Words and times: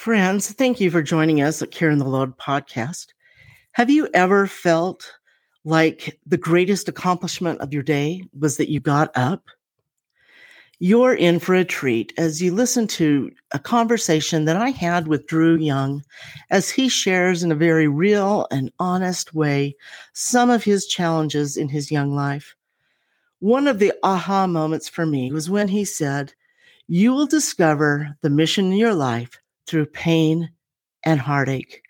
Friends, 0.00 0.50
thank 0.52 0.80
you 0.80 0.90
for 0.90 1.02
joining 1.02 1.42
us 1.42 1.60
at 1.60 1.72
Carrying 1.72 1.98
the 1.98 2.06
Load 2.06 2.34
podcast. 2.38 3.08
Have 3.72 3.90
you 3.90 4.08
ever 4.14 4.46
felt 4.46 5.12
like 5.62 6.18
the 6.24 6.38
greatest 6.38 6.88
accomplishment 6.88 7.60
of 7.60 7.74
your 7.74 7.82
day 7.82 8.24
was 8.32 8.56
that 8.56 8.70
you 8.70 8.80
got 8.80 9.14
up? 9.14 9.44
You're 10.78 11.12
in 11.12 11.38
for 11.38 11.54
a 11.54 11.66
treat 11.66 12.14
as 12.16 12.40
you 12.40 12.54
listen 12.54 12.86
to 12.86 13.30
a 13.52 13.58
conversation 13.58 14.46
that 14.46 14.56
I 14.56 14.70
had 14.70 15.06
with 15.06 15.26
Drew 15.26 15.56
Young 15.56 16.02
as 16.48 16.70
he 16.70 16.88
shares 16.88 17.42
in 17.42 17.52
a 17.52 17.54
very 17.54 17.86
real 17.86 18.46
and 18.50 18.72
honest 18.78 19.34
way 19.34 19.76
some 20.14 20.48
of 20.48 20.64
his 20.64 20.86
challenges 20.86 21.58
in 21.58 21.68
his 21.68 21.90
young 21.90 22.14
life. 22.14 22.56
One 23.40 23.68
of 23.68 23.78
the 23.78 23.92
aha 24.02 24.46
moments 24.46 24.88
for 24.88 25.04
me 25.04 25.30
was 25.30 25.50
when 25.50 25.68
he 25.68 25.84
said, 25.84 26.32
You 26.86 27.12
will 27.12 27.26
discover 27.26 28.16
the 28.22 28.30
mission 28.30 28.72
in 28.72 28.78
your 28.78 28.94
life 28.94 29.38
through 29.70 29.86
pain 29.86 30.50
and 31.04 31.20
heartache. 31.20 31.82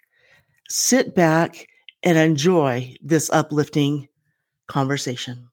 Sit 0.68 1.14
back 1.14 1.66
and 2.02 2.18
enjoy 2.18 2.94
this 3.02 3.30
uplifting 3.30 4.06
conversation. 4.68 5.48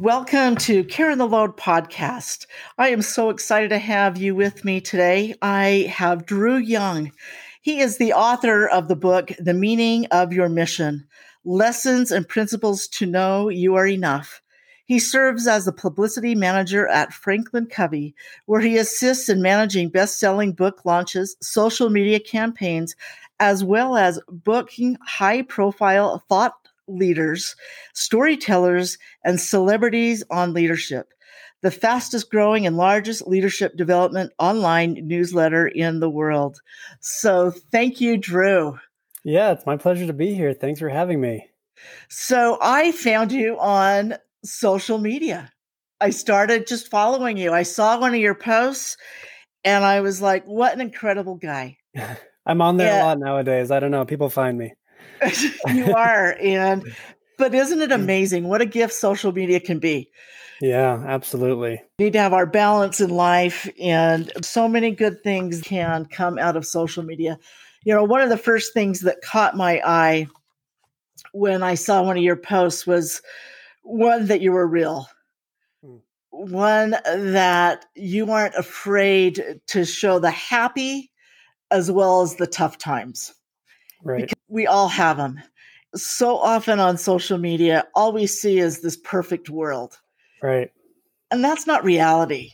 Welcome 0.00 0.54
to 0.58 0.84
Carrying 0.84 1.18
the 1.18 1.26
Load 1.26 1.56
podcast. 1.56 2.46
I 2.78 2.90
am 2.90 3.02
so 3.02 3.30
excited 3.30 3.70
to 3.70 3.80
have 3.80 4.16
you 4.16 4.32
with 4.32 4.64
me 4.64 4.80
today. 4.80 5.34
I 5.42 5.92
have 5.92 6.24
Drew 6.24 6.56
Young. 6.56 7.10
He 7.62 7.80
is 7.80 7.96
the 7.96 8.12
author 8.12 8.68
of 8.68 8.86
the 8.86 8.94
book, 8.94 9.32
The 9.40 9.54
Meaning 9.54 10.06
of 10.12 10.32
Your 10.32 10.48
Mission 10.48 11.04
Lessons 11.44 12.12
and 12.12 12.28
Principles 12.28 12.86
to 12.88 13.06
Know 13.06 13.48
You 13.48 13.74
Are 13.74 13.88
Enough. 13.88 14.40
He 14.84 15.00
serves 15.00 15.48
as 15.48 15.64
the 15.64 15.72
publicity 15.72 16.36
manager 16.36 16.86
at 16.86 17.12
Franklin 17.12 17.66
Covey, 17.66 18.14
where 18.46 18.60
he 18.60 18.76
assists 18.76 19.28
in 19.28 19.42
managing 19.42 19.88
best 19.88 20.20
selling 20.20 20.52
book 20.52 20.84
launches, 20.84 21.36
social 21.40 21.90
media 21.90 22.20
campaigns, 22.20 22.94
as 23.40 23.64
well 23.64 23.96
as 23.96 24.20
booking 24.28 24.96
high 25.04 25.42
profile 25.42 26.22
thought 26.28 26.67
leaders, 26.88 27.56
storytellers, 27.94 28.98
and 29.24 29.40
celebrities 29.40 30.24
on 30.30 30.54
leadership, 30.54 31.08
the 31.62 31.70
fastest 31.70 32.30
growing 32.30 32.66
and 32.66 32.76
largest 32.76 33.26
leadership 33.26 33.76
development 33.76 34.32
online 34.38 34.98
newsletter 35.02 35.66
in 35.66 36.00
the 36.00 36.10
world. 36.10 36.60
So 37.00 37.50
thank 37.50 38.00
you, 38.00 38.16
Drew. 38.16 38.78
Yeah, 39.24 39.52
it's 39.52 39.66
my 39.66 39.76
pleasure 39.76 40.06
to 40.06 40.12
be 40.12 40.34
here. 40.34 40.54
Thanks 40.54 40.80
for 40.80 40.88
having 40.88 41.20
me. 41.20 41.48
So 42.08 42.58
I 42.60 42.92
found 42.92 43.32
you 43.32 43.58
on 43.58 44.14
social 44.44 44.98
media. 44.98 45.52
I 46.00 46.10
started 46.10 46.66
just 46.66 46.88
following 46.88 47.36
you. 47.36 47.52
I 47.52 47.64
saw 47.64 47.98
one 47.98 48.14
of 48.14 48.20
your 48.20 48.34
posts 48.34 48.96
and 49.64 49.84
I 49.84 50.00
was 50.00 50.22
like, 50.22 50.44
what 50.44 50.72
an 50.72 50.80
incredible 50.80 51.34
guy. 51.34 51.78
I'm 52.46 52.62
on 52.62 52.76
there 52.76 52.88
yeah. 52.88 53.02
a 53.02 53.04
lot 53.04 53.18
nowadays. 53.18 53.70
I 53.70 53.80
don't 53.80 53.90
know. 53.90 54.04
People 54.04 54.30
find 54.30 54.56
me. 54.56 54.72
you 55.68 55.92
are. 55.94 56.36
And, 56.40 56.94
but 57.36 57.54
isn't 57.54 57.80
it 57.80 57.92
amazing 57.92 58.48
what 58.48 58.60
a 58.60 58.66
gift 58.66 58.94
social 58.94 59.32
media 59.32 59.60
can 59.60 59.78
be? 59.78 60.10
Yeah, 60.60 61.04
absolutely. 61.06 61.82
We 61.98 62.06
need 62.06 62.14
to 62.14 62.20
have 62.20 62.32
our 62.32 62.46
balance 62.46 63.00
in 63.00 63.10
life, 63.10 63.68
and 63.80 64.32
so 64.44 64.68
many 64.68 64.90
good 64.90 65.22
things 65.22 65.60
can 65.60 66.06
come 66.06 66.36
out 66.36 66.56
of 66.56 66.66
social 66.66 67.04
media. 67.04 67.38
You 67.84 67.94
know, 67.94 68.04
one 68.04 68.22
of 68.22 68.28
the 68.28 68.36
first 68.36 68.74
things 68.74 69.00
that 69.00 69.22
caught 69.22 69.56
my 69.56 69.80
eye 69.84 70.26
when 71.32 71.62
I 71.62 71.74
saw 71.74 72.02
one 72.02 72.16
of 72.16 72.22
your 72.22 72.36
posts 72.36 72.86
was 72.86 73.22
one 73.82 74.26
that 74.26 74.40
you 74.40 74.52
were 74.52 74.66
real, 74.66 75.08
hmm. 75.84 75.96
one 76.30 76.96
that 77.04 77.86
you 77.94 78.30
aren't 78.30 78.56
afraid 78.56 79.60
to 79.68 79.84
show 79.84 80.18
the 80.18 80.30
happy 80.30 81.10
as 81.70 81.90
well 81.90 82.22
as 82.22 82.36
the 82.36 82.46
tough 82.46 82.78
times. 82.78 83.32
Right. 84.02 84.22
Because 84.22 84.37
we 84.48 84.66
all 84.66 84.88
have 84.88 85.16
them. 85.16 85.40
So 85.94 86.36
often 86.36 86.80
on 86.80 86.98
social 86.98 87.38
media, 87.38 87.86
all 87.94 88.12
we 88.12 88.26
see 88.26 88.58
is 88.58 88.80
this 88.80 88.96
perfect 88.96 89.48
world. 89.48 89.98
Right. 90.42 90.70
And 91.30 91.42
that's 91.42 91.66
not 91.66 91.84
reality. 91.84 92.52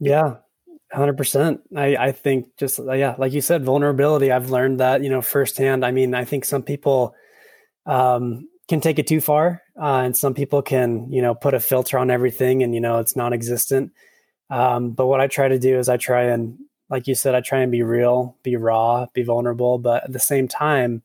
Yeah. 0.00 0.36
100%. 0.94 1.60
I, 1.76 1.96
I 1.96 2.12
think 2.12 2.48
just, 2.58 2.78
uh, 2.78 2.92
yeah, 2.92 3.14
like 3.18 3.32
you 3.32 3.40
said, 3.40 3.64
vulnerability. 3.64 4.30
I've 4.30 4.50
learned 4.50 4.80
that, 4.80 5.02
you 5.02 5.08
know, 5.08 5.22
firsthand. 5.22 5.84
I 5.84 5.90
mean, 5.90 6.14
I 6.14 6.24
think 6.24 6.44
some 6.44 6.62
people 6.62 7.14
um, 7.86 8.48
can 8.68 8.80
take 8.80 8.98
it 8.98 9.06
too 9.06 9.20
far 9.20 9.62
uh, 9.80 10.02
and 10.04 10.16
some 10.16 10.34
people 10.34 10.60
can, 10.60 11.10
you 11.10 11.22
know, 11.22 11.34
put 11.34 11.54
a 11.54 11.60
filter 11.60 11.98
on 11.98 12.10
everything 12.10 12.62
and, 12.62 12.74
you 12.74 12.80
know, 12.80 12.98
it's 12.98 13.16
non 13.16 13.32
existent. 13.32 13.92
Um, 14.50 14.90
but 14.90 15.06
what 15.06 15.20
I 15.20 15.28
try 15.28 15.48
to 15.48 15.58
do 15.58 15.78
is 15.78 15.88
I 15.88 15.96
try 15.96 16.24
and 16.24 16.58
like 16.92 17.08
you 17.08 17.14
said, 17.14 17.34
I 17.34 17.40
try 17.40 17.60
and 17.60 17.72
be 17.72 17.82
real, 17.82 18.36
be 18.42 18.54
raw, 18.54 19.06
be 19.14 19.22
vulnerable, 19.22 19.78
but 19.78 20.04
at 20.04 20.12
the 20.12 20.18
same 20.18 20.46
time, 20.46 21.02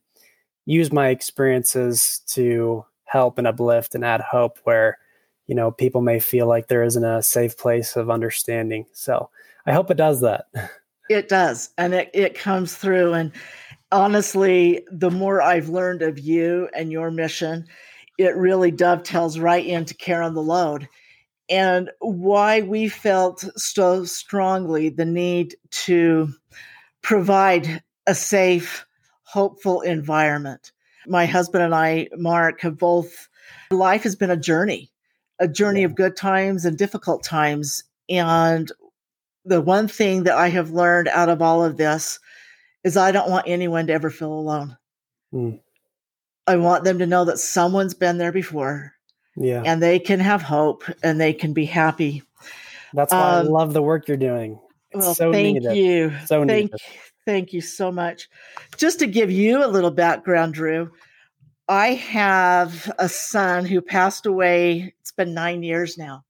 use 0.66 0.92
my 0.92 1.08
experiences 1.08 2.22
to 2.28 2.86
help 3.06 3.38
and 3.38 3.48
uplift 3.48 3.96
and 3.96 4.04
add 4.04 4.20
hope 4.20 4.60
where, 4.66 4.98
you 5.46 5.56
know, 5.56 5.72
people 5.72 6.02
may 6.02 6.20
feel 6.20 6.46
like 6.46 6.68
there 6.68 6.84
isn't 6.84 7.06
a 7.06 7.24
safe 7.24 7.58
place 7.58 7.96
of 7.96 8.10
understanding. 8.10 8.86
So 8.92 9.30
I 9.66 9.72
hope 9.72 9.90
it 9.90 9.98
does 9.98 10.22
that. 10.22 10.46
It 11.10 11.30
does. 11.30 11.70
And 11.78 11.94
it, 11.94 12.10
it 12.14 12.38
comes 12.38 12.76
through. 12.76 13.14
And 13.14 13.32
honestly, 13.94 14.86
the 14.92 15.10
more 15.10 15.42
I've 15.42 15.70
learned 15.70 16.02
of 16.02 16.20
you 16.20 16.68
and 16.76 16.92
your 16.92 17.12
mission, 17.12 17.66
it 18.18 18.36
really 18.36 18.72
dovetails 18.72 19.40
right 19.40 19.66
into 19.66 19.94
carrying 19.94 20.34
the 20.34 20.42
load 20.42 20.90
and 21.50 21.90
why 22.00 22.62
we 22.62 22.90
felt 22.90 23.46
so 23.56 24.06
strongly 24.06 24.90
the 24.90 25.06
need 25.06 25.56
to 25.72 26.30
provide 27.02 27.82
a 28.06 28.16
safe, 28.16 28.86
hopeful 29.24 29.82
environment. 29.82 30.72
My 31.08 31.26
husband 31.26 31.64
and 31.64 31.74
I, 31.74 32.10
Mark, 32.18 32.62
have 32.62 32.78
both, 32.78 33.30
life 33.72 34.04
has 34.04 34.16
been 34.16 34.30
a 34.32 34.38
journey, 34.38 34.92
a 35.40 35.48
journey 35.48 35.84
of 35.84 35.96
good 35.96 36.16
times 36.16 36.66
and 36.66 36.78
difficult 36.78 37.24
times. 37.24 37.84
And 38.10 38.70
the 39.46 39.62
one 39.62 39.88
thing 39.88 40.24
that 40.24 40.38
I 40.38 40.50
have 40.50 40.72
learned 40.72 41.08
out 41.10 41.30
of 41.30 41.42
all 41.42 41.64
of 41.64 41.78
this 41.78 42.20
is 42.84 42.98
I 42.98 43.12
don't 43.12 43.30
want 43.30 43.48
anyone 43.48 43.88
to 43.88 43.94
ever 43.94 44.10
feel 44.10 44.34
alone. 44.34 44.78
Mm. 45.34 45.60
I 46.46 46.58
want 46.58 46.84
them 46.84 47.00
to 47.00 47.06
know 47.06 47.26
that 47.26 47.40
someone's 47.40 47.94
been 47.94 48.18
there 48.18 48.32
before 48.32 48.97
yeah. 49.38 49.62
And 49.66 49.82
they 49.82 50.00
can 50.00 50.20
have 50.20 50.42
hope 50.42 50.84
and 51.04 51.22
they 51.22 51.34
can 51.34 51.54
be 51.54 51.66
happy. 51.66 52.24
That's 52.94 53.14
why 53.14 53.40
um, 53.40 53.48
I 53.48 53.50
love 53.50 53.74
the 53.74 53.82
work 53.82 54.08
you're 54.08 54.18
doing. 54.18 54.60
It's 54.92 55.06
well, 55.06 55.16
so 55.16 55.32
thank 55.32 55.62
needed. 55.62 55.76
you. 55.76 56.14
So 56.26 56.46
thank, 56.46 56.72
needed. 56.72 56.82
thank 57.26 57.54
you 57.54 57.62
so 57.62 57.92
much. 57.92 58.30
Just 58.78 59.00
to 59.00 59.08
give 59.08 59.30
you 59.30 59.64
a 59.64 59.68
little 59.68 59.92
background, 59.92 60.56
Drew, 60.56 60.92
I 61.68 61.90
have 61.90 62.92
a 62.98 63.10
son 63.10 63.66
who 63.66 63.82
passed 63.82 64.26
away. 64.26 64.94
It's 65.02 65.12
been 65.12 65.34
nine 65.34 65.64
years 65.64 65.98
now. 65.98 66.24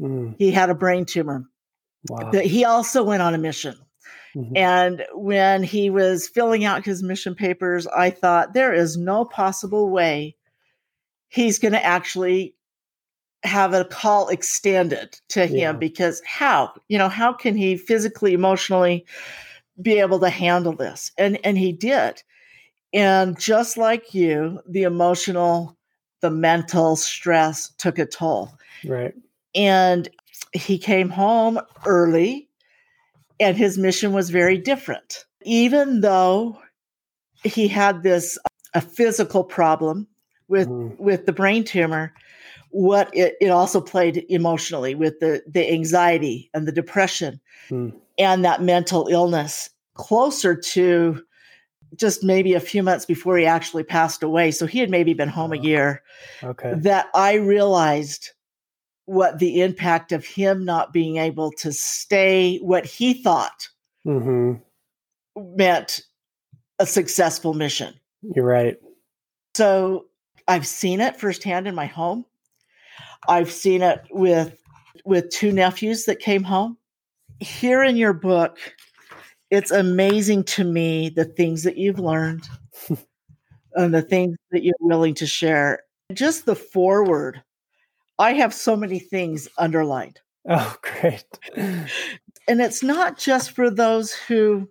Mm. 0.00 0.34
He 0.38 0.50
had 0.50 0.70
a 0.70 0.74
brain 0.74 1.04
tumor. 1.04 1.44
Wow. 2.08 2.30
But 2.32 2.46
he 2.46 2.64
also 2.64 3.04
went 3.04 3.22
on 3.22 3.34
a 3.34 3.38
mission. 3.38 3.76
Mm-hmm. 4.34 4.56
And 4.56 5.06
when 5.14 5.62
he 5.62 5.90
was 5.90 6.28
filling 6.28 6.64
out 6.64 6.84
his 6.84 7.02
mission 7.02 7.34
papers, 7.34 7.86
I 7.86 8.10
thought 8.10 8.54
there 8.54 8.72
is 8.72 8.96
no 8.96 9.24
possible 9.24 9.90
way 9.90 10.36
he's 11.28 11.58
going 11.58 11.72
to 11.72 11.84
actually 11.84 12.54
have 13.44 13.72
a 13.72 13.84
call 13.84 14.28
extended 14.28 15.18
to 15.28 15.46
him 15.46 15.56
yeah. 15.58 15.72
because 15.72 16.20
how 16.26 16.72
you 16.88 16.98
know 16.98 17.08
how 17.08 17.32
can 17.32 17.56
he 17.56 17.76
physically 17.76 18.34
emotionally 18.34 19.06
be 19.80 20.00
able 20.00 20.18
to 20.20 20.30
handle 20.30 20.74
this? 20.74 21.12
And 21.16 21.38
and 21.44 21.56
he 21.56 21.72
did. 21.72 22.22
And 22.92 23.38
just 23.38 23.76
like 23.76 24.14
you 24.14 24.60
the 24.68 24.82
emotional 24.82 25.76
the 26.20 26.30
mental 26.30 26.96
stress 26.96 27.70
took 27.78 27.98
a 27.98 28.06
toll. 28.06 28.52
Right. 28.84 29.14
And 29.54 30.08
he 30.52 30.78
came 30.78 31.08
home 31.08 31.60
early 31.86 32.48
and 33.38 33.56
his 33.56 33.78
mission 33.78 34.12
was 34.12 34.30
very 34.30 34.58
different. 34.58 35.24
Even 35.42 36.00
though 36.00 36.58
he 37.44 37.68
had 37.68 38.02
this 38.02 38.36
uh, 38.38 38.48
a 38.74 38.80
physical 38.82 39.44
problem 39.44 40.06
with 40.48 40.68
mm. 40.68 40.98
with 40.98 41.26
the 41.26 41.32
brain 41.32 41.64
tumor 41.64 42.12
what 42.70 43.14
it, 43.14 43.36
it 43.40 43.48
also 43.48 43.80
played 43.80 44.24
emotionally 44.28 44.94
with 44.94 45.20
the 45.20 45.42
the 45.46 45.72
anxiety 45.72 46.50
and 46.52 46.66
the 46.66 46.72
depression 46.72 47.40
mm. 47.70 47.92
and 48.18 48.44
that 48.44 48.62
mental 48.62 49.08
illness 49.08 49.70
closer 49.94 50.54
to 50.54 51.22
just 51.96 52.22
maybe 52.22 52.54
a 52.54 52.60
few 52.60 52.82
months 52.82 53.04
before 53.04 53.38
he 53.38 53.46
actually 53.46 53.82
passed 53.82 54.22
away. 54.22 54.50
So 54.50 54.66
he 54.66 54.78
had 54.78 54.90
maybe 54.90 55.14
been 55.14 55.28
home 55.28 55.52
a 55.52 55.58
year. 55.58 56.02
Okay. 56.42 56.74
That 56.76 57.06
I 57.14 57.34
realized 57.34 58.30
what 59.06 59.38
the 59.38 59.62
impact 59.62 60.12
of 60.12 60.24
him 60.24 60.64
not 60.64 60.92
being 60.92 61.16
able 61.16 61.50
to 61.52 61.72
stay 61.72 62.58
what 62.58 62.84
he 62.84 63.14
thought 63.14 63.68
mm-hmm. 64.06 64.60
meant 65.56 66.02
a 66.78 66.84
successful 66.84 67.54
mission. 67.54 67.94
You're 68.22 68.44
right. 68.44 68.76
So 69.54 70.07
I've 70.48 70.66
seen 70.66 71.00
it 71.00 71.16
firsthand 71.16 71.68
in 71.68 71.74
my 71.74 71.86
home. 71.86 72.24
I've 73.28 73.52
seen 73.52 73.82
it 73.82 74.00
with 74.10 74.56
with 75.04 75.30
two 75.30 75.52
nephews 75.52 76.06
that 76.06 76.18
came 76.18 76.42
home. 76.42 76.76
Here 77.40 77.82
in 77.84 77.96
your 77.96 78.12
book, 78.14 78.58
it's 79.50 79.70
amazing 79.70 80.44
to 80.44 80.64
me 80.64 81.10
the 81.10 81.24
things 81.24 81.62
that 81.62 81.76
you've 81.76 81.98
learned 81.98 82.48
and 83.74 83.94
the 83.94 84.02
things 84.02 84.36
that 84.50 84.64
you're 84.64 84.74
willing 84.80 85.14
to 85.14 85.26
share. 85.26 85.84
Just 86.12 86.46
the 86.46 86.56
forward. 86.56 87.42
I 88.18 88.32
have 88.32 88.52
so 88.52 88.76
many 88.76 88.98
things 88.98 89.48
underlined. 89.58 90.20
Oh, 90.48 90.76
great. 90.82 91.24
and 91.56 92.60
it's 92.60 92.82
not 92.82 93.18
just 93.18 93.52
for 93.52 93.70
those 93.70 94.12
who 94.12 94.68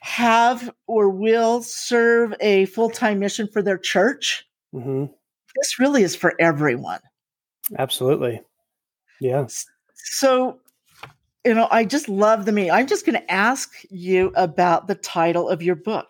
have 0.00 0.70
or 0.86 1.10
will 1.10 1.62
serve 1.62 2.32
a 2.40 2.66
full 2.66 2.90
time 2.90 3.18
mission 3.18 3.48
for 3.48 3.60
their 3.60 3.78
church. 3.78 4.45
Mm-hmm. 4.74 5.06
This 5.56 5.78
really 5.78 6.02
is 6.02 6.14
for 6.14 6.34
everyone. 6.38 7.00
Absolutely. 7.78 8.40
Yeah. 9.20 9.46
So, 9.94 10.58
you 11.44 11.54
know, 11.54 11.68
I 11.70 11.84
just 11.84 12.08
love 12.08 12.44
the 12.44 12.52
meaning. 12.52 12.70
I'm 12.70 12.86
just 12.86 13.06
going 13.06 13.18
to 13.18 13.32
ask 13.32 13.72
you 13.90 14.32
about 14.36 14.86
the 14.86 14.94
title 14.94 15.48
of 15.48 15.62
your 15.62 15.76
book, 15.76 16.08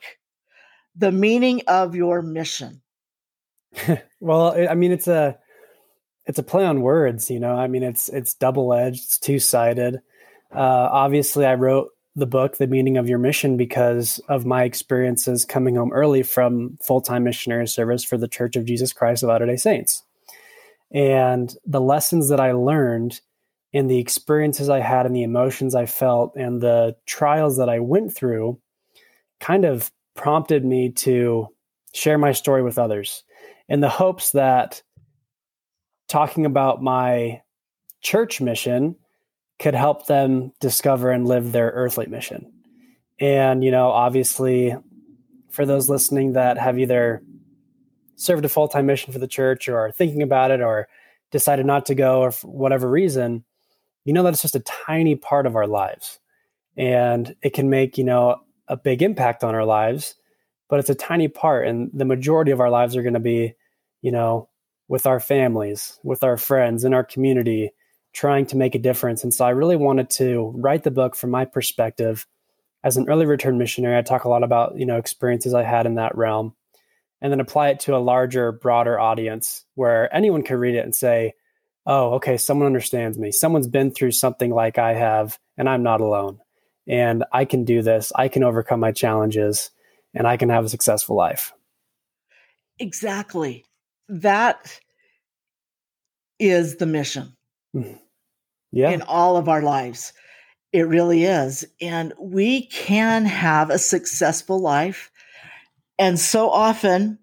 The 0.96 1.12
Meaning 1.12 1.62
of 1.68 1.94
Your 1.94 2.22
Mission. 2.22 2.82
well, 4.20 4.54
I 4.68 4.74
mean, 4.74 4.92
it's 4.92 5.08
a 5.08 5.38
it's 6.26 6.38
a 6.38 6.42
play 6.42 6.64
on 6.64 6.82
words, 6.82 7.30
you 7.30 7.38
know. 7.38 7.54
I 7.54 7.68
mean, 7.68 7.82
it's 7.82 8.08
it's 8.08 8.34
double 8.34 8.72
edged, 8.72 9.04
it's 9.04 9.18
two 9.18 9.38
sided. 9.38 10.00
Uh, 10.52 10.88
obviously, 10.90 11.46
I 11.46 11.54
wrote 11.54 11.90
the 12.16 12.26
book, 12.26 12.56
The 12.56 12.66
Meaning 12.66 12.96
of 12.96 13.08
Your 13.08 13.18
Mission, 13.18 13.58
because 13.58 14.18
of 14.28 14.46
my 14.46 14.64
experiences 14.64 15.44
coming 15.44 15.76
home 15.76 15.92
early 15.92 16.22
from 16.22 16.78
full 16.82 17.02
time 17.02 17.24
missionary 17.24 17.68
service 17.68 18.02
for 18.02 18.16
the 18.16 18.26
Church 18.26 18.56
of 18.56 18.64
Jesus 18.64 18.92
Christ 18.92 19.22
of 19.22 19.28
Latter 19.28 19.46
day 19.46 19.56
Saints. 19.56 20.02
And 20.90 21.54
the 21.66 21.80
lessons 21.80 22.30
that 22.30 22.40
I 22.40 22.52
learned 22.52 23.20
and 23.74 23.90
the 23.90 23.98
experiences 23.98 24.70
I 24.70 24.80
had 24.80 25.04
and 25.04 25.14
the 25.14 25.24
emotions 25.24 25.74
I 25.74 25.84
felt 25.84 26.34
and 26.36 26.62
the 26.62 26.96
trials 27.04 27.58
that 27.58 27.68
I 27.68 27.80
went 27.80 28.14
through 28.14 28.58
kind 29.38 29.66
of 29.66 29.90
prompted 30.14 30.64
me 30.64 30.92
to 30.92 31.48
share 31.92 32.16
my 32.16 32.32
story 32.32 32.62
with 32.62 32.78
others 32.78 33.24
in 33.68 33.80
the 33.80 33.90
hopes 33.90 34.30
that 34.30 34.82
talking 36.08 36.46
about 36.46 36.82
my 36.82 37.42
church 38.00 38.40
mission 38.40 38.96
could 39.58 39.74
help 39.74 40.06
them 40.06 40.52
discover 40.60 41.10
and 41.10 41.26
live 41.26 41.52
their 41.52 41.70
earthly 41.70 42.06
mission. 42.06 42.52
And, 43.18 43.64
you 43.64 43.70
know, 43.70 43.88
obviously, 43.88 44.74
for 45.50 45.64
those 45.64 45.88
listening 45.88 46.34
that 46.34 46.58
have 46.58 46.78
either 46.78 47.22
served 48.16 48.44
a 48.44 48.48
full 48.48 48.68
time 48.68 48.86
mission 48.86 49.12
for 49.12 49.18
the 49.18 49.26
church 49.26 49.68
or 49.68 49.78
are 49.78 49.92
thinking 49.92 50.22
about 50.22 50.50
it 50.50 50.60
or 50.60 50.88
decided 51.30 51.66
not 51.66 51.86
to 51.86 51.94
go 51.94 52.20
or 52.20 52.30
for 52.30 52.48
whatever 52.48 52.88
reason, 52.88 53.44
you 54.04 54.12
know 54.12 54.22
that 54.22 54.34
it's 54.34 54.42
just 54.42 54.54
a 54.54 54.60
tiny 54.60 55.16
part 55.16 55.46
of 55.46 55.56
our 55.56 55.66
lives. 55.66 56.20
And 56.76 57.34
it 57.42 57.54
can 57.54 57.70
make, 57.70 57.96
you 57.96 58.04
know, 58.04 58.40
a 58.68 58.76
big 58.76 59.02
impact 59.02 59.42
on 59.42 59.54
our 59.54 59.64
lives, 59.64 60.14
but 60.68 60.78
it's 60.78 60.90
a 60.90 60.94
tiny 60.94 61.28
part. 61.28 61.66
And 61.66 61.90
the 61.94 62.04
majority 62.04 62.50
of 62.50 62.60
our 62.60 62.70
lives 62.70 62.96
are 62.96 63.02
going 63.02 63.14
to 63.14 63.20
be, 63.20 63.54
you 64.02 64.12
know, 64.12 64.48
with 64.88 65.06
our 65.06 65.20
families, 65.20 65.98
with 66.04 66.22
our 66.22 66.36
friends, 66.36 66.84
in 66.84 66.92
our 66.92 67.04
community, 67.04 67.72
trying 68.16 68.46
to 68.46 68.56
make 68.56 68.74
a 68.74 68.78
difference. 68.78 69.22
And 69.22 69.32
so 69.32 69.44
I 69.44 69.50
really 69.50 69.76
wanted 69.76 70.08
to 70.10 70.50
write 70.56 70.84
the 70.84 70.90
book 70.90 71.14
from 71.14 71.30
my 71.30 71.44
perspective. 71.44 72.26
As 72.82 72.96
an 72.96 73.10
early 73.10 73.26
return 73.26 73.58
missionary, 73.58 73.98
I 73.98 74.00
talk 74.00 74.24
a 74.24 74.30
lot 74.30 74.42
about, 74.42 74.78
you 74.78 74.86
know, 74.86 74.96
experiences 74.96 75.52
I 75.52 75.64
had 75.64 75.84
in 75.84 75.96
that 75.96 76.16
realm 76.16 76.54
and 77.20 77.30
then 77.30 77.40
apply 77.40 77.68
it 77.68 77.80
to 77.80 77.94
a 77.94 77.98
larger, 77.98 78.52
broader 78.52 78.98
audience 78.98 79.66
where 79.74 80.12
anyone 80.16 80.42
can 80.42 80.56
read 80.56 80.76
it 80.76 80.84
and 80.84 80.94
say, 80.94 81.34
oh, 81.84 82.14
okay, 82.14 82.38
someone 82.38 82.66
understands 82.66 83.18
me. 83.18 83.32
Someone's 83.32 83.68
been 83.68 83.90
through 83.90 84.12
something 84.12 84.50
like 84.50 84.78
I 84.78 84.94
have, 84.94 85.38
and 85.58 85.68
I'm 85.68 85.82
not 85.82 86.00
alone. 86.00 86.38
And 86.88 87.22
I 87.32 87.44
can 87.44 87.64
do 87.64 87.82
this. 87.82 88.12
I 88.16 88.28
can 88.28 88.42
overcome 88.42 88.80
my 88.80 88.92
challenges, 88.92 89.70
and 90.14 90.26
I 90.26 90.38
can 90.38 90.48
have 90.48 90.64
a 90.64 90.70
successful 90.70 91.16
life. 91.16 91.52
Exactly. 92.78 93.66
That 94.08 94.80
is 96.38 96.76
the 96.76 96.86
mission. 96.86 97.36
Mm 97.74 97.98
yeah. 98.76 98.90
in 98.90 99.02
all 99.02 99.36
of 99.36 99.48
our 99.48 99.62
lives. 99.62 100.12
It 100.72 100.82
really 100.82 101.24
is. 101.24 101.64
And 101.80 102.12
we 102.20 102.66
can 102.66 103.24
have 103.24 103.70
a 103.70 103.78
successful 103.78 104.60
life. 104.60 105.10
And 105.98 106.18
so 106.18 106.50
often, 106.50 107.18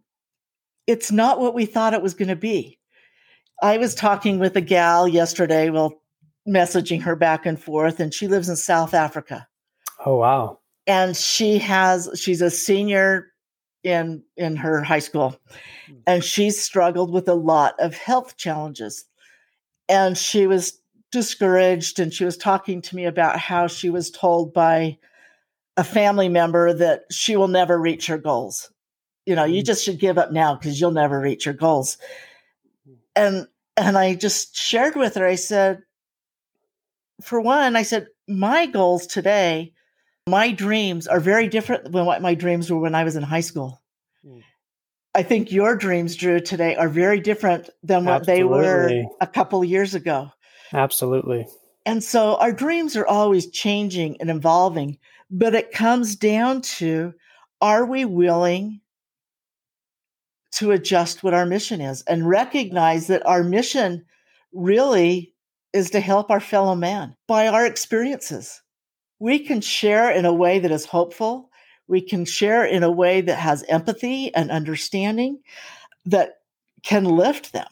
it's 0.88 1.12
not 1.12 1.40
what 1.40 1.54
we 1.54 1.66
thought 1.66 1.94
it 1.94 2.02
was 2.02 2.16
going 2.16 2.30
to 2.30 2.36
be. 2.36 2.80
I 3.62 3.78
was 3.78 3.96
talking 3.96 4.40
with 4.40 4.56
a 4.58 4.62
gal 4.62 5.08
yesterday, 5.08 5.70
well, 5.70 6.02
messaging 6.48 7.04
her 7.04 7.16
back 7.16 7.46
and 7.46 7.62
forth, 7.62 8.00
and 8.00 8.14
she 8.14 8.28
lives 8.28 8.50
in 8.50 8.56
South 8.56 8.94
Africa. 8.94 9.48
Oh, 10.06 10.18
wow. 10.18 10.60
And 10.88 11.16
she 11.16 11.60
has, 11.60 12.10
she's 12.16 12.42
a 12.42 12.50
senior 12.50 13.34
in 13.84 14.24
in 14.38 14.56
her 14.56 14.82
high 14.82 15.00
school 15.00 15.36
hmm. 15.88 15.96
and 16.08 16.24
she's 16.24 16.62
struggled 16.62 17.12
with 17.12 17.28
a 17.28 17.34
lot 17.34 17.76
of 17.80 17.94
health 17.94 18.38
challenges 18.38 19.06
and 19.90 20.18
she 20.18 20.48
was 20.48 20.80
discouraged 21.14 22.00
and 22.00 22.12
she 22.12 22.26
was 22.26 22.36
talking 22.36 22.82
to 22.82 22.96
me 22.96 23.06
about 23.06 23.40
how 23.40 23.68
she 23.68 23.92
was 23.92 24.10
told 24.10 24.52
by 24.52 24.98
a 25.78 25.84
family 25.84 26.28
member 26.28 26.74
that 26.74 27.04
she 27.12 27.38
will 27.38 27.48
never 27.48 27.80
reach 27.80 28.08
her 28.08 28.18
goals. 28.18 28.72
You 29.26 29.36
know, 29.36 29.46
you 29.46 29.62
mm. 29.62 29.66
just 29.66 29.86
should 29.86 30.00
give 30.00 30.18
up 30.18 30.32
now 30.32 30.56
because 30.56 30.82
you'll 30.82 30.92
never 30.92 31.20
reach 31.20 31.46
your 31.46 31.54
goals. 31.54 31.98
And 33.16 33.48
and 33.78 33.98
I 33.98 34.16
just 34.16 34.56
shared 34.56 34.96
with 34.96 35.16
her, 35.16 35.26
I 35.26 35.36
said, 35.36 35.84
for 37.22 37.40
one, 37.40 37.76
I 37.76 37.84
said, 37.84 38.08
my 38.28 38.66
goals 38.66 39.08
today, 39.08 39.74
my 40.28 40.52
dreams 40.52 41.08
are 41.08 41.20
very 41.20 41.48
different 41.48 41.92
than 41.92 42.06
what 42.06 42.22
my 42.22 42.36
dreams 42.36 42.72
were 42.72 42.80
when 42.80 42.96
I 42.96 43.04
was 43.04 43.16
in 43.16 43.24
high 43.24 43.42
school. 43.42 43.82
Mm. 44.26 44.44
I 45.16 45.24
think 45.24 45.52
your 45.52 45.76
dreams, 45.76 46.16
Drew, 46.16 46.40
today 46.40 46.76
are 46.76 46.90
very 46.90 47.20
different 47.20 47.70
than 47.84 48.06
what 48.06 48.28
Absolutely. 48.28 48.36
they 48.36 48.44
were 48.44 49.04
a 49.22 49.28
couple 49.28 49.64
years 49.64 49.94
ago. 49.96 50.32
Absolutely. 50.74 51.48
And 51.86 52.04
so 52.04 52.36
our 52.38 52.52
dreams 52.52 52.96
are 52.96 53.06
always 53.06 53.50
changing 53.50 54.18
and 54.20 54.30
evolving, 54.30 54.98
but 55.30 55.54
it 55.54 55.72
comes 55.72 56.16
down 56.16 56.62
to 56.62 57.14
are 57.62 57.86
we 57.86 58.06
willing 58.06 58.82
to 60.54 60.72
adjust 60.72 61.24
what 61.24 61.34
our 61.34 61.46
mission 61.46 61.82
is 61.82 62.04
and 62.04 62.28
recognize 62.28 63.08
that 63.08 63.26
our 63.26 63.44
mission 63.44 64.06
really 64.52 65.34
is 65.74 65.90
to 65.92 66.00
help 66.00 66.30
our 66.30 66.40
fellow 66.40 66.76
man 66.76 67.16
by 67.28 67.48
our 67.48 67.66
experiences. 67.66 68.62
We 69.20 69.40
can 69.40 69.62
share 69.62 70.12
in 70.12 70.26
a 70.26 70.34
way 70.34 70.60
that 70.60 70.72
is 70.72 70.86
hopeful. 70.86 71.50
We 71.88 72.02
can 72.02 72.26
share 72.26 72.66
in 72.66 72.84
a 72.84 72.92
way 72.92 73.22
that 73.22 73.38
has 73.38 73.64
empathy 73.64 74.34
and 74.34 74.52
understanding 74.52 75.40
that 76.06 76.36
can 76.84 77.06
lift 77.06 77.54
them 77.54 77.68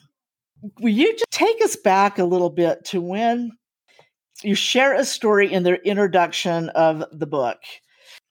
will 0.79 0.89
you 0.89 1.11
just 1.13 1.25
take 1.31 1.61
us 1.63 1.75
back 1.75 2.19
a 2.19 2.25
little 2.25 2.49
bit 2.49 2.85
to 2.85 3.01
when 3.01 3.51
you 4.43 4.55
share 4.55 4.93
a 4.93 5.05
story 5.05 5.51
in 5.51 5.63
the 5.63 5.75
introduction 5.87 6.69
of 6.69 7.03
the 7.11 7.27
book 7.27 7.57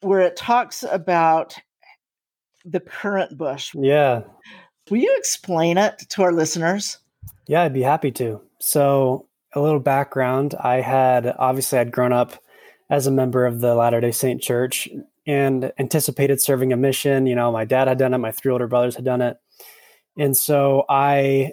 where 0.00 0.20
it 0.20 0.37
talks 0.37 0.82
about 0.82 1.56
the 2.64 2.80
currant 2.80 3.37
bush? 3.37 3.72
Yeah. 3.75 4.22
Will 4.90 4.99
you 4.99 5.14
explain 5.18 5.78
it 5.78 5.99
to 6.10 6.22
our 6.22 6.32
listeners? 6.32 6.99
Yeah, 7.46 7.62
I'd 7.62 7.75
be 7.75 7.82
happy 7.82 8.10
to. 8.12 8.40
So, 8.58 9.26
a 9.52 9.60
little 9.60 9.80
background 9.80 10.54
I 10.60 10.80
had 10.80 11.34
obviously 11.38 11.78
I'd 11.80 11.90
grown 11.90 12.12
up 12.12 12.34
as 12.88 13.06
a 13.08 13.10
member 13.10 13.46
of 13.46 13.60
the 13.60 13.75
Latter 13.75 14.00
day 14.00 14.12
Saint 14.12 14.40
Church 14.40 14.88
and 15.26 15.72
anticipated 15.78 16.40
serving 16.40 16.72
a 16.72 16.76
mission. 16.76 17.26
You 17.26 17.34
know, 17.34 17.50
my 17.50 17.64
dad 17.64 17.88
had 17.88 17.99
done 17.99 18.14
it, 18.14 18.18
my 18.18 18.30
three 18.30 18.52
older 18.52 18.68
brothers 18.68 18.94
had 18.94 19.04
done 19.04 19.22
it. 19.22 19.38
And 20.16 20.37
so 20.37 20.84
I 20.88 21.52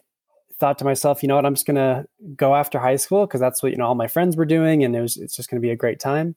thought 0.60 0.80
to 0.80 0.86
myself, 0.86 1.22
you 1.22 1.28
know 1.28 1.36
what, 1.36 1.46
I'm 1.46 1.54
just 1.54 1.68
going 1.68 1.76
to 1.76 2.06
go 2.36 2.56
after 2.56 2.80
high 2.80 2.96
school 2.96 3.26
because 3.26 3.40
that's 3.40 3.62
what, 3.62 3.72
you 3.72 3.78
know, 3.78 3.86
all 3.86 3.96
my 3.96 4.08
friends 4.08 4.36
were 4.36 4.46
doing 4.46 4.84
and 4.84 4.96
it 4.96 5.02
was, 5.02 5.18
it's 5.18 5.36
just 5.36 5.50
going 5.50 5.62
to 5.62 5.66
be 5.66 5.72
a 5.72 5.76
great 5.76 6.00
time. 6.00 6.36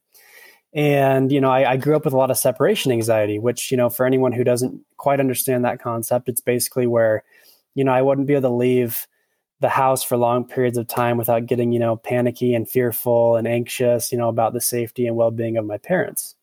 And, 0.73 1.33
you 1.33 1.41
know, 1.41 1.51
I, 1.51 1.73
I, 1.73 1.77
grew 1.77 1.97
up 1.97 2.05
with 2.05 2.15
a 2.15 2.17
lot 2.17 2.31
of 2.31 2.39
separation 2.39 2.93
anxiety, 2.93 3.41
which, 3.41 3.73
you 3.73 3.77
know, 3.77 3.89
for 3.89 4.07
anyone 4.07 4.31
who 4.31 4.45
doesn't 4.45 4.81
quite 4.99 5.19
understand 5.19 5.65
that 5.65 5.83
concept, 5.83 6.29
it's 6.29 6.41
basically 6.41 6.87
where, 6.87 7.25
you 7.75 7.83
know, 7.83 7.93
I 7.93 8.03
wouldn't 8.03 8.29
be 8.29 8.35
able 8.35 8.51
to 8.51 8.55
leave 8.55 9.09
the 9.59 9.69
house 9.69 10.05
for 10.05 10.17
long 10.17 10.45
periods 10.45 10.79
of 10.79 10.87
time 10.87 11.17
without 11.17 11.47
getting, 11.47 11.73
you 11.73 11.81
know, 11.81 11.97
panicky 11.97 12.55
and 12.55 12.69
fearful 12.69 13.37
and 13.37 13.49
anxious, 13.49 14.13
you 14.13 14.19
know, 14.19 14.29
about 14.29 14.53
the 14.53 14.61
safety 14.61 15.07
and 15.07 15.17
well 15.17 15.33
being 15.33 15.57
of 15.57 15.67
my 15.67 15.79
parents. 15.79 16.37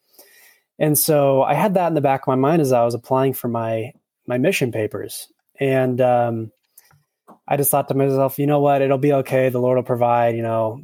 And 0.77 0.97
so 0.97 1.43
I 1.43 1.53
had 1.53 1.73
that 1.75 1.87
in 1.87 1.93
the 1.93 2.01
back 2.01 2.23
of 2.23 2.27
my 2.27 2.35
mind 2.35 2.61
as 2.61 2.73
I 2.73 2.83
was 2.83 2.93
applying 2.93 3.33
for 3.33 3.47
my 3.47 3.93
my 4.27 4.37
mission 4.37 4.71
papers. 4.71 5.31
And 5.59 6.01
um, 6.01 6.51
I 7.47 7.57
just 7.57 7.71
thought 7.71 7.87
to 7.87 7.93
myself, 7.93 8.39
you 8.39 8.47
know 8.47 8.59
what, 8.59 8.81
it'll 8.81 8.97
be 8.97 9.13
okay. 9.13 9.49
The 9.49 9.61
Lord 9.61 9.77
will 9.77 9.83
provide. 9.83 10.35
You 10.35 10.43
know, 10.43 10.81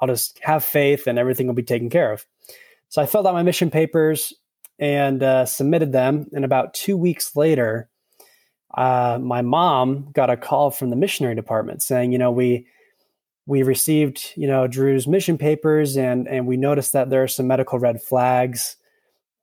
I'll 0.00 0.08
just 0.08 0.38
have 0.42 0.64
faith, 0.64 1.06
and 1.06 1.18
everything 1.18 1.46
will 1.46 1.54
be 1.54 1.62
taken 1.62 1.90
care 1.90 2.12
of. 2.12 2.24
So 2.88 3.02
I 3.02 3.06
filled 3.06 3.26
out 3.26 3.34
my 3.34 3.42
mission 3.42 3.70
papers 3.70 4.32
and 4.78 5.22
uh, 5.22 5.46
submitted 5.46 5.92
them. 5.92 6.26
And 6.32 6.44
about 6.44 6.74
two 6.74 6.96
weeks 6.96 7.36
later, 7.36 7.88
uh, 8.76 9.18
my 9.20 9.42
mom 9.42 10.10
got 10.12 10.30
a 10.30 10.36
call 10.36 10.70
from 10.70 10.90
the 10.90 10.96
missionary 10.96 11.34
department 11.34 11.82
saying, 11.82 12.12
you 12.12 12.18
know, 12.18 12.30
we 12.30 12.66
we 13.46 13.62
received, 13.64 14.32
you 14.36 14.46
know, 14.46 14.68
Drew's 14.68 15.08
mission 15.08 15.38
papers, 15.38 15.96
and 15.96 16.28
and 16.28 16.46
we 16.46 16.56
noticed 16.56 16.92
that 16.92 17.10
there 17.10 17.22
are 17.22 17.28
some 17.28 17.48
medical 17.48 17.78
red 17.78 18.00
flags 18.02 18.76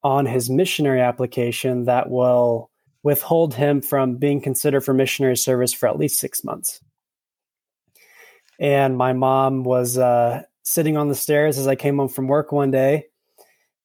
on 0.03 0.25
his 0.25 0.49
missionary 0.49 1.01
application 1.01 1.85
that 1.85 2.09
will 2.09 2.69
withhold 3.03 3.53
him 3.53 3.81
from 3.81 4.15
being 4.17 4.41
considered 4.41 4.81
for 4.81 4.93
missionary 4.93 5.37
service 5.37 5.73
for 5.73 5.87
at 5.87 5.97
least 5.97 6.19
six 6.19 6.43
months. 6.43 6.81
And 8.59 8.97
my 8.97 9.13
mom 9.13 9.63
was 9.63 9.97
uh, 9.97 10.43
sitting 10.63 10.97
on 10.97 11.07
the 11.07 11.15
stairs 11.15 11.57
as 11.57 11.67
I 11.67 11.75
came 11.75 11.97
home 11.97 12.09
from 12.09 12.27
work 12.27 12.51
one 12.51 12.71
day, 12.71 13.05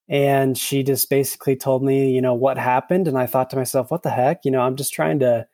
and 0.09 0.57
she 0.57 0.83
just 0.83 1.09
basically 1.11 1.57
told 1.57 1.83
me, 1.83 2.11
you 2.13 2.21
know, 2.21 2.35
what 2.35 2.59
happened. 2.59 3.07
And 3.07 3.17
I 3.17 3.27
thought 3.27 3.51
to 3.51 3.57
myself, 3.57 3.91
what 3.91 4.03
the 4.03 4.11
heck? 4.11 4.45
You 4.45 4.51
know, 4.51 4.61
I'm 4.61 4.77
just 4.77 4.93
trying 4.93 5.21
to 5.21 5.47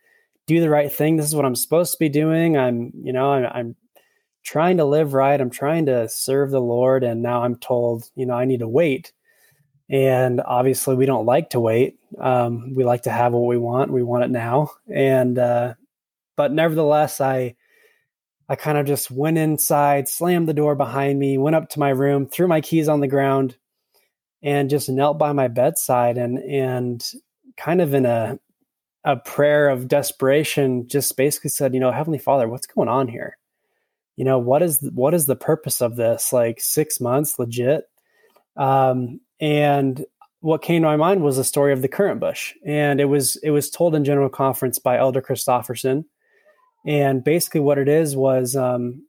do 0.47 0.61
the 0.61 0.71
right 0.71 0.91
thing. 0.91 1.17
This 1.17 1.27
is 1.27 1.35
what 1.35 1.45
I'm 1.45 1.55
supposed 1.55 1.93
to 1.93 1.99
be 1.99 2.09
doing. 2.09 2.57
I'm, 2.57 2.91
you 3.03 3.13
know, 3.13 3.33
I'm, 3.33 3.45
I'm 3.45 3.77
trying 4.45 4.79
to 4.79 4.85
live 4.85 5.13
right. 5.13 5.41
I'm 5.41 5.51
trying 5.51 5.87
to 5.87 6.09
serve 6.09 6.51
the 6.51 6.61
Lord. 6.61 7.05
And 7.05 7.23
now 7.23 7.43
I'm 7.43 7.57
told, 7.57 8.05
you 8.15 8.25
know, 8.25 8.35
I 8.35 8.47
need 8.47 8.61
to 8.61 8.69
wait. 8.69 9.13
And 9.91 10.41
obviously, 10.41 10.97
we 10.97 11.07
don't 11.07 11.27
like 11.27 11.51
to 11.51 11.61
wait. 11.61 11.98
Um, 12.19 12.75
we 12.75 12.85
like 12.85 13.03
to 13.03 13.11
have 13.11 13.33
what 13.33 13.47
we 13.47 13.59
want. 13.59 13.91
We 13.91 14.03
want 14.03 14.25
it 14.25 14.31
now. 14.31 14.71
And, 14.93 15.39
uh, 15.39 15.75
but 16.37 16.53
nevertheless, 16.53 17.21
I, 17.21 17.57
I 18.49 18.57
kind 18.57 18.79
of 18.79 18.87
just 18.87 19.11
went 19.11 19.39
inside, 19.39 20.09
slammed 20.09 20.49
the 20.49 20.55
door 20.55 20.75
behind 20.75 21.19
me, 21.19 21.37
went 21.37 21.57
up 21.57 21.69
to 21.71 21.81
my 21.81 21.91
room, 21.91 22.27
threw 22.27 22.49
my 22.49 22.61
keys 22.61 22.89
on 22.89 23.01
the 23.01 23.09
ground, 23.09 23.57
and 24.43 24.71
just 24.71 24.89
knelt 24.89 25.19
by 25.19 25.33
my 25.33 25.49
bedside 25.49 26.19
and 26.19 26.39
and 26.39 27.13
kind 27.57 27.81
of 27.81 27.95
in 27.95 28.07
a 28.07 28.39
a 29.05 29.17
prayer 29.17 29.69
of 29.69 29.89
desperation 29.89 30.87
just 30.87 31.17
basically 31.17 31.51
said 31.51 31.75
you 31.75 31.81
know 31.81 31.91
heavenly 31.91 32.19
father 32.19 32.49
what's 32.49 32.67
going 32.67 32.89
on 32.89 33.09
here 33.09 33.37
you 34.17 34.25
know 34.25 34.39
what 34.39 34.63
is 34.63 34.81
what 34.95 35.15
is 35.15 35.27
the 35.27 35.37
purpose 35.37 35.81
of 35.81 35.97
this 35.97 36.33
like 36.33 36.61
6 36.61 37.01
months 37.01 37.39
legit 37.39 37.85
um 38.57 39.21
and 39.41 40.05
what 40.49 40.63
came 40.63 40.81
to 40.81 40.89
my 40.89 40.97
mind 40.97 41.23
was 41.23 41.37
the 41.37 41.45
story 41.45 41.75
of 41.75 41.83
the 41.83 41.89
currant 41.89 42.21
bush. 42.21 42.55
And 42.65 43.03
it 43.03 43.05
was 43.05 43.37
it 43.43 43.51
was 43.51 43.69
told 43.69 43.95
in 43.95 44.03
general 44.03 44.31
conference 44.31 44.79
by 44.79 44.97
elder 44.97 45.21
christofferson 45.21 46.07
and 46.87 47.23
basically 47.23 47.61
what 47.61 47.77
it 47.77 47.87
is 47.87 48.17
was 48.17 48.57
um 48.57 49.05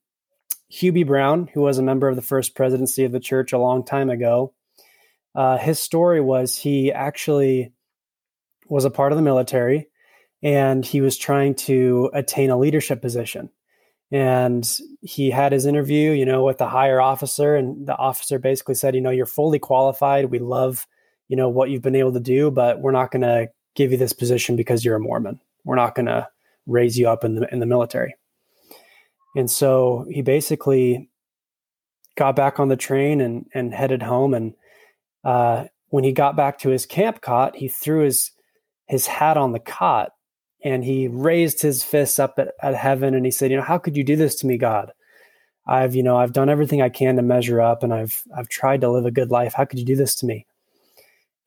B. 0.81 1.03
Brown, 1.03 1.49
who 1.53 1.61
was 1.61 1.77
a 1.77 1.81
member 1.81 2.09
of 2.09 2.17
the 2.17 2.21
first 2.21 2.55
presidency 2.55 3.05
of 3.05 3.13
the 3.13 3.21
church 3.21 3.53
a 3.53 3.57
long 3.57 3.85
time 3.85 4.09
ago, 4.09 4.53
uh, 5.33 5.57
his 5.57 5.79
story 5.79 6.19
was 6.19 6.57
he 6.57 6.91
actually 6.91 7.71
was 8.67 8.83
a 8.83 8.91
part 8.91 9.13
of 9.13 9.17
the 9.17 9.23
military 9.23 9.87
and 10.43 10.85
he 10.85 10.99
was 10.99 11.17
trying 11.17 11.55
to 11.55 12.11
attain 12.13 12.49
a 12.49 12.59
leadership 12.59 13.01
position. 13.01 13.49
And 14.11 14.69
he 15.01 15.31
had 15.31 15.53
his 15.53 15.65
interview 15.65 16.11
you 16.11 16.25
know 16.25 16.43
with 16.43 16.57
the 16.57 16.67
higher 16.67 16.99
officer 16.99 17.55
and 17.55 17.87
the 17.87 17.95
officer 17.95 18.39
basically 18.39 18.75
said 18.75 18.93
you 18.93 18.99
know 19.01 19.09
you're 19.09 19.25
fully 19.25 19.59
qualified. 19.59 20.25
We 20.25 20.39
love 20.39 20.85
you 21.29 21.37
know 21.37 21.47
what 21.47 21.69
you've 21.69 21.81
been 21.81 21.95
able 21.95 22.13
to 22.13 22.19
do 22.19 22.51
but 22.51 22.81
we're 22.81 22.91
not 22.91 23.11
going 23.11 23.21
to 23.21 23.49
give 23.75 23.91
you 23.91 23.97
this 23.97 24.13
position 24.13 24.57
because 24.57 24.83
you're 24.83 24.95
a 24.95 24.99
mormon 24.99 25.39
we're 25.63 25.75
not 25.75 25.95
going 25.95 26.05
to 26.05 26.27
raise 26.67 26.97
you 26.97 27.07
up 27.07 27.23
in 27.23 27.35
the 27.35 27.51
in 27.53 27.59
the 27.59 27.65
military 27.65 28.15
and 29.35 29.49
so 29.49 30.05
he 30.09 30.21
basically 30.21 31.09
got 32.17 32.35
back 32.35 32.59
on 32.59 32.67
the 32.67 32.75
train 32.75 33.21
and 33.21 33.45
and 33.53 33.73
headed 33.73 34.03
home 34.03 34.33
and 34.33 34.53
uh, 35.23 35.65
when 35.89 36.03
he 36.03 36.11
got 36.11 36.35
back 36.35 36.59
to 36.59 36.69
his 36.69 36.85
camp 36.85 37.21
cot, 37.21 37.55
he 37.55 37.67
threw 37.67 38.03
his 38.03 38.31
his 38.87 39.07
hat 39.07 39.37
on 39.37 39.51
the 39.51 39.59
cot 39.59 40.11
and 40.63 40.83
he 40.83 41.07
raised 41.07 41.61
his 41.61 41.83
fists 41.83 42.19
up 42.19 42.39
at, 42.39 42.53
at 42.61 42.75
heaven 42.75 43.13
and 43.13 43.25
he 43.25 43.31
said, 43.31 43.51
"You 43.51 43.57
know, 43.57 43.63
how 43.63 43.77
could 43.77 43.97
you 43.97 44.03
do 44.03 44.15
this 44.15 44.35
to 44.35 44.47
me, 44.47 44.57
God? 44.57 44.91
I've 45.67 45.95
you 45.95 46.03
know 46.03 46.17
I've 46.17 46.33
done 46.33 46.49
everything 46.49 46.81
I 46.81 46.89
can 46.89 47.15
to 47.15 47.21
measure 47.21 47.61
up 47.61 47.83
and 47.83 47.93
I've 47.93 48.23
I've 48.35 48.49
tried 48.49 48.81
to 48.81 48.89
live 48.89 49.05
a 49.05 49.11
good 49.11 49.31
life. 49.31 49.53
How 49.53 49.65
could 49.65 49.79
you 49.79 49.85
do 49.85 49.95
this 49.95 50.15
to 50.15 50.25
me?" 50.25 50.45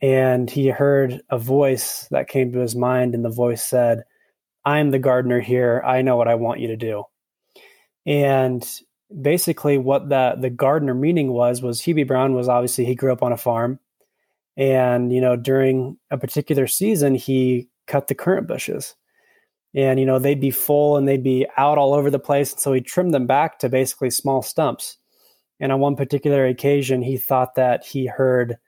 And 0.03 0.51
he 0.51 0.69
heard 0.69 1.23
a 1.31 1.39
voice 1.39 2.09
that 2.11 2.29
came 2.29 2.53
to 2.53 2.59
his 2.59 2.77
mind, 2.77 3.15
and 3.15 3.25
the 3.25 3.31
voice 3.31 3.65
said, 3.65 4.03
"I'm 4.65 4.91
the 4.91 4.99
gardener 4.99 5.41
here. 5.41 5.83
I 5.87 6.03
know 6.03 6.17
what 6.17 6.29
I 6.29 6.35
want 6.35 6.61
you 6.61 6.69
to 6.69 6.77
do." 6.77 7.05
And 8.05 8.69
basically 9.21 9.79
what 9.79 10.09
the 10.09 10.37
the 10.41 10.51
gardener 10.51 10.95
meaning 10.95 11.33
was 11.33 11.63
was 11.63 11.81
Hugh 11.81 11.95
B. 11.95 12.03
Brown 12.05 12.35
was 12.35 12.49
obviously 12.49 12.85
he 12.85 12.95
grew 12.95 13.13
up 13.13 13.23
on 13.23 13.33
a 13.33 13.37
farm, 13.37 13.79
and 14.57 15.13
you 15.13 15.21
know 15.21 15.37
during 15.37 15.99
a 16.11 16.19
particular 16.19 16.67
season 16.67 17.15
he 17.15 17.69
cut 17.87 18.09
the 18.09 18.15
currant 18.15 18.47
bushes, 18.49 18.95
and 19.75 20.01
you 20.01 20.07
know 20.07 20.19
they'd 20.19 20.41
be 20.41 20.51
full 20.51 20.97
and 20.97 21.07
they'd 21.09 21.23
be 21.23 21.47
out 21.57 21.79
all 21.79 21.95
over 21.95 22.11
the 22.11 22.19
place, 22.19 22.53
and 22.53 22.61
so 22.61 22.73
he 22.73 22.81
trimmed 22.81 23.15
them 23.15 23.27
back 23.27 23.59
to 23.59 23.69
basically 23.69 24.11
small 24.11 24.43
stumps. 24.43 24.99
And 25.61 25.71
on 25.71 25.79
one 25.81 25.95
particular 25.97 26.47
occasion, 26.47 27.03
he 27.03 27.17
thought 27.17 27.55
that 27.55 27.85
he 27.85 28.07
heard, 28.07 28.59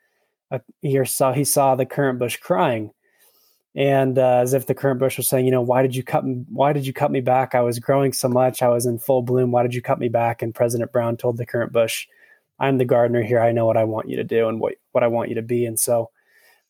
a, 0.55 0.63
he 0.83 1.05
saw 1.05 1.33
he 1.33 1.45
saw 1.45 1.75
the 1.75 1.87
currant 1.87 2.19
bush 2.19 2.37
crying, 2.37 2.91
and 3.75 4.19
uh, 4.19 4.39
as 4.39 4.55
if 4.55 4.67
the 4.67 4.75
currant 4.75 5.01
bush 5.01 5.17
was 5.17 5.29
saying, 5.29 5.45
you 5.45 5.51
know, 5.51 5.63
why 5.63 5.83
did 5.83 5.97
you 5.97 6.03
cut 6.03 6.25
me? 6.25 6.45
Why 6.49 6.73
did 6.73 6.87
you 6.87 6.93
cut 6.93 7.11
me 7.11 7.21
back? 7.21 7.55
I 7.55 7.61
was 7.61 7.79
growing 7.79 8.13
so 8.13 8.29
much. 8.29 8.63
I 8.63 8.69
was 8.69 8.87
in 8.87 8.99
full 8.99 9.23
bloom. 9.23 9.51
Why 9.51 9.63
did 9.63 9.75
you 9.75 9.83
cut 9.83 9.99
me 9.99 10.09
back? 10.09 10.43
And 10.43 10.55
President 10.55 10.93
Brown 10.93 11.17
told 11.17 11.37
the 11.37 11.47
currant 11.47 11.73
bush, 11.73 12.07
"I'm 12.61 12.79
the 12.79 12.85
gardener 12.85 13.23
here. 13.23 13.41
I 13.41 13.53
know 13.53 13.67
what 13.67 13.77
I 13.77 13.85
want 13.85 14.09
you 14.09 14.17
to 14.17 14.25
do 14.25 14.49
and 14.49 14.61
what 14.61 14.75
what 14.93 15.03
I 15.05 15.09
want 15.09 15.29
you 15.29 15.35
to 15.37 15.43
be." 15.43 15.67
And 15.67 15.79
so 15.79 16.11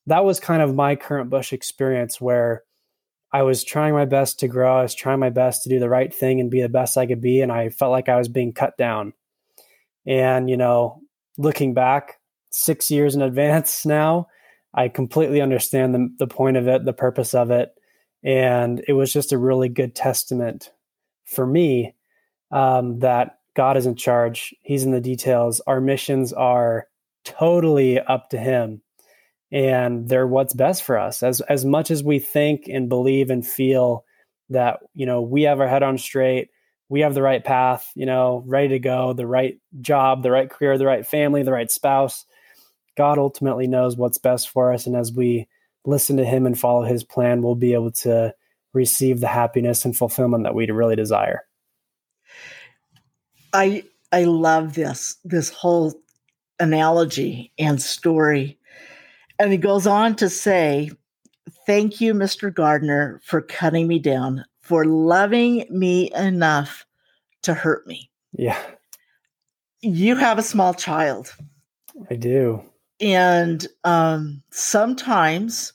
that 0.07 0.25
was 0.25 0.41
kind 0.41 0.63
of 0.63 0.75
my 0.75 0.97
currant 0.97 1.31
bush 1.31 1.53
experience, 1.53 2.21
where 2.21 2.63
I 3.33 3.43
was 3.43 3.65
trying 3.65 3.95
my 3.95 4.05
best 4.07 4.39
to 4.41 4.49
grow. 4.49 4.79
I 4.79 4.83
was 4.83 4.95
trying 4.95 5.19
my 5.19 5.31
best 5.31 5.63
to 5.65 5.69
do 5.69 5.79
the 5.79 5.89
right 5.89 6.15
thing 6.15 6.41
and 6.41 6.51
be 6.51 6.63
the 6.63 6.69
best 6.69 6.97
I 6.97 7.07
could 7.07 7.21
be, 7.21 7.41
and 7.43 7.53
I 7.53 7.69
felt 7.69 7.93
like 7.93 8.09
I 8.09 8.17
was 8.17 8.29
being 8.29 8.53
cut 8.53 8.77
down. 8.79 9.13
And 10.07 10.49
you 10.49 10.57
know, 10.57 11.03
looking 11.37 11.75
back 11.75 12.19
six 12.55 12.91
years 12.91 13.15
in 13.15 13.23
advance 13.23 13.85
now 13.87 14.29
I 14.75 14.89
completely 14.89 15.41
understand 15.41 15.95
the, 15.95 16.13
the 16.19 16.27
point 16.27 16.57
of 16.57 16.67
it, 16.67 16.85
the 16.85 16.93
purpose 16.93 17.33
of 17.33 17.51
it. 17.51 17.73
And 18.25 18.85
it 18.89 18.95
was 18.95 19.13
just 19.13 19.33
a 19.33 19.39
really 19.39 19.69
good 19.69 19.95
testament 19.95 20.73
for 21.25 21.47
me 21.47 21.95
um, 22.51 22.99
that 22.99 23.39
God 23.55 23.77
is 23.77 23.87
in 23.87 23.95
charge. 23.95 24.53
He's 24.63 24.83
in 24.83 24.91
the 24.91 25.01
details. 25.01 25.61
Our 25.67 25.81
missions 25.81 26.33
are 26.33 26.89
totally 27.25 28.01
up 28.01 28.31
to 28.31 28.39
Him. 28.39 28.83
And 29.53 30.09
they're 30.09 30.27
what's 30.27 30.55
best 30.55 30.83
for 30.83 30.99
us. 30.99 31.23
As 31.23 31.41
as 31.43 31.65
much 31.65 31.93
as 31.93 32.03
we 32.03 32.19
think 32.19 32.67
and 32.67 32.89
believe 32.89 33.31
and 33.31 33.47
feel 33.47 34.05
that, 34.51 34.81
you 34.95 35.07
know, 35.07 35.23
we 35.23 35.43
have 35.43 35.61
our 35.61 35.69
head 35.69 35.85
on 35.85 35.97
straight, 35.97 36.49
we 36.89 37.01
have 37.01 37.15
the 37.15 37.23
right 37.23 37.45
path, 37.45 37.93
you 37.95 38.07
know, 38.07 38.43
ready 38.47 38.69
to 38.71 38.79
go, 38.81 39.13
the 39.13 39.29
right 39.29 39.61
job, 39.81 40.25
the 40.25 40.33
right 40.33 40.51
career, 40.51 40.77
the 40.77 40.87
right 40.87 41.07
family, 41.07 41.45
the 41.45 41.53
right 41.53 41.71
spouse 41.71 42.25
God 42.97 43.19
ultimately 43.19 43.67
knows 43.67 43.97
what's 43.97 44.19
best 44.19 44.49
for 44.51 44.73
us. 44.73 44.87
And 44.87 44.97
as 44.97 45.13
we 45.13 45.49
listen 45.85 46.17
to 46.17 46.25
Him 46.25 46.47
and 46.47 46.59
follow 46.59 46.83
His 46.83 47.05
plan, 47.05 47.43
we'll 47.43 47.55
be 47.55 47.75
able 47.75 47.91
to 47.93 48.35
receive 48.73 49.21
the 49.21 49.29
happiness 49.29 49.85
and 49.85 49.97
fulfillment 49.97 50.45
that 50.45 50.55
we 50.55 50.71
really 50.71 50.97
desire. 50.97 51.43
I 53.53 53.85
I 54.13 54.25
love 54.25 54.75
this 54.75 55.17
this 55.25 55.49
whole 55.51 55.95
analogy 56.61 57.53
and 57.59 57.81
story. 57.81 58.59
And 59.39 59.51
he 59.51 59.59
goes 59.59 59.87
on 59.87 60.17
to 60.17 60.29
say, 60.29 60.91
Thank 61.67 62.01
you, 62.01 62.15
Mr. 62.15 62.53
Gardner, 62.53 63.21
for 63.25 63.41
cutting 63.41 63.89
me 63.89 63.99
down, 63.99 64.45
for 64.61 64.85
loving 64.85 65.67
me 65.71 66.13
enough 66.15 66.85
to 67.43 67.55
hurt 67.55 67.87
me. 67.87 68.11
Yeah. 68.33 68.61
You 69.81 70.17
have 70.17 70.39
a 70.39 70.43
small 70.43 70.75
child. 70.75 71.35
I 72.11 72.17
do 72.17 72.63
and 73.01 73.67
um, 73.85 74.43
sometimes 74.51 75.73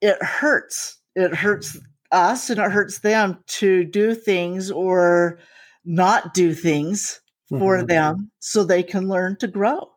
it 0.00 0.22
hurts. 0.22 0.98
It 1.14 1.34
hurts 1.34 1.78
us 2.12 2.50
and 2.50 2.58
it 2.58 2.70
hurts 2.70 3.00
them 3.00 3.38
to 3.46 3.84
do 3.84 4.14
things 4.14 4.70
or 4.70 5.38
not 5.84 6.34
do 6.34 6.54
things 6.54 7.20
mm-hmm. 7.50 7.62
for 7.62 7.84
them 7.84 8.30
so 8.38 8.64
they 8.64 8.82
can 8.82 9.08
learn 9.08 9.36
to 9.36 9.46
grow 9.46 9.90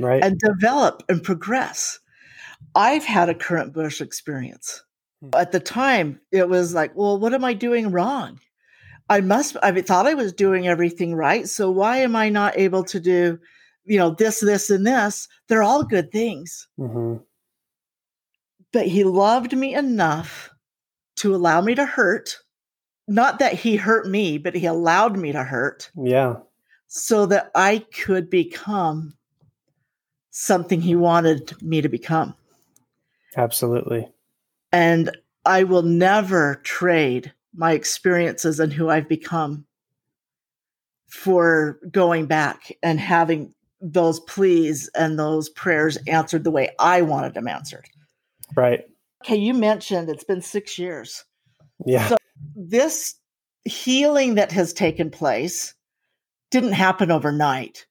right. 0.00 0.22
and 0.22 0.38
develop 0.38 1.02
and 1.08 1.22
progress. 1.22 1.98
I've 2.74 3.04
had 3.04 3.28
a 3.28 3.34
currant 3.34 3.72
bush 3.72 4.00
experience. 4.00 4.82
Mm-hmm. 5.22 5.40
At 5.40 5.52
the 5.52 5.60
time, 5.60 6.20
it 6.32 6.48
was 6.48 6.74
like, 6.74 6.94
well, 6.94 7.18
what 7.18 7.34
am 7.34 7.44
I 7.44 7.54
doing 7.54 7.90
wrong? 7.90 8.40
I 9.08 9.20
must, 9.20 9.56
I 9.62 9.80
thought 9.82 10.06
I 10.06 10.14
was 10.14 10.32
doing 10.32 10.66
everything 10.66 11.14
right. 11.14 11.46
So 11.46 11.70
why 11.70 11.98
am 11.98 12.16
I 12.16 12.30
not 12.30 12.58
able 12.58 12.84
to 12.84 13.00
do 13.00 13.38
you 13.84 13.98
know, 13.98 14.10
this, 14.10 14.40
this, 14.40 14.70
and 14.70 14.86
this. 14.86 15.28
They're 15.48 15.62
all 15.62 15.84
good 15.84 16.10
things. 16.10 16.68
Mm-hmm. 16.78 17.22
But 18.72 18.86
he 18.86 19.04
loved 19.04 19.56
me 19.56 19.74
enough 19.74 20.50
to 21.16 21.34
allow 21.34 21.60
me 21.60 21.74
to 21.74 21.84
hurt. 21.84 22.38
Not 23.06 23.38
that 23.38 23.54
he 23.54 23.76
hurt 23.76 24.08
me, 24.08 24.38
but 24.38 24.54
he 24.54 24.66
allowed 24.66 25.16
me 25.16 25.32
to 25.32 25.44
hurt. 25.44 25.90
Yeah. 25.96 26.36
So 26.88 27.26
that 27.26 27.50
I 27.54 27.84
could 27.94 28.30
become 28.30 29.14
something 30.30 30.80
he 30.80 30.96
wanted 30.96 31.60
me 31.62 31.80
to 31.80 31.88
become. 31.88 32.34
Absolutely. 33.36 34.08
And 34.72 35.16
I 35.44 35.64
will 35.64 35.82
never 35.82 36.56
trade 36.64 37.32
my 37.54 37.72
experiences 37.72 38.58
and 38.58 38.72
who 38.72 38.88
I've 38.88 39.08
become 39.08 39.66
for 41.08 41.78
going 41.90 42.26
back 42.26 42.72
and 42.82 42.98
having 42.98 43.53
those 43.84 44.18
pleas 44.20 44.90
and 44.96 45.18
those 45.18 45.50
prayers 45.50 45.98
answered 46.08 46.42
the 46.42 46.50
way 46.50 46.70
I 46.78 47.02
wanted 47.02 47.34
them 47.34 47.46
answered. 47.46 47.84
Right. 48.56 48.80
Okay, 49.24 49.36
you 49.36 49.52
mentioned 49.52 50.08
it's 50.08 50.24
been 50.24 50.40
six 50.40 50.78
years. 50.78 51.24
Yeah. 51.84 52.08
So 52.08 52.16
this 52.56 53.14
healing 53.64 54.36
that 54.36 54.52
has 54.52 54.72
taken 54.72 55.10
place 55.10 55.74
didn't 56.50 56.72
happen 56.72 57.10
overnight. 57.10 57.86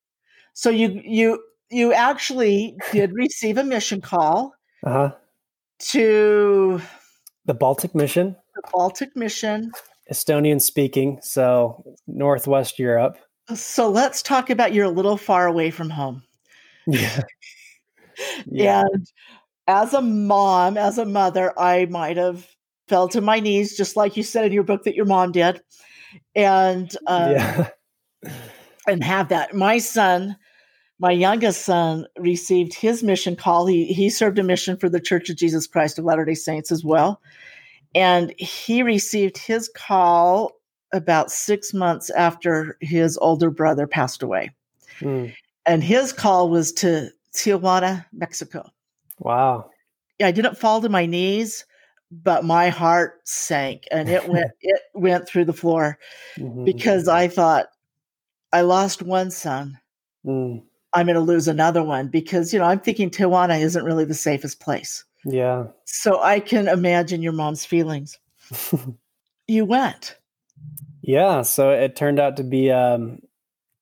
So 0.54 0.70
you 0.70 1.02
you 1.04 1.44
you 1.70 1.94
actually 1.94 2.76
did 2.92 3.12
receive 3.14 3.58
a 3.58 3.64
mission 3.64 4.02
call 4.02 4.54
uh-huh. 4.86 5.12
to 5.80 6.82
the 7.46 7.54
Baltic 7.54 7.94
mission. 7.94 8.36
The 8.56 8.70
Baltic 8.72 9.16
mission. 9.16 9.72
Estonian 10.12 10.62
speaking, 10.62 11.20
so 11.22 11.84
Northwest 12.08 12.78
Europe. 12.78 13.18
So 13.56 13.90
let's 13.90 14.22
talk 14.22 14.50
about 14.50 14.74
you're 14.74 14.86
a 14.86 14.90
little 14.90 15.18
far 15.18 15.48
away 15.48 15.70
from 15.72 15.90
home. 15.90 16.24
Yeah. 16.88 17.22
yeah. 18.46 18.84
And 18.92 19.12
as 19.68 19.94
a 19.94 20.02
mom, 20.02 20.78
as 20.78 20.98
a 20.98 21.06
mother, 21.06 21.58
I 21.60 21.86
might 21.86 22.18
have 22.18 22.48
fell 22.88 23.08
to 23.10 23.22
my 23.22 23.40
knees, 23.40 23.76
just 23.76 23.96
like 23.96 24.18
you 24.18 24.24
said 24.24 24.46
in 24.46 24.52
your 24.52 24.64
book 24.64 24.84
that 24.84 24.96
your 24.96 25.06
mom 25.06 25.32
did. 25.32 25.62
And 26.36 26.96
uh, 27.08 27.34
yeah. 27.36 27.70
and 28.88 29.04
have 29.04 29.30
that. 29.30 29.54
My 29.54 29.78
son, 29.78 30.38
my 31.00 31.12
youngest 31.12 31.66
son, 31.66 32.06
received 32.18 32.74
his 32.74 33.04
mission 33.04 33.36
call. 33.36 33.66
He 33.66 33.86
he 33.86 34.10
served 34.10 34.40
a 34.40 34.44
mission 34.44 34.78
for 34.78 34.90
the 34.90 35.02
Church 35.02 35.30
of 35.30 35.38
Jesus 35.38 35.66
Christ 35.68 35.98
of 35.98 36.06
Latter 36.06 36.26
Day 36.26 36.36
Saints 36.36 36.72
as 36.72 36.84
well, 36.84 37.20
and 37.96 38.34
he 38.38 38.84
received 38.84 39.38
his 39.38 39.70
call 39.76 40.52
about 40.94 41.32
six 41.32 41.74
months 41.74 42.10
after 42.12 42.78
his 42.80 43.18
older 43.18 43.50
brother 43.50 43.88
passed 43.88 44.24
away. 44.24 44.52
Mm. 45.00 45.34
And 45.66 45.84
his 45.84 46.14
call 46.14 46.50
was 46.50 46.72
to 46.74 47.10
Tijuana, 47.34 48.06
Mexico. 48.14 48.70
Wow. 49.20 49.72
Yeah, 50.20 50.28
I 50.28 50.32
didn't 50.32 50.58
fall 50.58 50.82
to 50.82 50.90
my 50.90 51.06
knees, 51.06 51.66
but 52.12 52.46
my 52.46 52.70
heart 52.70 53.22
sank 53.24 53.86
and 53.92 54.08
it 54.08 54.30
went 54.30 54.52
it 54.62 54.82
went 54.94 55.28
through 55.28 55.46
the 55.46 55.54
floor 55.54 55.98
mm-hmm. 56.38 56.64
because 56.64 57.08
I 57.08 57.28
thought 57.28 57.68
I 58.52 58.62
lost 58.62 59.02
one 59.02 59.32
son. 59.32 59.80
Mm. 60.26 60.64
I'm 60.96 61.08
going 61.08 61.16
to 61.16 61.22
lose 61.22 61.48
another 61.48 61.84
one 61.84 62.08
because 62.08 62.54
you 62.54 62.60
know 62.60 62.66
I'm 62.66 62.80
thinking 62.80 63.10
Tijuana 63.10 63.60
isn't 63.60 63.84
really 63.84 64.06
the 64.06 64.14
safest 64.14 64.60
place. 64.60 65.04
Yeah. 65.26 65.66
So 65.86 66.22
I 66.22 66.40
can 66.40 66.68
imagine 66.68 67.22
your 67.22 67.32
mom's 67.32 67.66
feelings. 67.66 68.20
you 69.48 69.66
went. 69.66 70.18
Yeah. 71.04 71.42
So 71.42 71.72
it 71.72 71.96
turned 71.96 72.20
out 72.20 72.38
to 72.38 72.44
be 72.44 72.72
um, 72.72 73.20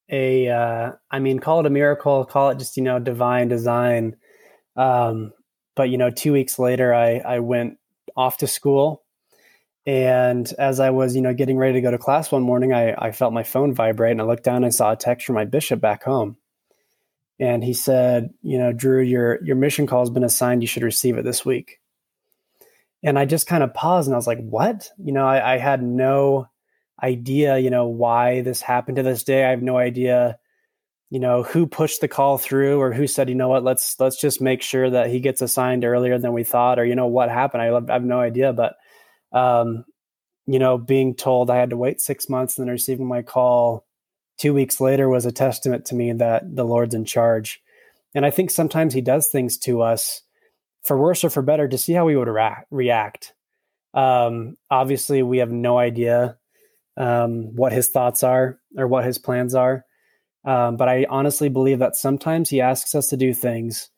a, 0.09 0.49
uh, 0.49 0.91
I 1.09 1.19
mean, 1.19 1.39
call 1.39 1.59
it 1.59 1.67
a 1.67 1.69
miracle, 1.69 2.25
call 2.25 2.49
it 2.49 2.57
just, 2.57 2.75
you 2.77 2.83
know, 2.83 2.99
divine 2.99 3.47
design. 3.47 4.17
Um, 4.75 5.31
but, 5.75 5.89
you 5.89 5.97
know, 5.97 6.09
two 6.09 6.33
weeks 6.33 6.57
later, 6.59 6.93
I, 6.93 7.19
I 7.19 7.39
went 7.39 7.77
off 8.17 8.39
to 8.39 8.47
school. 8.47 9.03
And 9.85 10.51
as 10.59 10.79
I 10.79 10.89
was, 10.89 11.15
you 11.15 11.21
know, 11.21 11.33
getting 11.33 11.57
ready 11.57 11.73
to 11.73 11.81
go 11.81 11.91
to 11.91 11.97
class 11.97 12.31
one 12.31 12.43
morning, 12.43 12.73
I, 12.73 12.93
I 12.93 13.11
felt 13.11 13.33
my 13.33 13.43
phone 13.43 13.73
vibrate 13.73 14.11
and 14.11 14.21
I 14.21 14.25
looked 14.25 14.43
down 14.43 14.57
and 14.57 14.65
I 14.65 14.69
saw 14.69 14.91
a 14.91 14.95
text 14.95 15.25
from 15.25 15.35
my 15.35 15.45
bishop 15.45 15.79
back 15.79 16.03
home 16.03 16.37
and 17.41 17.63
he 17.63 17.73
said, 17.73 18.29
you 18.43 18.59
know, 18.59 18.71
Drew, 18.71 19.01
your 19.01 19.43
your 19.43 19.55
mission 19.55 19.87
call 19.87 20.01
has 20.01 20.11
been 20.11 20.23
assigned. 20.23 20.61
You 20.61 20.67
should 20.67 20.83
receive 20.83 21.17
it 21.17 21.25
this 21.25 21.43
week. 21.43 21.79
And 23.03 23.17
I 23.17 23.25
just 23.25 23.47
kind 23.47 23.63
of 23.63 23.73
paused 23.73 24.07
and 24.07 24.13
I 24.13 24.17
was 24.17 24.27
like, 24.27 24.39
what? 24.39 24.91
You 25.03 25.11
know, 25.11 25.25
I, 25.25 25.55
I 25.55 25.57
had 25.57 25.81
no 25.81 26.47
idea, 27.01 27.57
you 27.57 27.69
know, 27.69 27.87
why 27.87 28.41
this 28.41 28.61
happened 28.61 28.97
to 28.97 29.03
this 29.03 29.23
day. 29.23 29.45
I 29.45 29.49
have 29.49 29.61
no 29.61 29.77
idea, 29.77 30.37
you 31.09 31.19
know, 31.19 31.43
who 31.43 31.67
pushed 31.67 32.01
the 32.01 32.07
call 32.07 32.37
through 32.37 32.79
or 32.79 32.93
who 32.93 33.07
said, 33.07 33.29
you 33.29 33.35
know 33.35 33.49
what, 33.49 33.63
let's 33.63 33.99
let's 33.99 34.19
just 34.19 34.41
make 34.41 34.61
sure 34.61 34.89
that 34.89 35.09
he 35.09 35.19
gets 35.19 35.41
assigned 35.41 35.83
earlier 35.83 36.17
than 36.17 36.33
we 36.33 36.43
thought, 36.43 36.79
or 36.79 36.85
you 36.85 36.95
know 36.95 37.07
what 37.07 37.29
happened. 37.29 37.61
I, 37.61 37.69
I 37.69 37.93
have 37.93 38.03
no 38.03 38.19
idea, 38.19 38.53
but 38.53 38.75
um, 39.31 39.85
you 40.45 40.59
know, 40.59 40.77
being 40.77 41.15
told 41.15 41.49
I 41.49 41.57
had 41.57 41.69
to 41.71 41.77
wait 41.77 42.01
six 42.01 42.29
months 42.29 42.57
and 42.57 42.67
then 42.67 42.71
receiving 42.71 43.07
my 43.07 43.21
call 43.21 43.85
two 44.37 44.53
weeks 44.53 44.81
later 44.81 45.07
was 45.07 45.25
a 45.25 45.31
testament 45.31 45.85
to 45.85 45.95
me 45.95 46.13
that 46.13 46.55
the 46.55 46.65
Lord's 46.65 46.95
in 46.95 47.05
charge. 47.05 47.61
And 48.13 48.25
I 48.25 48.31
think 48.31 48.51
sometimes 48.51 48.93
He 48.93 49.01
does 49.01 49.27
things 49.27 49.57
to 49.59 49.81
us 49.81 50.21
for 50.83 50.97
worse 50.97 51.23
or 51.23 51.29
for 51.29 51.41
better 51.41 51.67
to 51.67 51.77
see 51.77 51.93
how 51.93 52.05
we 52.05 52.15
would 52.15 52.27
ra- 52.27 52.61
react. 52.71 53.33
Um, 53.93 54.57
obviously, 54.69 55.21
we 55.21 55.37
have 55.39 55.51
no 55.51 55.77
idea 55.77 56.37
um, 56.97 57.55
what 57.55 57.71
His 57.71 57.89
thoughts 57.89 58.23
are 58.23 58.59
or 58.77 58.87
what 58.87 59.05
His 59.05 59.17
plans 59.17 59.55
are. 59.55 59.85
Um, 60.43 60.77
but 60.77 60.89
I 60.89 61.05
honestly 61.09 61.49
believe 61.49 61.79
that 61.79 61.95
sometimes 61.95 62.49
He 62.49 62.61
asks 62.61 62.95
us 62.95 63.07
to 63.07 63.17
do 63.17 63.33
things 63.33 63.89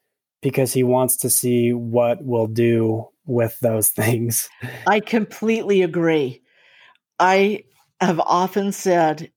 because 0.41 0.73
He 0.73 0.83
wants 0.83 1.17
to 1.17 1.29
see 1.29 1.71
what 1.73 2.23
we'll 2.23 2.47
do 2.47 3.07
with 3.25 3.57
those 3.59 3.89
things. 3.91 4.49
I 4.87 4.99
completely 4.99 5.81
agree. 5.81 6.41
I 7.19 7.63
have 8.01 8.19
often 8.19 8.71
said 8.71 9.31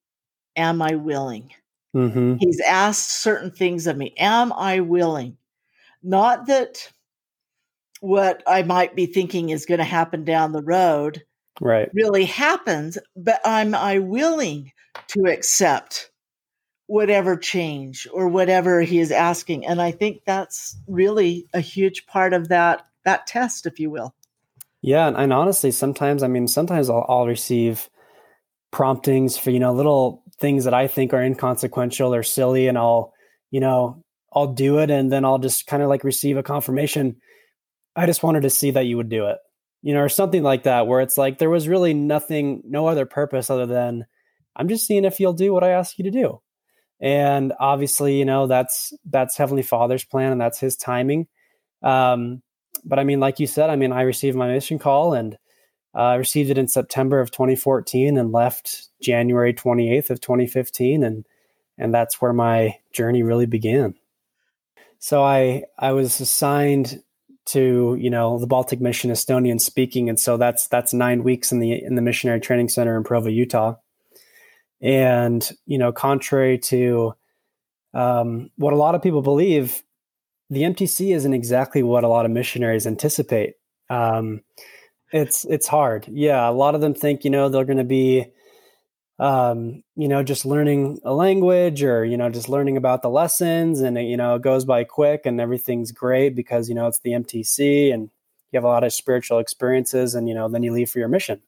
am 0.57 0.81
I 0.83 0.95
willing? 0.95 1.53
Mm-hmm. 1.95 2.37
He's 2.41 2.61
asked 2.61 3.09
certain 3.09 3.51
things 3.51 3.87
of 3.87 3.97
me. 3.97 4.15
Am 4.19 4.53
I 4.53 4.81
willing? 4.81 5.37
Not 6.03 6.47
that 6.47 6.91
what 8.01 8.43
I 8.47 8.63
might 8.63 8.95
be 8.95 9.07
thinking 9.07 9.51
is 9.51 9.67
going 9.67 9.79
to 9.79 9.85
happen 9.85 10.25
down 10.25 10.53
the 10.53 10.63
road 10.63 11.23
right 11.61 11.91
really 11.95 12.25
happens, 12.25 12.99
but 13.17 13.41
am 13.45 13.75
I 13.75 13.99
willing 13.99 14.73
to 15.09 15.27
accept 15.27 16.11
whatever 16.87 17.37
change 17.37 18.07
or 18.13 18.29
whatever 18.29 18.81
he 18.83 19.01
is 19.01 19.11
asking? 19.11 19.67
And 19.67 19.81
I 19.81 19.91
think 19.91 20.23
that's 20.25 20.77
really 20.87 21.47
a 21.53 21.61
huge 21.61 22.07
part 22.07 22.33
of 22.33 22.49
that 22.49 22.87
that 23.05 23.27
test, 23.27 23.67
if 23.67 23.79
you 23.79 23.91
will. 23.91 24.15
Yeah, 24.83 25.09
and, 25.09 25.17
and 25.17 25.33
honestly, 25.33 25.71
sometimes 25.71 26.23
I 26.23 26.29
mean, 26.29 26.49
sometimes 26.49 26.91
I'll, 26.91 27.07
I'll 27.09 27.27
receive 27.27 27.89
promptings 28.71 29.39
for 29.39 29.51
you 29.51 29.59
know 29.61 29.73
little 29.73 30.23
things 30.39 30.65
that 30.65 30.75
I 30.75 30.87
think 30.87 31.15
are 31.15 31.23
inconsequential 31.23 32.15
or 32.15 32.23
silly, 32.23 32.69
and 32.69 32.77
I'll 32.77 33.15
you 33.51 33.61
know 33.61 34.05
I'll 34.33 34.53
do 34.53 34.79
it, 34.79 34.91
and 34.91 35.11
then 35.11 35.25
I'll 35.25 35.39
just 35.39 35.67
kind 35.67 35.83
of 35.83 35.89
like 35.89 36.05
receive 36.05 36.37
a 36.37 36.43
confirmation. 36.43 37.17
I 37.95 38.07
just 38.07 38.23
wanted 38.23 38.43
to 38.43 38.51
see 38.51 38.73
that 38.73 38.85
you 38.85 38.97
would 38.99 39.09
do 39.09 39.27
it, 39.27 39.39
you 39.87 39.95
know, 39.95 40.01
or 40.01 40.09
something 40.09 40.43
like 40.43 40.65
that, 40.65 40.89
where 40.89 41.01
it's 41.01 41.17
like 41.17 41.39
there 41.39 41.49
was 41.49 41.69
really 41.69 41.95
nothing, 41.95 42.61
no 42.67 42.89
other 42.89 43.07
purpose 43.07 43.51
other 43.51 43.67
than 43.67 44.05
I'm 44.57 44.67
just 44.69 44.85
seeing 44.85 45.05
if 45.05 45.21
you'll 45.21 45.33
do 45.33 45.53
what 45.53 45.63
I 45.63 45.69
ask 45.69 45.97
you 45.97 46.03
to 46.07 46.11
do. 46.11 46.41
And 47.01 47.53
obviously, 47.61 48.19
you 48.19 48.25
know, 48.25 48.49
that's 48.49 48.93
that's 49.05 49.37
Heavenly 49.37 49.63
Father's 49.63 50.03
plan 50.03 50.33
and 50.33 50.41
that's 50.41 50.59
his 50.59 50.77
timing. 50.77 51.29
Um, 51.85 52.43
but 52.85 52.99
I 52.99 53.05
mean, 53.05 53.21
like 53.21 53.39
you 53.39 53.47
said, 53.47 53.71
I 53.71 53.77
mean, 53.77 53.93
I 53.93 54.01
received 54.01 54.37
my 54.37 54.49
mission 54.49 54.81
call 54.81 55.15
and 55.15 55.39
uh, 55.95 55.99
I 56.01 56.15
received 56.17 56.51
it 56.51 56.59
in 56.59 56.67
September 56.67 57.21
of 57.21 57.31
2014 57.31 58.19
and 58.19 58.33
left 58.33 58.89
January 59.01 59.55
28th 59.55 60.11
of 60.11 60.21
2015, 60.21 61.05
and 61.05 61.25
and 61.79 61.95
that's 61.95 62.21
where 62.21 62.33
my 62.33 62.77
journey 62.93 63.23
really 63.23 63.47
began. 63.47 63.95
So 64.99 65.23
I 65.23 65.63
I 65.79 65.93
was 65.93 66.19
assigned 66.19 67.05
to 67.47 67.97
you 67.99 68.11
know 68.11 68.39
the 68.39 68.47
Baltic 68.47 68.81
Mission 68.81 69.11
Estonian 69.11 69.61
speaking, 69.61 70.09
and 70.09 70.19
so 70.19 70.37
that's 70.37 70.67
that's 70.69 70.93
nine 70.93 71.23
weeks 71.23 71.53
in 71.53 71.61
the 71.61 71.83
in 71.83 71.95
the 71.95 72.03
missionary 72.03 72.41
training 72.41 72.69
center 72.69 72.97
in 72.97 73.05
Provo, 73.05 73.29
Utah. 73.29 73.77
And 74.81 75.49
you 75.67 75.79
know, 75.79 75.93
contrary 75.93 76.59
to 76.59 77.15
um, 77.95 78.51
what 78.57 78.73
a 78.73 78.77
lot 78.77 78.95
of 78.95 79.03
people 79.03 79.23
believe, 79.23 79.83
the 80.51 80.63
MTC 80.63 81.15
isn't 81.15 81.33
exactly 81.33 81.83
what 81.83 82.05
a 82.05 82.09
lot 82.09 82.27
of 82.27 82.31
missionaries 82.31 82.87
anticipate. 82.87 83.55
Um, 83.89 84.43
it's 85.13 85.45
it's 85.45 85.67
hard. 85.67 86.07
Yeah, 86.09 86.49
a 86.49 86.53
lot 86.53 86.75
of 86.75 86.81
them 86.81 86.95
think 86.95 87.25
you 87.25 87.31
know 87.31 87.49
they're 87.49 87.65
going 87.65 87.79
to 87.79 87.85
be 87.85 88.27
um, 89.19 89.83
you 89.97 90.09
know, 90.09 90.23
just 90.23 90.45
learning 90.45 91.01
a 91.05 91.15
language 91.15 91.83
or, 91.83 92.05
you 92.05 92.17
know, 92.17 92.29
just 92.29 92.49
learning 92.49 92.77
about 92.77 93.03
the 93.03 93.09
lessons 93.09 93.81
and, 93.81 93.97
you 93.97 94.17
know, 94.17 94.35
it 94.35 94.43
goes 94.43 94.65
by 94.65 94.85
quick 94.85 95.23
and 95.25 95.41
everything's 95.41 95.91
great 95.91 96.35
because, 96.35 96.69
you 96.69 96.75
know, 96.75 96.87
it's 96.87 97.01
the 97.01 97.13
MTC 97.13 97.93
and 97.95 98.11
you 98.53 98.57
have 98.57 98.65
a 98.65 98.69
lot 98.69 98.85
of 98.85 98.93
spiritual 98.93 99.39
experiences 99.39 100.15
and, 100.15 100.29
you 100.29 100.35
know, 100.35 100.49
then 100.49 100.63
you 100.63 100.73
leave 100.73 100.91
for 100.91 100.99
your 100.99 101.09
mission. 101.09 101.41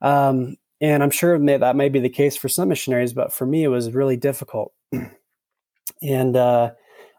Um, 0.00 0.56
and 0.80 1.02
I'm 1.02 1.10
sure 1.10 1.38
that 1.38 1.76
may 1.76 1.88
be 1.88 2.00
the 2.00 2.08
case 2.08 2.36
for 2.36 2.48
some 2.48 2.68
missionaries, 2.68 3.12
but 3.12 3.32
for 3.32 3.46
me, 3.46 3.64
it 3.64 3.68
was 3.68 3.92
really 3.92 4.16
difficult. 4.16 4.72
And 6.02 6.36
uh, 6.36 6.72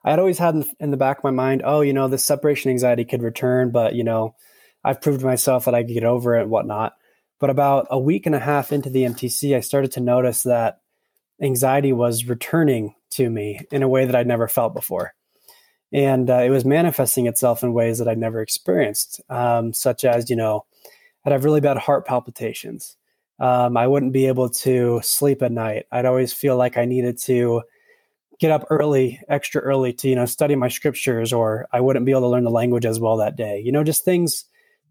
I 0.03 0.09
had 0.09 0.19
always 0.19 0.37
had 0.37 0.55
in, 0.55 0.65
in, 0.79 0.91
the 0.91 0.97
back 0.97 1.17
of 1.17 1.23
my 1.23 1.31
mind, 1.31 1.61
oh, 1.65 1.81
you 1.81 1.93
know, 1.93 2.07
this 2.07 2.23
separation 2.23 2.69
anxiety 2.69 3.05
could 3.05 3.23
return, 3.23 3.71
but 3.71 3.95
you 3.95 4.03
know, 4.03 4.35
I've 4.83 5.01
proved 5.01 5.21
to 5.21 5.25
myself 5.25 5.65
that 5.65 5.73
I 5.73 5.83
could 5.83 5.93
get 5.93 6.03
over 6.03 6.35
it 6.35 6.43
and 6.43 6.51
whatnot. 6.51 6.93
But 7.39 7.49
about 7.49 7.87
a 7.89 7.99
week 7.99 8.25
and 8.25 8.35
a 8.35 8.39
half 8.39 8.71
into 8.71 8.89
the 8.89 9.03
MTC, 9.03 9.55
I 9.55 9.59
started 9.59 9.91
to 9.93 9.99
notice 9.99 10.43
that 10.43 10.81
anxiety 11.41 11.93
was 11.93 12.25
returning 12.25 12.95
to 13.11 13.29
me 13.29 13.61
in 13.71 13.83
a 13.83 13.87
way 13.87 14.05
that 14.05 14.15
I'd 14.15 14.27
never 14.27 14.47
felt 14.47 14.73
before. 14.73 15.13
And 15.93 16.29
uh, 16.29 16.41
it 16.41 16.49
was 16.49 16.65
manifesting 16.65 17.27
itself 17.27 17.63
in 17.63 17.73
ways 17.73 17.99
that 17.99 18.07
I'd 18.07 18.17
never 18.17 18.41
experienced, 18.41 19.21
um, 19.29 19.71
such 19.73 20.03
as, 20.03 20.29
you 20.29 20.35
know, 20.35 20.65
I'd 21.25 21.31
have 21.31 21.45
really 21.45 21.61
bad 21.61 21.77
heart 21.77 22.05
palpitations. 22.05 22.97
Um, 23.39 23.77
I 23.77 23.87
wouldn't 23.87 24.13
be 24.13 24.27
able 24.27 24.49
to 24.49 24.99
sleep 25.03 25.41
at 25.43 25.51
night. 25.51 25.85
I'd 25.91 26.05
always 26.05 26.33
feel 26.33 26.57
like 26.57 26.77
I 26.77 26.85
needed 26.85 27.19
to 27.23 27.61
get 28.39 28.51
up 28.51 28.65
early, 28.69 29.21
extra 29.29 29.61
early 29.61 29.93
to, 29.93 30.09
you 30.09 30.15
know, 30.15 30.25
study 30.25 30.55
my 30.55 30.67
scriptures, 30.67 31.31
or 31.31 31.67
I 31.71 31.81
wouldn't 31.81 32.05
be 32.05 32.11
able 32.11 32.21
to 32.21 32.27
learn 32.27 32.43
the 32.43 32.49
language 32.49 32.85
as 32.85 32.99
well 32.99 33.17
that 33.17 33.35
day. 33.35 33.61
You 33.63 33.71
know, 33.71 33.83
just 33.83 34.03
things 34.03 34.45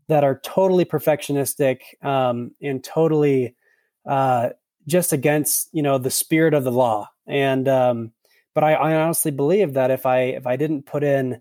that 0.08 0.24
are 0.24 0.40
totally 0.44 0.84
perfectionistic 0.84 1.80
um, 2.04 2.52
and 2.62 2.82
totally 2.82 3.54
uh, 4.06 4.50
just 4.86 5.12
against 5.12 5.68
you 5.72 5.82
know 5.82 5.98
the 5.98 6.10
spirit 6.10 6.54
of 6.54 6.64
the 6.64 6.72
law. 6.72 7.08
And 7.26 7.68
um, 7.68 8.12
but 8.54 8.64
I, 8.64 8.74
I 8.74 8.94
honestly 8.94 9.30
believe 9.30 9.74
that 9.74 9.90
if 9.90 10.06
I 10.06 10.20
if 10.20 10.46
I 10.46 10.56
didn't 10.56 10.86
put 10.86 11.04
in 11.04 11.40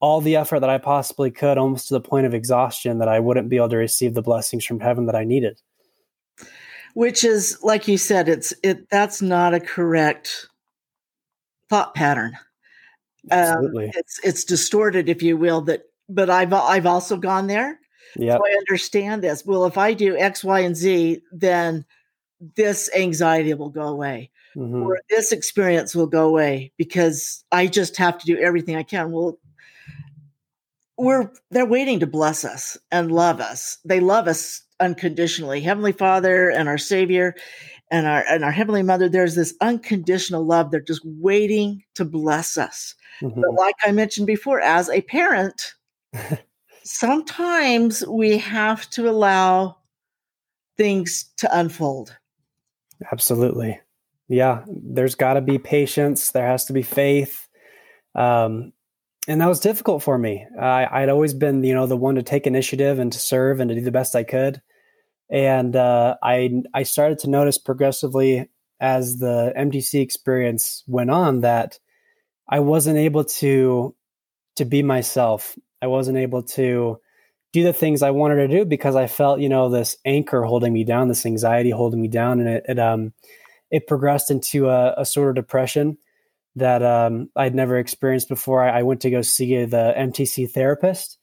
all 0.00 0.20
the 0.20 0.36
effort 0.36 0.60
that 0.60 0.70
I 0.70 0.78
possibly 0.78 1.30
could, 1.30 1.58
almost 1.58 1.88
to 1.88 1.94
the 1.94 2.00
point 2.00 2.26
of 2.26 2.32
exhaustion, 2.32 2.98
that 2.98 3.08
I 3.08 3.20
wouldn't 3.20 3.50
be 3.50 3.56
able 3.56 3.68
to 3.70 3.76
receive 3.76 4.14
the 4.14 4.22
blessings 4.22 4.64
from 4.64 4.80
heaven 4.80 5.06
that 5.06 5.14
I 5.14 5.24
needed. 5.24 5.60
Which 6.94 7.22
is, 7.22 7.58
like 7.62 7.86
you 7.86 7.98
said, 7.98 8.28
it's 8.28 8.54
it. 8.62 8.88
That's 8.90 9.20
not 9.20 9.54
a 9.54 9.60
correct 9.60 10.48
thought 11.68 11.94
pattern. 11.94 12.32
Um, 13.30 13.38
Absolutely, 13.38 13.84
um, 13.86 13.92
it's 13.96 14.20
it's 14.24 14.44
distorted, 14.44 15.08
if 15.08 15.22
you 15.22 15.36
will. 15.36 15.60
That, 15.62 15.82
but 16.08 16.30
I've 16.30 16.52
I've 16.52 16.86
also 16.86 17.16
gone 17.16 17.46
there. 17.46 17.79
Yeah, 18.16 18.36
so 18.36 18.42
I 18.44 18.50
understand 18.58 19.22
this. 19.22 19.44
Well, 19.44 19.64
if 19.66 19.78
I 19.78 19.94
do 19.94 20.16
X, 20.16 20.42
Y, 20.44 20.60
and 20.60 20.76
Z, 20.76 21.22
then 21.32 21.84
this 22.56 22.90
anxiety 22.94 23.54
will 23.54 23.70
go 23.70 23.88
away 23.88 24.30
mm-hmm. 24.56 24.82
or 24.82 25.00
this 25.08 25.32
experience 25.32 25.94
will 25.94 26.06
go 26.06 26.26
away 26.28 26.72
because 26.76 27.44
I 27.52 27.66
just 27.66 27.96
have 27.96 28.18
to 28.18 28.26
do 28.26 28.38
everything 28.38 28.76
I 28.76 28.82
can. 28.82 29.12
Well, 29.12 29.38
we're 30.96 31.30
they're 31.50 31.66
waiting 31.66 32.00
to 32.00 32.06
bless 32.06 32.44
us 32.44 32.76
and 32.90 33.10
love 33.12 33.40
us. 33.40 33.78
They 33.84 34.00
love 34.00 34.28
us 34.28 34.62
unconditionally. 34.80 35.60
Heavenly 35.60 35.92
Father 35.92 36.50
and 36.50 36.68
our 36.68 36.78
Savior 36.78 37.34
and 37.90 38.06
our 38.06 38.24
and 38.28 38.44
our 38.44 38.52
Heavenly 38.52 38.82
Mother, 38.82 39.08
there's 39.08 39.34
this 39.34 39.54
unconditional 39.60 40.44
love. 40.44 40.70
They're 40.70 40.80
just 40.80 41.02
waiting 41.04 41.82
to 41.94 42.04
bless 42.04 42.58
us. 42.58 42.94
Mm-hmm. 43.22 43.40
But 43.40 43.54
like 43.54 43.76
I 43.82 43.92
mentioned 43.92 44.26
before, 44.26 44.60
as 44.60 44.88
a 44.90 45.00
parent, 45.02 45.74
sometimes 46.84 48.06
we 48.06 48.38
have 48.38 48.88
to 48.90 49.08
allow 49.08 49.76
things 50.76 51.30
to 51.38 51.58
unfold. 51.58 52.16
Absolutely. 53.12 53.80
Yeah, 54.28 54.64
there's 54.66 55.14
got 55.14 55.34
to 55.34 55.40
be 55.40 55.58
patience. 55.58 56.30
There 56.30 56.46
has 56.46 56.66
to 56.66 56.72
be 56.72 56.82
faith. 56.82 57.48
Um, 58.14 58.72
and 59.28 59.40
that 59.40 59.48
was 59.48 59.60
difficult 59.60 60.02
for 60.02 60.16
me. 60.16 60.46
I, 60.58 60.86
I'd 60.90 61.08
always 61.08 61.34
been, 61.34 61.62
you 61.62 61.74
know, 61.74 61.86
the 61.86 61.96
one 61.96 62.14
to 62.14 62.22
take 62.22 62.46
initiative 62.46 62.98
and 62.98 63.12
to 63.12 63.18
serve 63.18 63.60
and 63.60 63.68
to 63.68 63.74
do 63.74 63.80
the 63.80 63.90
best 63.90 64.16
I 64.16 64.24
could. 64.24 64.62
And 65.30 65.76
uh, 65.76 66.16
I 66.22 66.62
I 66.74 66.82
started 66.82 67.20
to 67.20 67.30
notice 67.30 67.58
progressively 67.58 68.48
as 68.80 69.18
the 69.18 69.52
MTC 69.56 70.00
experience 70.00 70.82
went 70.86 71.10
on 71.10 71.42
that 71.42 71.78
I 72.48 72.60
wasn't 72.60 72.98
able 72.98 73.24
to 73.24 73.94
to 74.56 74.64
be 74.64 74.82
myself. 74.82 75.56
I 75.82 75.86
wasn't 75.86 76.18
able 76.18 76.42
to 76.42 77.00
do 77.52 77.62
the 77.64 77.72
things 77.72 78.02
I 78.02 78.10
wanted 78.10 78.36
to 78.36 78.48
do 78.48 78.64
because 78.64 78.94
I 78.94 79.06
felt, 79.06 79.40
you 79.40 79.48
know, 79.48 79.68
this 79.68 79.96
anchor 80.04 80.42
holding 80.42 80.72
me 80.72 80.84
down, 80.84 81.08
this 81.08 81.26
anxiety 81.26 81.70
holding 81.70 82.00
me 82.00 82.08
down, 82.08 82.40
and 82.40 82.48
it, 82.48 82.64
it 82.68 82.78
um 82.78 83.12
it 83.70 83.86
progressed 83.86 84.30
into 84.30 84.68
a, 84.68 84.94
a 84.96 85.04
sort 85.04 85.30
of 85.30 85.34
depression 85.36 85.96
that 86.56 86.82
um, 86.82 87.30
I'd 87.36 87.54
never 87.54 87.78
experienced 87.78 88.28
before. 88.28 88.62
I, 88.62 88.80
I, 88.80 88.82
went 88.82 89.02
to 89.02 89.10
go 89.10 89.22
see 89.22 89.64
the 89.64 89.94
MTC 89.96 90.50
therapist, 90.50 91.18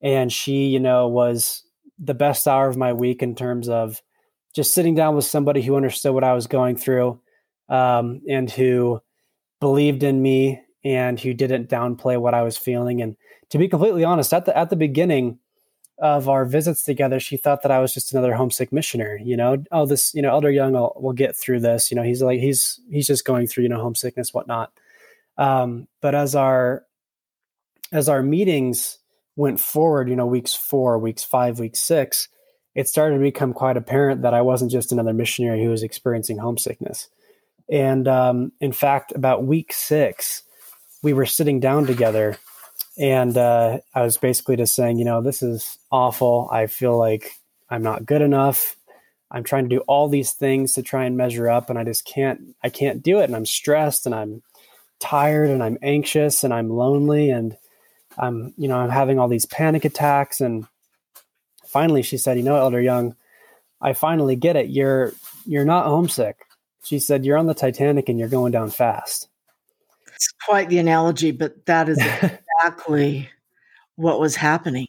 and 0.00 0.32
she, 0.32 0.66
you 0.66 0.80
know, 0.80 1.08
was 1.08 1.62
the 1.98 2.14
best 2.14 2.48
hour 2.48 2.68
of 2.68 2.76
my 2.76 2.92
week 2.92 3.22
in 3.22 3.34
terms 3.34 3.68
of 3.68 4.02
just 4.54 4.74
sitting 4.74 4.94
down 4.94 5.14
with 5.14 5.24
somebody 5.24 5.62
who 5.62 5.76
understood 5.76 6.14
what 6.14 6.24
I 6.24 6.32
was 6.32 6.46
going 6.46 6.76
through 6.76 7.20
um, 7.68 8.22
and 8.28 8.50
who 8.50 9.00
believed 9.60 10.02
in 10.02 10.20
me 10.20 10.60
and 10.84 11.18
who 11.18 11.32
didn't 11.32 11.70
downplay 11.70 12.20
what 12.20 12.34
I 12.34 12.42
was 12.42 12.56
feeling. 12.56 13.00
And 13.00 13.16
to 13.52 13.58
be 13.58 13.68
completely 13.68 14.02
honest, 14.02 14.32
at 14.32 14.46
the 14.46 14.56
at 14.56 14.70
the 14.70 14.76
beginning, 14.76 15.38
of 15.98 16.28
our 16.28 16.44
visits 16.44 16.82
together, 16.82 17.20
she 17.20 17.36
thought 17.36 17.62
that 17.62 17.70
I 17.70 17.78
was 17.78 17.94
just 17.94 18.12
another 18.12 18.34
homesick 18.34 18.72
missionary. 18.72 19.22
You 19.24 19.36
know, 19.36 19.62
oh, 19.70 19.86
this, 19.86 20.12
you 20.14 20.20
know, 20.20 20.30
Elder 20.30 20.50
Young 20.50 20.72
will, 20.72 20.92
will 21.00 21.12
get 21.12 21.36
through 21.36 21.60
this. 21.60 21.90
You 21.90 21.96
know, 21.96 22.02
he's 22.02 22.20
like 22.20 22.40
he's 22.40 22.80
he's 22.90 23.06
just 23.06 23.24
going 23.24 23.46
through 23.46 23.62
you 23.62 23.68
know 23.68 23.80
homesickness, 23.80 24.34
whatnot. 24.34 24.72
Um, 25.38 25.86
but 26.00 26.14
as 26.14 26.34
our 26.34 26.84
as 27.92 28.08
our 28.08 28.22
meetings 28.22 28.98
went 29.36 29.60
forward, 29.60 30.08
you 30.08 30.16
know, 30.16 30.26
weeks 30.26 30.54
four, 30.54 30.98
weeks 30.98 31.22
five, 31.22 31.60
weeks 31.60 31.78
six, 31.78 32.28
it 32.74 32.88
started 32.88 33.16
to 33.16 33.22
become 33.22 33.52
quite 33.52 33.76
apparent 33.76 34.22
that 34.22 34.34
I 34.34 34.40
wasn't 34.40 34.72
just 34.72 34.90
another 34.90 35.12
missionary 35.12 35.62
who 35.62 35.70
was 35.70 35.84
experiencing 35.84 36.38
homesickness. 36.38 37.10
And 37.70 38.08
um, 38.08 38.52
in 38.60 38.72
fact, 38.72 39.12
about 39.14 39.44
week 39.44 39.72
six, 39.72 40.42
we 41.02 41.12
were 41.12 41.26
sitting 41.26 41.60
down 41.60 41.86
together 41.86 42.38
and 43.02 43.36
uh, 43.36 43.80
I 43.92 44.02
was 44.02 44.16
basically 44.16 44.54
just 44.54 44.76
saying, 44.76 44.96
you 44.96 45.04
know, 45.04 45.20
this 45.20 45.42
is 45.42 45.76
awful. 45.90 46.48
I 46.52 46.68
feel 46.68 46.96
like 46.96 47.32
I'm 47.68 47.82
not 47.82 48.06
good 48.06 48.22
enough. 48.22 48.76
I'm 49.28 49.42
trying 49.42 49.64
to 49.68 49.76
do 49.76 49.80
all 49.88 50.08
these 50.08 50.34
things 50.34 50.74
to 50.74 50.84
try 50.84 51.04
and 51.04 51.16
measure 51.16 51.50
up, 51.50 51.68
and 51.68 51.76
I 51.80 51.82
just 51.82 52.04
can't. 52.04 52.54
I 52.62 52.68
can't 52.68 53.02
do 53.02 53.18
it, 53.18 53.24
and 53.24 53.34
I'm 53.34 53.44
stressed, 53.44 54.06
and 54.06 54.14
I'm 54.14 54.42
tired, 55.00 55.50
and 55.50 55.64
I'm 55.64 55.78
anxious, 55.82 56.44
and 56.44 56.54
I'm 56.54 56.70
lonely, 56.70 57.30
and 57.30 57.56
I'm, 58.18 58.54
you 58.56 58.68
know, 58.68 58.76
I'm 58.78 58.90
having 58.90 59.18
all 59.18 59.26
these 59.26 59.46
panic 59.46 59.84
attacks. 59.84 60.40
And 60.40 60.68
finally, 61.66 62.02
she 62.02 62.18
said, 62.18 62.36
"You 62.36 62.44
know, 62.44 62.56
Elder 62.56 62.80
Young, 62.80 63.16
I 63.80 63.94
finally 63.94 64.36
get 64.36 64.54
it. 64.54 64.68
You're 64.68 65.12
you're 65.44 65.64
not 65.64 65.86
homesick." 65.86 66.36
She 66.84 67.00
said, 67.00 67.24
"You're 67.24 67.38
on 67.38 67.46
the 67.46 67.54
Titanic, 67.54 68.08
and 68.08 68.16
you're 68.16 68.28
going 68.28 68.52
down 68.52 68.70
fast." 68.70 69.26
It's 70.14 70.32
quite 70.46 70.68
the 70.68 70.78
analogy, 70.78 71.32
but 71.32 71.66
that 71.66 71.88
is 71.88 71.98
exactly 72.62 73.28
what 73.96 74.20
was 74.20 74.36
happening. 74.36 74.88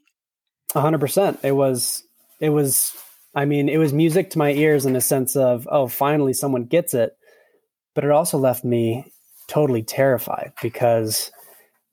Hundred 0.74 1.00
percent. 1.00 1.40
It 1.44 1.52
was, 1.52 2.04
it 2.40 2.50
was, 2.50 2.96
I 3.36 3.46
mean, 3.46 3.70
it 3.70 3.78
was 3.78 3.94
music 3.94 4.32
to 4.32 4.38
my 4.38 4.52
ears 4.52 4.86
in 4.86 4.96
a 4.96 5.02
sense 5.02 5.36
of, 5.36 5.68
oh, 5.72 5.88
finally 5.88 6.34
someone 6.34 6.66
gets 6.66 6.94
it. 6.94 7.16
But 7.94 8.04
it 8.04 8.12
also 8.12 8.38
left 8.38 8.64
me 8.64 9.12
totally 9.48 9.84
terrified 9.84 10.54
because, 10.62 11.32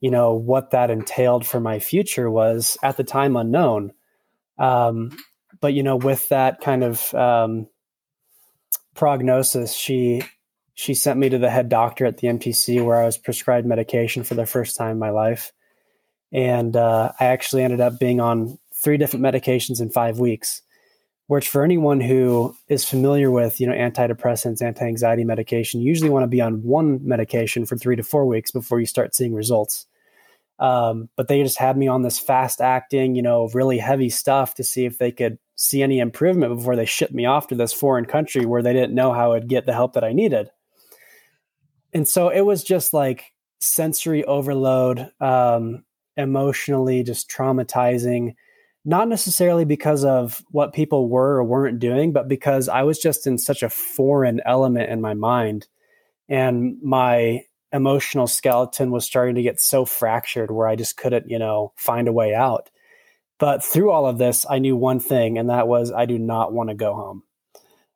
you 0.01 0.11
know, 0.11 0.35
what 0.35 0.71
that 0.71 0.91
entailed 0.91 1.47
for 1.47 1.61
my 1.61 1.79
future 1.79 2.31
was 2.31 2.79
at 2.83 2.97
the 2.97 3.05
time 3.05 3.37
unknown. 3.37 3.93
Um, 4.59 5.17
but, 5.61 5.75
you 5.75 5.83
know, 5.83 5.97
with 5.97 6.27
that 6.31 6.61
kind 6.63 6.83
of 6.83 7.13
um, 7.15 7.69
prognosis, 8.95 9.75
she, 9.75 10.23
she 10.73 10.95
sent 10.95 11.19
me 11.19 11.29
to 11.29 11.39
the 11.39 11.51
head 11.51 11.69
doctor 11.69 12.07
at 12.07 12.17
the 12.17 12.29
MTC 12.29 12.83
where 12.83 12.97
I 12.97 13.05
was 13.05 13.19
prescribed 13.19 13.67
medication 13.67 14.23
for 14.23 14.35
the 14.35 14.47
first 14.47 14.77
time 14.77 14.93
in 14.93 14.99
my 14.99 15.11
life 15.11 15.53
and 16.33 16.77
uh, 16.77 17.13
I 17.19 17.27
actually 17.27 17.63
ended 17.63 17.81
up 17.81 17.99
being 17.99 18.21
on 18.21 18.59
three 18.75 18.97
different 18.97 19.25
medications 19.25 19.81
in 19.81 19.91
five 19.91 20.19
weeks. 20.19 20.63
Which, 21.27 21.49
for 21.49 21.63
anyone 21.63 22.01
who 22.01 22.57
is 22.67 22.85
familiar 22.85 23.31
with, 23.31 23.61
you 23.61 23.69
know, 23.69 23.73
antidepressants, 23.73 24.61
anti-anxiety 24.61 25.23
medication, 25.23 25.81
you 25.81 25.87
usually 25.87 26.11
want 26.11 26.25
to 26.25 26.27
be 26.27 26.41
on 26.41 26.61
one 26.65 26.99
medication 27.07 27.67
for 27.67 27.77
three 27.77 27.95
to 27.95 28.03
four 28.03 28.27
weeks 28.27 28.51
before 28.51 28.81
you 28.81 28.87
start 28.87 29.15
seeing 29.15 29.33
results. 29.33 29.87
Um, 30.59 31.09
but 31.15 31.29
they 31.29 31.41
just 31.41 31.57
had 31.57 31.77
me 31.77 31.87
on 31.87 32.03
this 32.03 32.19
fast-acting, 32.19 33.15
you 33.15 33.23
know, 33.23 33.49
really 33.55 33.79
heavy 33.79 34.11
stuff 34.11 34.55
to 34.57 34.65
see 34.65 34.87
if 34.87 34.99
they 34.99 35.13
could 35.13 35.39
see 35.55 35.85
any 35.85 36.01
improvement 36.01 36.57
before 36.57 36.75
they 36.75 36.85
shipped 36.85 37.15
me 37.15 37.27
off 37.27 37.47
to 37.47 37.55
this 37.55 37.73
foreign 37.73 38.07
country 38.07 38.45
where 38.45 38.61
they 38.61 38.73
didn't 38.73 38.97
know 38.97 39.13
how 39.13 39.35
I'd 39.35 39.47
get 39.47 39.67
the 39.67 39.73
help 39.73 39.93
that 39.93 40.03
I 40.03 40.13
needed. 40.13 40.51
And 41.93 42.09
so 42.09 42.29
it 42.29 42.41
was 42.41 42.65
just 42.65 42.93
like 42.93 43.33
sensory 43.61 44.25
overload. 44.25 45.13
Um, 45.21 45.85
emotionally 46.21 47.03
just 47.03 47.31
traumatizing 47.31 48.35
not 48.85 49.09
necessarily 49.09 49.65
because 49.67 50.05
of 50.05 50.43
what 50.51 50.73
people 50.73 51.09
were 51.09 51.37
or 51.37 51.45
weren't 51.45 51.79
doing 51.79 52.13
but 52.13 52.29
because 52.29 52.69
i 52.69 52.83
was 52.83 52.99
just 52.99 53.27
in 53.27 53.39
such 53.39 53.63
a 53.63 53.71
foreign 53.71 54.41
element 54.45 54.91
in 54.91 55.01
my 55.01 55.15
mind. 55.15 55.67
And 56.29 56.77
my 56.83 57.45
emotional 57.73 58.27
skeleton 58.27 58.91
was 58.91 59.05
starting 59.05 59.37
to 59.37 59.43
get 59.43 59.61
so 59.61 59.85
fractured 59.85 60.51
where 60.51 60.69
i 60.69 60.77
just 60.77 60.97
couldn't 60.97 61.31
you 61.31 61.39
know 61.39 61.73
find 61.77 62.09
a 62.09 62.13
way 62.13 62.35
out. 62.35 62.71
But 63.39 63.65
through 63.65 63.91
all 63.91 64.07
of 64.07 64.19
this 64.19 64.45
i 64.49 64.59
knew 64.59 64.77
one 64.77 65.01
thing 65.01 65.39
and 65.39 65.51
that 65.51 65.69
was 65.69 65.93
i 65.93 66.07
do 66.07 66.19
not 66.19 66.53
want 66.53 66.71
to 66.71 66.75
go 66.75 66.95
home. 66.95 67.23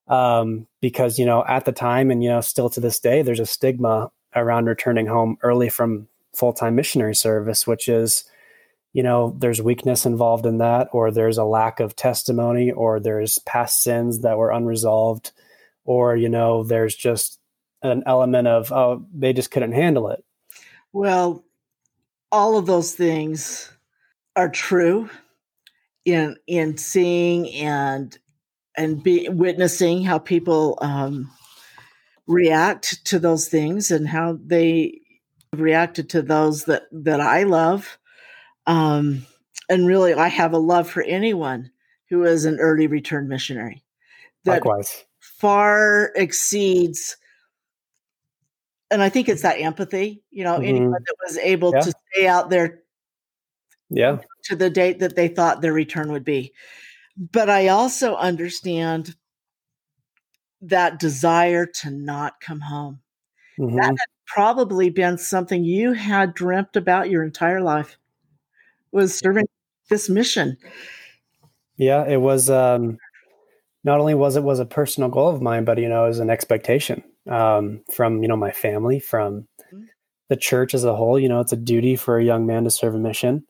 Um, 0.06 0.66
because 0.82 1.18
you 1.18 1.26
know 1.26 1.44
at 1.48 1.64
the 1.64 1.72
time 1.72 2.10
and 2.10 2.22
you 2.22 2.28
know 2.28 2.40
still 2.40 2.68
to 2.70 2.80
this 2.80 3.00
day 3.00 3.22
there's 3.22 3.40
a 3.40 3.46
stigma 3.46 4.10
around 4.36 4.66
returning 4.66 5.06
home 5.06 5.38
early 5.42 5.68
from 5.70 6.08
full-time 6.36 6.74
missionary 6.74 7.14
service 7.14 7.66
which 7.66 7.88
is 7.88 8.24
you 8.94 9.02
know 9.02 9.34
there's 9.38 9.60
weakness 9.60 10.06
involved 10.06 10.46
in 10.46 10.58
that 10.58 10.88
or 10.92 11.10
there's 11.10 11.36
a 11.36 11.44
lack 11.44 11.80
of 11.80 11.94
testimony 11.94 12.70
or 12.70 12.98
there's 12.98 13.38
past 13.40 13.82
sins 13.82 14.20
that 14.20 14.38
were 14.38 14.50
unresolved 14.50 15.32
or 15.84 16.16
you 16.16 16.28
know 16.28 16.62
there's 16.62 16.96
just 16.96 17.38
an 17.82 18.02
element 18.06 18.48
of 18.48 18.72
oh 18.72 19.04
they 19.12 19.34
just 19.34 19.50
couldn't 19.50 19.72
handle 19.72 20.08
it. 20.08 20.24
Well 20.92 21.44
all 22.32 22.56
of 22.56 22.66
those 22.66 22.94
things 22.94 23.70
are 24.36 24.48
true 24.48 25.10
in 26.04 26.36
in 26.46 26.76
seeing 26.76 27.52
and 27.54 28.16
and 28.76 29.02
be 29.02 29.28
witnessing 29.28 30.02
how 30.02 30.18
people 30.18 30.78
um, 30.80 31.30
react 32.26 33.04
to 33.06 33.18
those 33.18 33.48
things 33.48 33.90
and 33.90 34.08
how 34.08 34.38
they 34.44 35.00
reacted 35.60 36.10
to 36.10 36.22
those 36.22 36.64
that 36.64 36.84
that 36.92 37.20
I 37.20 37.44
love. 37.44 37.98
Um, 38.66 39.26
and 39.68 39.86
really, 39.86 40.14
I 40.14 40.28
have 40.28 40.52
a 40.52 40.58
love 40.58 40.88
for 40.88 41.02
anyone 41.02 41.70
who 42.10 42.24
is 42.24 42.44
an 42.44 42.58
early 42.58 42.86
return 42.86 43.28
missionary. 43.28 43.82
That 44.44 44.64
Likewise. 44.64 45.04
far 45.20 46.12
exceeds. 46.14 47.16
And 48.90 49.02
I 49.02 49.08
think 49.08 49.28
it's 49.28 49.42
that 49.42 49.60
empathy, 49.60 50.22
you 50.30 50.44
know, 50.44 50.54
mm-hmm. 50.54 50.64
anyone 50.64 50.92
that 50.92 51.16
was 51.26 51.38
able 51.38 51.72
yeah. 51.72 51.80
to 51.80 51.92
stay 52.12 52.26
out 52.26 52.50
there 52.50 52.84
yeah 53.90 54.18
to 54.44 54.56
the 54.56 54.70
date 54.70 54.98
that 54.98 55.16
they 55.16 55.28
thought 55.28 55.60
their 55.60 55.72
return 55.72 56.10
would 56.10 56.24
be 56.24 56.52
but 57.16 57.48
i 57.48 57.68
also 57.68 58.16
understand 58.16 59.14
that 60.60 60.98
desire 60.98 61.66
to 61.66 61.90
not 61.90 62.40
come 62.40 62.60
home 62.60 63.00
mm-hmm. 63.58 63.76
that 63.76 63.86
had 63.86 64.08
probably 64.26 64.90
been 64.90 65.18
something 65.18 65.64
you 65.64 65.92
had 65.92 66.34
dreamt 66.34 66.76
about 66.76 67.10
your 67.10 67.22
entire 67.22 67.60
life 67.60 67.98
was 68.92 69.16
serving 69.16 69.44
this 69.88 70.08
mission 70.08 70.56
yeah 71.76 72.04
it 72.06 72.18
was 72.18 72.48
um 72.48 72.96
not 73.82 74.00
only 74.00 74.14
was 74.14 74.36
it 74.36 74.42
was 74.42 74.60
a 74.60 74.64
personal 74.64 75.08
goal 75.08 75.28
of 75.28 75.42
mine 75.42 75.64
but 75.64 75.78
you 75.78 75.88
know 75.88 76.04
it 76.04 76.08
was 76.08 76.20
an 76.20 76.30
expectation 76.30 77.02
um 77.28 77.82
from 77.92 78.22
you 78.22 78.28
know 78.28 78.36
my 78.36 78.50
family 78.50 78.98
from 78.98 79.46
mm-hmm. 79.72 79.84
the 80.28 80.36
church 80.36 80.74
as 80.74 80.84
a 80.84 80.94
whole 80.94 81.18
you 81.18 81.28
know 81.28 81.40
it's 81.40 81.52
a 81.52 81.56
duty 81.56 81.96
for 81.96 82.18
a 82.18 82.24
young 82.24 82.46
man 82.46 82.64
to 82.64 82.70
serve 82.70 82.94
a 82.94 82.98
mission 82.98 83.44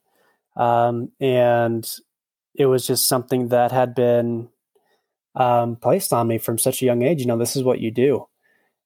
um, 0.56 1.10
and 1.20 1.88
it 2.54 2.66
was 2.66 2.86
just 2.86 3.08
something 3.08 3.48
that 3.48 3.72
had 3.72 3.94
been 3.94 4.48
um, 5.34 5.76
placed 5.76 6.12
on 6.12 6.28
me 6.28 6.38
from 6.38 6.58
such 6.58 6.82
a 6.82 6.84
young 6.84 7.02
age. 7.02 7.20
You 7.20 7.26
know, 7.26 7.38
this 7.38 7.56
is 7.56 7.64
what 7.64 7.80
you 7.80 7.90
do. 7.90 8.26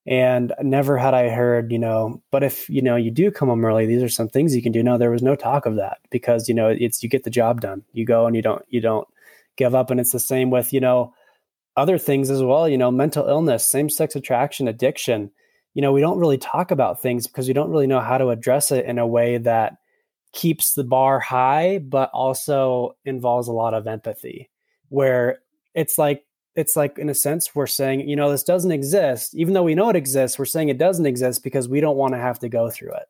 And 0.07 0.53
never 0.61 0.97
had 0.97 1.13
I 1.13 1.29
heard, 1.29 1.71
you 1.71 1.77
know, 1.77 2.23
but 2.31 2.43
if, 2.43 2.67
you 2.69 2.81
know, 2.81 2.95
you 2.95 3.11
do 3.11 3.29
come 3.29 3.49
home 3.49 3.63
early, 3.63 3.85
these 3.85 4.01
are 4.01 4.09
some 4.09 4.29
things 4.29 4.55
you 4.55 4.63
can 4.63 4.71
do. 4.71 4.81
No, 4.81 4.97
there 4.97 5.11
was 5.11 5.21
no 5.21 5.35
talk 5.35 5.65
of 5.65 5.75
that 5.75 5.99
because, 6.09 6.49
you 6.49 6.55
know, 6.55 6.69
it's, 6.69 7.03
you 7.03 7.09
get 7.09 7.25
the 7.25 7.29
job 7.29 7.61
done. 7.61 7.83
You 7.93 8.05
go 8.05 8.25
and 8.25 8.35
you 8.35 8.41
don't, 8.41 8.63
you 8.69 8.81
don't 8.81 9.07
give 9.55 9.75
up. 9.75 9.91
And 9.91 9.99
it's 9.99 10.11
the 10.11 10.19
same 10.19 10.49
with, 10.49 10.73
you 10.73 10.79
know, 10.79 11.13
other 11.77 11.97
things 11.97 12.29
as 12.29 12.41
well, 12.41 12.67
you 12.67 12.77
know, 12.77 12.89
mental 12.89 13.27
illness, 13.27 13.67
same 13.67 13.89
sex 13.89 14.15
attraction, 14.15 14.67
addiction. 14.67 15.31
You 15.75 15.81
know, 15.81 15.91
we 15.91 16.01
don't 16.01 16.17
really 16.17 16.37
talk 16.37 16.71
about 16.71 17.01
things 17.01 17.27
because 17.27 17.47
we 17.47 17.53
don't 17.53 17.69
really 17.69 17.87
know 17.87 17.99
how 17.99 18.17
to 18.17 18.29
address 18.29 18.71
it 18.71 18.85
in 18.85 18.97
a 18.97 19.07
way 19.07 19.37
that 19.37 19.77
keeps 20.33 20.73
the 20.73 20.83
bar 20.83 21.19
high, 21.19 21.79
but 21.79 22.09
also 22.13 22.95
involves 23.05 23.47
a 23.47 23.53
lot 23.53 23.73
of 23.73 23.85
empathy, 23.85 24.49
where 24.89 25.39
it's 25.75 25.97
like 25.97 26.23
it's 26.55 26.75
like 26.75 26.97
in 26.97 27.09
a 27.09 27.13
sense 27.13 27.53
we're 27.55 27.67
saying, 27.67 28.07
you 28.07 28.15
know, 28.15 28.31
this 28.31 28.43
doesn't 28.43 28.71
exist, 28.71 29.35
even 29.35 29.53
though 29.53 29.63
we 29.63 29.75
know 29.75 29.89
it 29.89 29.95
exists. 29.95 30.37
We're 30.37 30.45
saying 30.45 30.69
it 30.69 30.77
doesn't 30.77 31.05
exist 31.05 31.43
because 31.43 31.69
we 31.69 31.79
don't 31.81 31.97
want 31.97 32.13
to 32.13 32.19
have 32.19 32.39
to 32.39 32.49
go 32.49 32.69
through 32.69 32.93
it, 32.93 33.07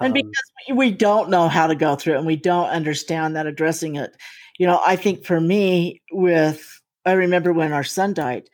and 0.00 0.08
um, 0.08 0.12
because 0.12 0.44
we 0.74 0.90
don't 0.90 1.30
know 1.30 1.48
how 1.48 1.66
to 1.66 1.74
go 1.74 1.96
through 1.96 2.14
it, 2.14 2.18
and 2.18 2.26
we 2.26 2.36
don't 2.36 2.68
understand 2.70 3.36
that 3.36 3.46
addressing 3.46 3.96
it. 3.96 4.16
You 4.58 4.66
know, 4.66 4.80
I 4.86 4.96
think 4.96 5.24
for 5.24 5.40
me, 5.40 6.02
with 6.10 6.80
I 7.04 7.12
remember 7.12 7.52
when 7.52 7.72
our 7.72 7.84
son 7.84 8.14
died, 8.14 8.48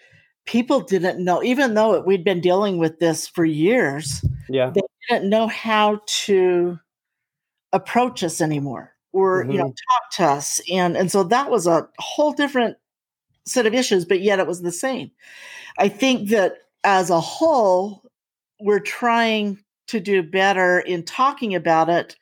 people 0.46 0.80
didn't 0.80 1.24
know, 1.24 1.42
even 1.42 1.74
though 1.74 2.00
we'd 2.00 2.24
been 2.24 2.40
dealing 2.40 2.78
with 2.78 2.98
this 2.98 3.26
for 3.28 3.44
years. 3.44 4.24
Yeah, 4.48 4.70
they 4.70 4.82
didn't 5.08 5.30
know 5.30 5.48
how 5.48 6.00
to 6.06 6.78
approach 7.72 8.22
us 8.22 8.40
anymore 8.40 8.92
or 9.12 9.42
mm-hmm. 9.42 9.52
you 9.52 9.58
know 9.58 9.64
mm-hmm. 9.64 9.70
talk 9.70 10.10
to 10.12 10.24
us 10.24 10.60
and 10.70 10.96
and 10.96 11.10
so 11.10 11.22
that 11.22 11.50
was 11.50 11.66
a 11.66 11.88
whole 11.98 12.32
different 12.32 12.76
set 13.46 13.66
of 13.66 13.74
issues 13.74 14.04
but 14.04 14.20
yet 14.20 14.38
it 14.38 14.46
was 14.46 14.62
the 14.62 14.72
same 14.72 15.10
i 15.78 15.88
think 15.88 16.30
that 16.30 16.54
as 16.84 17.10
a 17.10 17.20
whole 17.20 18.02
we're 18.60 18.80
trying 18.80 19.58
to 19.88 20.00
do 20.00 20.22
better 20.22 20.80
in 20.80 21.04
talking 21.04 21.54
about 21.54 21.88
it 21.88 22.16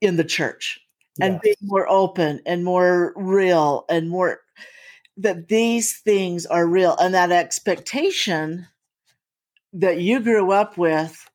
in 0.00 0.16
the 0.16 0.24
church 0.24 0.80
and 1.20 1.40
being 1.42 1.54
more 1.62 1.86
open 1.88 2.40
and 2.46 2.64
more 2.64 3.12
real 3.14 3.84
and 3.90 4.08
more 4.08 4.40
that 5.18 5.48
these 5.48 5.98
things 5.98 6.46
are 6.46 6.66
real 6.66 6.96
and 6.98 7.12
that 7.12 7.30
expectation 7.30 8.66
that 9.72 10.00
you 10.00 10.18
grew 10.18 10.50
up 10.50 10.78
with 10.78 11.30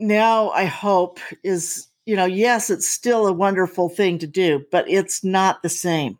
now 0.00 0.50
I 0.50 0.64
hope 0.64 1.18
is, 1.42 1.88
you 2.06 2.16
know, 2.16 2.24
yes, 2.24 2.70
it's 2.70 2.88
still 2.88 3.26
a 3.26 3.32
wonderful 3.32 3.88
thing 3.88 4.18
to 4.18 4.26
do, 4.26 4.64
but 4.70 4.88
it's 4.88 5.24
not 5.24 5.62
the 5.62 5.68
same. 5.68 6.18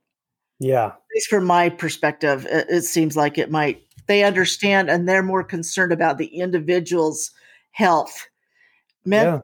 Yeah. 0.60 0.86
At 0.86 0.98
least 1.14 1.28
from 1.28 1.44
my 1.44 1.68
perspective, 1.68 2.46
it, 2.46 2.66
it 2.68 2.82
seems 2.82 3.16
like 3.16 3.38
it 3.38 3.50
might. 3.50 3.82
They 4.06 4.24
understand 4.24 4.90
and 4.90 5.08
they're 5.08 5.22
more 5.22 5.44
concerned 5.44 5.92
about 5.92 6.18
the 6.18 6.26
individual's 6.26 7.30
health, 7.72 8.26
mental, 9.04 9.34
yeah. 9.34 9.40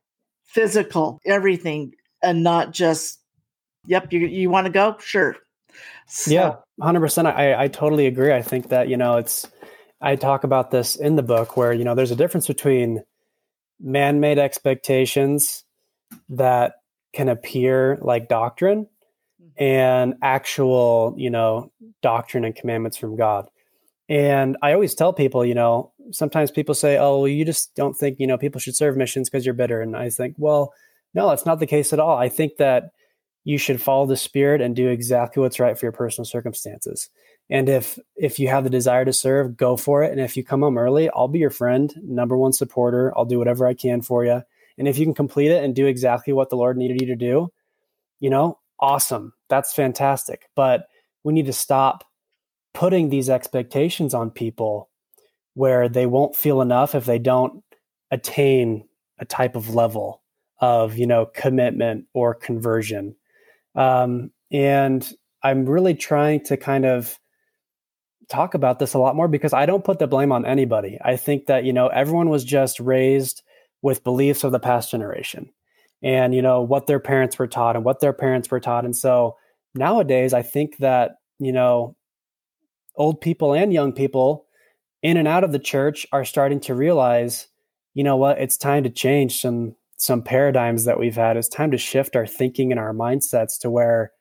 physical, 0.46 1.20
everything, 1.26 1.92
and 2.22 2.42
not 2.42 2.72
just, 2.72 3.20
yep, 3.86 4.12
you, 4.12 4.20
you 4.20 4.50
want 4.50 4.66
to 4.66 4.72
go? 4.72 4.96
Sure. 4.98 5.36
So. 6.06 6.30
Yeah, 6.30 6.54
100%. 6.80 7.26
I, 7.26 7.64
I 7.64 7.68
totally 7.68 8.06
agree. 8.06 8.32
I 8.32 8.42
think 8.42 8.70
that, 8.70 8.88
you 8.88 8.96
know, 8.96 9.18
it's, 9.18 9.46
I 10.00 10.16
talk 10.16 10.44
about 10.44 10.70
this 10.70 10.96
in 10.96 11.16
the 11.16 11.22
book 11.22 11.56
where, 11.56 11.72
you 11.72 11.84
know, 11.84 11.94
there's 11.94 12.10
a 12.10 12.16
difference 12.16 12.46
between 12.46 13.02
man-made 13.80 14.38
expectations 14.38 15.64
that 16.28 16.74
can 17.12 17.28
appear 17.28 17.98
like 18.00 18.28
doctrine. 18.28 18.86
And 19.56 20.14
actual, 20.22 21.14
you 21.16 21.30
know, 21.30 21.70
doctrine 22.02 22.44
and 22.44 22.54
commandments 22.54 22.96
from 22.96 23.16
God. 23.16 23.48
And 24.08 24.56
I 24.62 24.72
always 24.72 24.94
tell 24.94 25.12
people, 25.12 25.44
you 25.44 25.54
know, 25.54 25.92
sometimes 26.10 26.50
people 26.50 26.74
say, 26.74 26.98
"Oh, 26.98 27.20
well, 27.20 27.28
you 27.28 27.44
just 27.44 27.74
don't 27.74 27.94
think, 27.96 28.18
you 28.20 28.26
know, 28.26 28.36
people 28.36 28.60
should 28.60 28.76
serve 28.76 28.96
missions 28.96 29.30
because 29.30 29.46
you're 29.46 29.54
bitter." 29.54 29.80
And 29.80 29.96
I 29.96 30.10
think, 30.10 30.34
"Well, 30.38 30.74
no, 31.14 31.28
that's 31.28 31.46
not 31.46 31.60
the 31.60 31.66
case 31.66 31.92
at 31.92 32.00
all. 32.00 32.18
I 32.18 32.28
think 32.28 32.56
that 32.58 32.90
you 33.44 33.58
should 33.58 33.80
follow 33.80 34.06
the 34.06 34.16
spirit 34.16 34.60
and 34.60 34.74
do 34.74 34.88
exactly 34.88 35.40
what's 35.40 35.60
right 35.60 35.78
for 35.78 35.86
your 35.86 35.92
personal 35.92 36.24
circumstances. 36.24 37.10
And 37.50 37.68
if 37.68 37.98
if 38.16 38.38
you 38.38 38.48
have 38.48 38.64
the 38.64 38.70
desire 38.70 39.04
to 39.04 39.12
serve, 39.12 39.56
go 39.56 39.76
for 39.76 40.02
it. 40.02 40.10
And 40.10 40.20
if 40.20 40.36
you 40.36 40.42
come 40.42 40.62
home 40.62 40.78
early, 40.78 41.10
I'll 41.10 41.28
be 41.28 41.38
your 41.38 41.50
friend, 41.50 41.94
number 42.02 42.36
one 42.36 42.52
supporter. 42.54 43.16
I'll 43.16 43.26
do 43.26 43.38
whatever 43.38 43.66
I 43.66 43.74
can 43.74 44.00
for 44.00 44.24
you. 44.24 44.42
And 44.78 44.88
if 44.88 44.98
you 44.98 45.04
can 45.04 45.14
complete 45.14 45.50
it 45.50 45.62
and 45.62 45.74
do 45.74 45.86
exactly 45.86 46.32
what 46.32 46.50
the 46.50 46.56
Lord 46.56 46.76
needed 46.76 47.00
you 47.00 47.06
to 47.08 47.16
do, 47.16 47.52
you 48.18 48.30
know, 48.30 48.58
awesome. 48.80 49.34
That's 49.54 49.72
fantastic. 49.72 50.48
But 50.56 50.88
we 51.22 51.32
need 51.32 51.46
to 51.46 51.52
stop 51.52 52.02
putting 52.72 53.08
these 53.08 53.30
expectations 53.30 54.12
on 54.14 54.30
people 54.32 54.90
where 55.54 55.88
they 55.88 56.06
won't 56.06 56.34
feel 56.34 56.60
enough 56.60 56.96
if 56.96 57.04
they 57.04 57.20
don't 57.20 57.62
attain 58.10 58.88
a 59.20 59.24
type 59.24 59.54
of 59.54 59.72
level 59.72 60.22
of, 60.58 60.98
you 60.98 61.06
know, 61.06 61.24
commitment 61.26 62.06
or 62.14 62.34
conversion. 62.34 63.14
Um, 63.76 64.32
and 64.50 65.08
I'm 65.40 65.66
really 65.66 65.94
trying 65.94 66.42
to 66.46 66.56
kind 66.56 66.84
of 66.84 67.16
talk 68.28 68.54
about 68.54 68.80
this 68.80 68.94
a 68.94 68.98
lot 68.98 69.14
more 69.14 69.28
because 69.28 69.52
I 69.52 69.66
don't 69.66 69.84
put 69.84 70.00
the 70.00 70.08
blame 70.08 70.32
on 70.32 70.44
anybody. 70.44 70.98
I 71.00 71.14
think 71.14 71.46
that, 71.46 71.62
you 71.62 71.72
know, 71.72 71.86
everyone 71.86 72.28
was 72.28 72.44
just 72.44 72.80
raised 72.80 73.42
with 73.82 74.02
beliefs 74.02 74.42
of 74.42 74.50
the 74.50 74.58
past 74.58 74.90
generation 74.90 75.52
and, 76.02 76.34
you 76.34 76.42
know, 76.42 76.60
what 76.60 76.88
their 76.88 76.98
parents 76.98 77.38
were 77.38 77.46
taught 77.46 77.76
and 77.76 77.84
what 77.84 78.00
their 78.00 78.12
parents 78.12 78.50
were 78.50 78.58
taught. 78.58 78.84
And 78.84 78.96
so 78.96 79.36
nowadays, 79.74 80.32
I 80.32 80.42
think 80.42 80.78
that, 80.78 81.16
you 81.38 81.52
know, 81.52 81.96
old 82.96 83.20
people 83.20 83.54
and 83.54 83.72
young 83.72 83.92
people 83.92 84.46
in 85.02 85.16
and 85.16 85.28
out 85.28 85.44
of 85.44 85.52
the 85.52 85.58
church 85.58 86.06
are 86.12 86.24
starting 86.24 86.60
to 86.60 86.74
realize, 86.74 87.48
you 87.92 88.04
know 88.04 88.16
what, 88.16 88.38
it's 88.38 88.56
time 88.56 88.84
to 88.84 88.90
change 88.90 89.40
some 89.40 89.76
some 89.96 90.22
paradigms 90.22 90.84
that 90.84 90.98
we've 90.98 91.14
had. 91.14 91.36
It's 91.36 91.48
time 91.48 91.70
to 91.70 91.78
shift 91.78 92.16
our 92.16 92.26
thinking 92.26 92.72
and 92.72 92.80
our 92.80 92.92
mindsets 92.92 93.58
to 93.60 93.70
where 93.70 94.12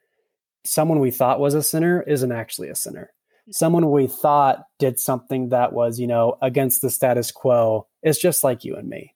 someone 0.64 1.00
we 1.00 1.10
thought 1.10 1.40
was 1.40 1.54
a 1.54 1.62
sinner 1.62 2.02
isn't 2.02 2.32
actually 2.32 2.68
a 2.68 2.74
sinner 2.74 3.10
mm-hmm. 3.42 3.52
someone 3.52 3.90
we 3.90 4.06
thought 4.06 4.64
did 4.78 4.98
something 4.98 5.50
that 5.50 5.72
was, 5.72 5.98
you 5.98 6.06
know, 6.06 6.36
against 6.40 6.82
the 6.82 6.90
status 6.90 7.30
quo 7.30 7.86
is 8.02 8.18
just 8.18 8.44
like 8.44 8.64
you 8.64 8.76
and 8.76 8.88
me. 8.88 9.14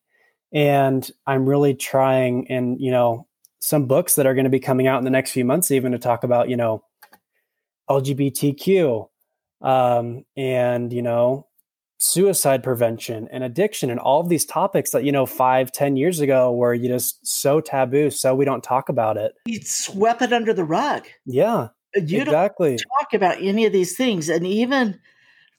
And 0.52 1.08
I'm 1.26 1.46
really 1.46 1.74
trying, 1.74 2.50
and, 2.50 2.80
you 2.80 2.90
know, 2.90 3.27
some 3.60 3.86
books 3.86 4.14
that 4.14 4.26
are 4.26 4.34
going 4.34 4.44
to 4.44 4.50
be 4.50 4.60
coming 4.60 4.86
out 4.86 4.98
in 4.98 5.04
the 5.04 5.10
next 5.10 5.32
few 5.32 5.44
months, 5.44 5.70
even 5.70 5.92
to 5.92 5.98
talk 5.98 6.24
about, 6.24 6.48
you 6.48 6.56
know, 6.56 6.82
LGBTQ 7.90 9.08
um, 9.62 10.24
and, 10.36 10.92
you 10.92 11.02
know, 11.02 11.48
suicide 11.98 12.62
prevention 12.62 13.28
and 13.32 13.42
addiction 13.42 13.90
and 13.90 13.98
all 13.98 14.20
of 14.20 14.28
these 14.28 14.46
topics 14.46 14.90
that 14.90 15.02
you 15.02 15.10
know 15.10 15.26
five 15.26 15.72
ten 15.72 15.96
years 15.96 16.20
ago 16.20 16.52
were 16.52 16.72
you 16.72 16.88
just 16.88 17.26
so 17.26 17.60
taboo 17.60 18.08
so 18.08 18.36
we 18.36 18.44
don't 18.44 18.62
talk 18.62 18.88
about 18.88 19.16
it 19.16 19.32
you 19.46 19.60
swept 19.62 20.22
it 20.22 20.32
under 20.32 20.54
the 20.54 20.62
rug 20.62 21.04
yeah 21.26 21.68
you 21.96 22.22
exactly. 22.22 22.76
don't 22.76 22.84
talk 23.00 23.14
about 23.14 23.42
any 23.42 23.66
of 23.66 23.72
these 23.72 23.96
things 23.96 24.28
and 24.28 24.46
even 24.46 24.98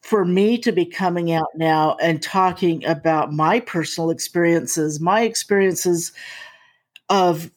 for 0.02 0.24
me 0.24 0.58
to 0.58 0.72
be 0.72 0.86
coming 0.86 1.34
out 1.34 1.50
now 1.56 1.98
and 2.02 2.24
talking 2.24 2.86
about 2.86 3.34
my 3.34 3.60
personal 3.60 4.10
experiences 4.10 5.02
my 5.02 5.24
experiences 5.24 6.14
of 7.10 7.52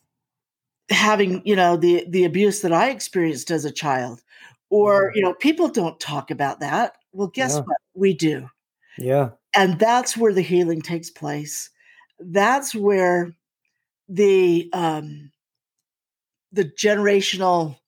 having 0.93 1.43
you 1.45 1.57
know 1.57 1.77
the 1.77 2.05
the 2.09 2.25
abuse 2.25 2.61
that 2.61 2.73
i 2.73 2.91
experienced 2.91 3.51
as 3.51 3.65
a 3.65 3.71
child 3.71 4.23
or 4.71 5.07
mm-hmm. 5.07 5.17
you 5.17 5.23
know 5.23 5.35
people 5.35 5.69
don't 5.69 5.99
talk 6.01 6.31
about 6.31 6.61
that 6.61 6.97
well 7.13 7.29
guess 7.29 7.55
yeah. 7.55 7.61
what 7.61 7.77
we 7.95 8.15
do 8.15 8.49
yeah. 8.99 9.31
And 9.55 9.79
that's 9.79 10.17
where 10.17 10.33
the 10.33 10.43
healing 10.43 10.83
takes 10.83 11.11
place. 11.11 11.71
That's 12.19 12.75
where 12.75 13.35
the 14.09 14.69
um 14.73 15.31
the 16.53 16.65
generational 16.65 17.79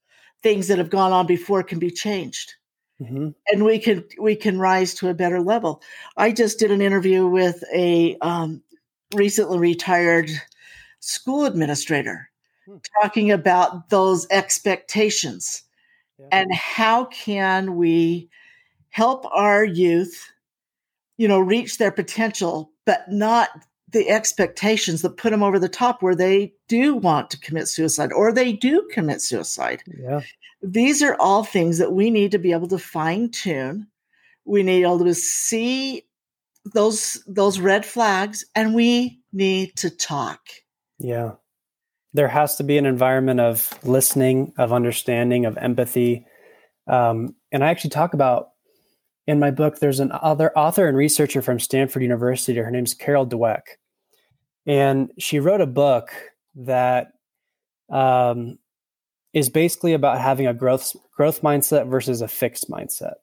things 0.42 0.68
that 0.68 0.78
have 0.78 0.90
gone 0.90 1.12
on 1.12 1.26
before 1.26 1.62
can 1.62 1.78
be 1.78 1.90
changed. 1.90 2.54
Mm-hmm. 3.00 3.30
And 3.48 3.64
we 3.64 3.78
can 3.78 4.04
we 4.18 4.36
can 4.36 4.58
rise 4.58 4.94
to 4.94 5.08
a 5.08 5.14
better 5.14 5.40
level. 5.40 5.82
I 6.16 6.32
just 6.32 6.58
did 6.58 6.70
an 6.70 6.80
interview 6.80 7.26
with 7.26 7.62
a 7.74 8.16
um, 8.20 8.62
recently 9.14 9.58
retired 9.58 10.30
school 11.00 11.44
administrator 11.44 12.30
hmm. 12.66 12.76
talking 13.00 13.30
about 13.30 13.90
those 13.90 14.26
expectations 14.30 15.62
yeah. 16.18 16.26
and 16.32 16.54
how 16.54 17.04
can 17.06 17.76
we 17.76 18.28
help 18.90 19.26
our 19.32 19.64
youth 19.64 20.30
you 21.16 21.28
know, 21.28 21.38
reach 21.38 21.78
their 21.78 21.92
potential, 21.92 22.72
but 22.84 23.10
not 23.10 23.50
the 23.90 24.08
expectations 24.10 25.02
that 25.02 25.16
put 25.16 25.30
them 25.30 25.42
over 25.42 25.58
the 25.58 25.68
top 25.68 26.02
where 26.02 26.16
they 26.16 26.52
do 26.68 26.96
want 26.96 27.30
to 27.30 27.38
commit 27.38 27.68
suicide 27.68 28.12
or 28.12 28.32
they 28.32 28.52
do 28.52 28.88
commit 28.92 29.22
suicide. 29.22 29.82
Yeah. 29.86 30.22
These 30.62 31.02
are 31.02 31.16
all 31.20 31.44
things 31.44 31.78
that 31.78 31.92
we 31.92 32.10
need 32.10 32.32
to 32.32 32.38
be 32.38 32.52
able 32.52 32.68
to 32.68 32.78
fine 32.78 33.30
tune. 33.30 33.86
We 34.44 34.62
need 34.62 34.82
to 34.82 34.88
be 34.88 34.94
able 34.94 35.04
to 35.04 35.14
see 35.14 36.02
those 36.72 37.22
those 37.26 37.60
red 37.60 37.84
flags 37.84 38.44
and 38.54 38.74
we 38.74 39.20
need 39.32 39.76
to 39.76 39.90
talk. 39.90 40.40
Yeah. 40.98 41.32
There 42.14 42.28
has 42.28 42.56
to 42.56 42.62
be 42.64 42.78
an 42.78 42.86
environment 42.86 43.40
of 43.40 43.78
listening, 43.82 44.52
of 44.56 44.72
understanding, 44.72 45.44
of 45.44 45.58
empathy. 45.58 46.26
Um, 46.86 47.34
and 47.52 47.64
I 47.64 47.68
actually 47.68 47.90
talk 47.90 48.14
about 48.14 48.50
in 49.26 49.40
my 49.40 49.50
book, 49.50 49.78
there's 49.78 50.00
an 50.00 50.12
other 50.12 50.56
author 50.56 50.86
and 50.86 50.96
researcher 50.96 51.42
from 51.42 51.58
Stanford 51.58 52.02
University. 52.02 52.58
Her 52.58 52.70
name's 52.70 52.94
Carol 52.94 53.26
Dweck. 53.26 53.62
And 54.66 55.10
she 55.18 55.40
wrote 55.40 55.60
a 55.60 55.66
book 55.66 56.10
that 56.56 57.08
um, 57.90 58.58
is 59.32 59.48
basically 59.48 59.92
about 59.94 60.20
having 60.20 60.46
a 60.46 60.54
growth 60.54 60.94
growth 61.16 61.42
mindset 61.42 61.88
versus 61.88 62.20
a 62.20 62.28
fixed 62.28 62.70
mindset. 62.70 63.14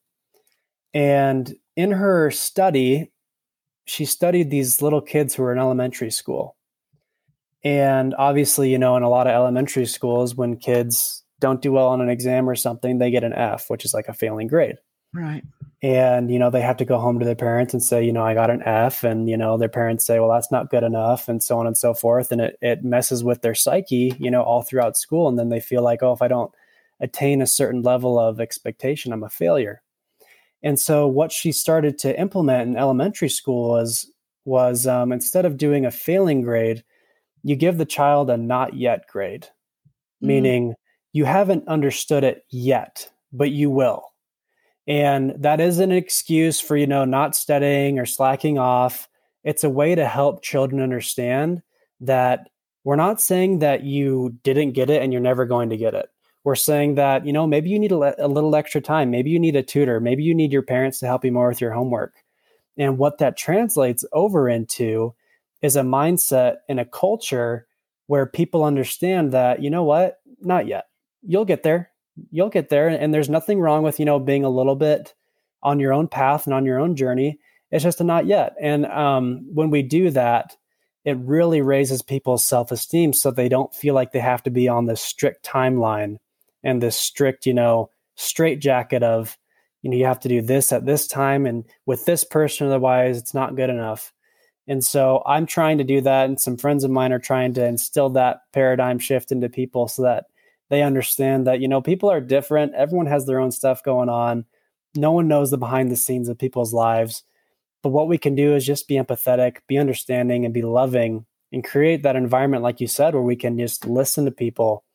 And 0.93 1.54
in 1.75 1.91
her 1.91 2.32
study, 2.32 3.12
she 3.86 4.06
studied 4.06 4.49
these 4.49 4.82
little 4.82 5.01
kids 5.01 5.34
who 5.34 5.43
were 5.43 5.51
in 5.51 5.60
elementary 5.60 6.12
school. 6.12 6.56
And 7.63 8.15
obviously, 8.15 8.71
you 8.71 8.80
know, 8.80 8.95
in 8.97 9.04
a 9.04 9.10
lot 9.10 9.28
of 9.28 9.34
elementary 9.34 9.86
schools, 9.86 10.36
when 10.36 10.58
kids 10.58 11.24
don't 11.39 11.62
do 11.62 11.71
well 11.71 11.88
on 11.88 12.02
an 12.02 12.10
exam 12.10 12.50
or 12.50 12.56
something, 12.56 12.97
they 12.97 13.12
get 13.12 13.24
an 13.24 13.34
F, 13.34 13.69
which 13.69 13.86
is 13.86 13.93
like 13.93 14.08
a 14.08 14.13
failing 14.13 14.47
grade. 14.47 14.78
Right. 15.13 15.43
And 15.84 16.32
you 16.32 16.39
know 16.39 16.50
they 16.50 16.62
have 16.62 16.78
to 16.78 16.86
go 16.86 17.00
home 17.00 17.19
to 17.19 17.26
their 17.26 17.36
parents 17.36 17.74
and 17.74 17.84
say 17.84 18.06
you 18.06 18.13
know 18.13 18.24
i 18.24 18.36
got 18.36 18.52
an 18.52 18.62
f 18.63 19.04
and 19.04 19.28
you 19.28 19.36
know 19.36 19.58
their 19.58 19.67
parents 19.67 20.06
say 20.06 20.19
well 20.19 20.30
that's 20.30 20.52
not 20.52 20.69
good 20.69 20.84
enough 20.84 21.28
and 21.28 21.41
so 21.41 21.58
on 21.58 21.67
and 21.67 21.78
so 21.78 21.93
forth. 21.93 22.32
And 22.32 22.39
it, 22.39 22.58
it 22.62 22.84
messes 22.84 23.24
with 23.24 23.41
their 23.41 23.56
psyche 23.56 24.15
you 24.19 24.30
know 24.32 24.43
all 24.43 24.62
throughout 24.62 24.95
school 24.95 25.28
and 25.28 25.39
then 25.39 25.50
they 25.50 25.60
feel 25.60 25.82
like 25.82 26.04
oh 26.04 26.13
if 26.13 26.21
i 26.21 26.28
don't 26.28 26.52
attain 27.00 27.41
a 27.41 27.47
certain 27.47 27.82
level 27.82 28.19
of 28.19 28.39
expectation 28.39 29.12
i'm 29.12 29.24
a 29.24 29.30
failure. 29.30 29.82
And 30.63 30.80
so 30.80 31.08
what 31.08 31.32
she 31.32 31.52
started 31.52 31.97
to 32.00 32.19
implement 32.19 32.69
in 32.69 32.78
elementary 32.78 33.30
school 33.30 33.69
was 33.69 34.10
was 34.45 34.88
um, 34.88 35.12
instead 35.12 35.45
of 35.45 35.58
doing 35.58 35.86
a 35.86 35.91
failing 35.91 36.41
grade 36.41 36.84
you 37.43 37.56
give 37.56 37.77
the 37.77 37.86
child 37.86 38.30
a 38.30 38.38
not 38.38 38.73
yet 38.73 39.08
grade 39.08 39.43
mm-hmm. 39.43 40.27
meaning 40.27 40.73
you 41.13 41.25
haven't 41.25 41.67
understood 41.67 42.23
it 42.23 42.45
yet 42.49 43.10
but 43.34 43.51
you 43.51 43.69
will 43.69 44.12
and 44.88 45.36
that 45.38 45.60
is 45.60 45.80
an 45.80 45.91
excuse 45.91 46.60
for, 46.60 46.75
you 46.75 46.88
know, 46.88 47.06
not 47.06 47.36
studying 47.36 47.99
or 47.99 48.06
slacking 48.06 48.58
off. 48.58 49.08
It's 49.43 49.63
a 49.63 49.69
way 49.69 49.95
to 49.95 50.08
help 50.08 50.43
children 50.43 50.82
understand 50.82 51.62
that 52.01 52.49
we're 52.84 52.95
not 52.95 53.21
saying 53.21 53.60
that 53.60 53.84
you 53.84 54.38
didn't 54.43 54.71
get 54.71 54.89
it 54.89 55.01
and 55.01 55.13
you're 55.13 55.21
never 55.21 55.45
going 55.45 55.69
to 55.69 55.77
get 55.77 55.93
it. 55.93 56.10
We're 56.43 56.56
saying 56.56 56.95
that, 56.95 57.25
you 57.27 57.34
know, 57.34 57.45
maybe 57.45 57.69
you 57.69 57.77
need 57.77 57.91
a, 57.91 57.97
le- 57.97 58.15
a 58.17 58.27
little 58.27 58.56
extra 58.56 58.82
time. 58.82 59.12
Maybe 59.12 59.30
you 59.30 59.39
need 59.39 59.56
a 59.56 59.62
tutor. 59.62 59.99
Maybe 59.99 60.23
you 60.23 60.34
need 60.34 60.51
your 60.51 60.63
parents 60.63 60.97
to 60.99 61.06
help 61.06 61.23
you 61.23 61.32
more 61.32 61.49
with 61.49 61.62
your 61.62 61.71
homework. 61.71 62.15
And 62.77 62.97
what 62.97 63.19
that 63.19 63.38
translates 63.38 64.04
over 64.12 64.49
into 64.49 65.13
is 65.62 65.76
a 65.76 65.82
mindset 65.82 66.58
and 66.67 66.80
a 66.80 66.86
culture 66.86 67.67
where 68.08 68.26
people 68.26 68.63
understand 68.63 69.32
that, 69.32 69.62
you 69.62 69.69
know 69.69 69.84
what, 69.84 70.19
not 70.41 70.67
yet. 70.67 70.86
You'll 71.21 71.45
get 71.45 71.63
there. 71.63 71.91
You'll 72.30 72.50
get 72.50 72.69
there 72.69 72.88
and 72.89 73.13
there's 73.13 73.30
nothing 73.30 73.60
wrong 73.60 73.84
with 73.84 74.00
you 74.00 74.06
know 74.06 74.19
being 74.19 74.43
a 74.43 74.50
little 74.50 74.76
bit 74.76 75.13
on 75.63 75.80
your 75.80 75.93
own 75.93 76.08
path 76.08 76.45
and 76.45 76.54
on 76.54 76.65
your 76.65 76.80
own 76.80 76.95
journey. 76.95 77.39
It's 77.71 77.84
just 77.84 78.02
a 78.02 78.04
not 78.04 78.26
yet. 78.26 78.54
And 78.60 78.86
um, 78.86 79.47
when 79.54 79.69
we 79.69 79.82
do 79.82 80.10
that 80.12 80.58
it 81.04 81.17
really 81.17 81.62
raises 81.62 82.02
people's 82.02 82.45
self-esteem 82.45 83.13
so 83.13 83.32
they 83.32 83.50
don't 83.50 83.74
feel 83.74 83.95
like 83.95 84.12
they 84.12 84.19
have 84.19 84.43
to 84.43 84.52
be 84.52 84.67
on 84.67 84.86
this 84.86 85.02
strict 85.02 85.45
timeline 85.45 86.17
and 86.63 86.82
this 86.82 86.95
strict 86.95 87.45
you 87.45 87.54
know 87.54 87.89
straight 88.15 88.60
jacket 88.60 89.04
of 89.04 89.38
you 89.82 89.89
know 89.89 89.97
you 89.97 90.06
have 90.06 90.19
to 90.19 90.30
do 90.30 90.41
this 90.41 90.71
at 90.71 90.86
this 90.86 91.08
time 91.08 91.45
and 91.45 91.65
with 91.86 92.06
this 92.06 92.24
person 92.24 92.67
otherwise 92.67 93.17
it's 93.17 93.34
not 93.34 93.56
good 93.56 93.69
enough 93.69 94.13
and 94.67 94.84
so 94.84 95.24
i'm 95.26 95.45
trying 95.45 95.78
to 95.78 95.84
do 95.84 96.02
that 96.02 96.26
and 96.26 96.39
some 96.39 96.58
friends 96.58 96.84
of 96.84 96.91
mine 96.91 97.12
are 97.12 97.19
trying 97.19 97.54
to 97.54 97.65
instill 97.65 98.10
that 98.10 98.41
paradigm 98.54 99.00
shift 99.00 99.32
into 99.32 99.50
people 99.50 99.88
so 99.88 100.04
that 100.04 100.26
they 100.71 100.84
understand 100.84 101.45
that 101.47 101.60
you 101.60 101.67
know 101.67 101.82
people 101.82 102.10
are 102.10 102.21
different. 102.21 102.74
Everyone 102.74 103.06
has 103.06 103.26
their 103.26 103.41
own 103.41 103.52
stuff 103.52 103.84
going 103.84 104.08
on. 104.08 104.45
No 104.95 105.12
one 105.12 105.28
knows 105.28 105.52
the 105.52 105.58
behind 105.58 105.91
the 105.91 105.97
scenes 105.97 106.30
of 106.30 106.39
people's 106.39 106.74
lives. 106.74 107.24
But 107.84 107.89
what 107.89 108.08
we 108.08 108.17
can 108.17 108.36
do 108.36 108.56
is 108.56 108.65
just 108.65 108.88
be 108.88 108.95
empathetic 108.95 109.58
be 109.67 109.78
understanding 109.78 110.45
and 110.45 110.54
be 110.54 110.62
loving 110.62 111.26
and 111.52 111.62
create 111.62 112.04
that 112.04 112.15
environment 112.15 112.63
like 112.63 112.80
you 112.80 112.88
said 112.88 113.13
where 113.13 113.21
we 113.21 113.36
can 113.36 113.60
just 113.60 113.86
listen 113.86 114.24
to 114.26 114.32
people 114.32 114.86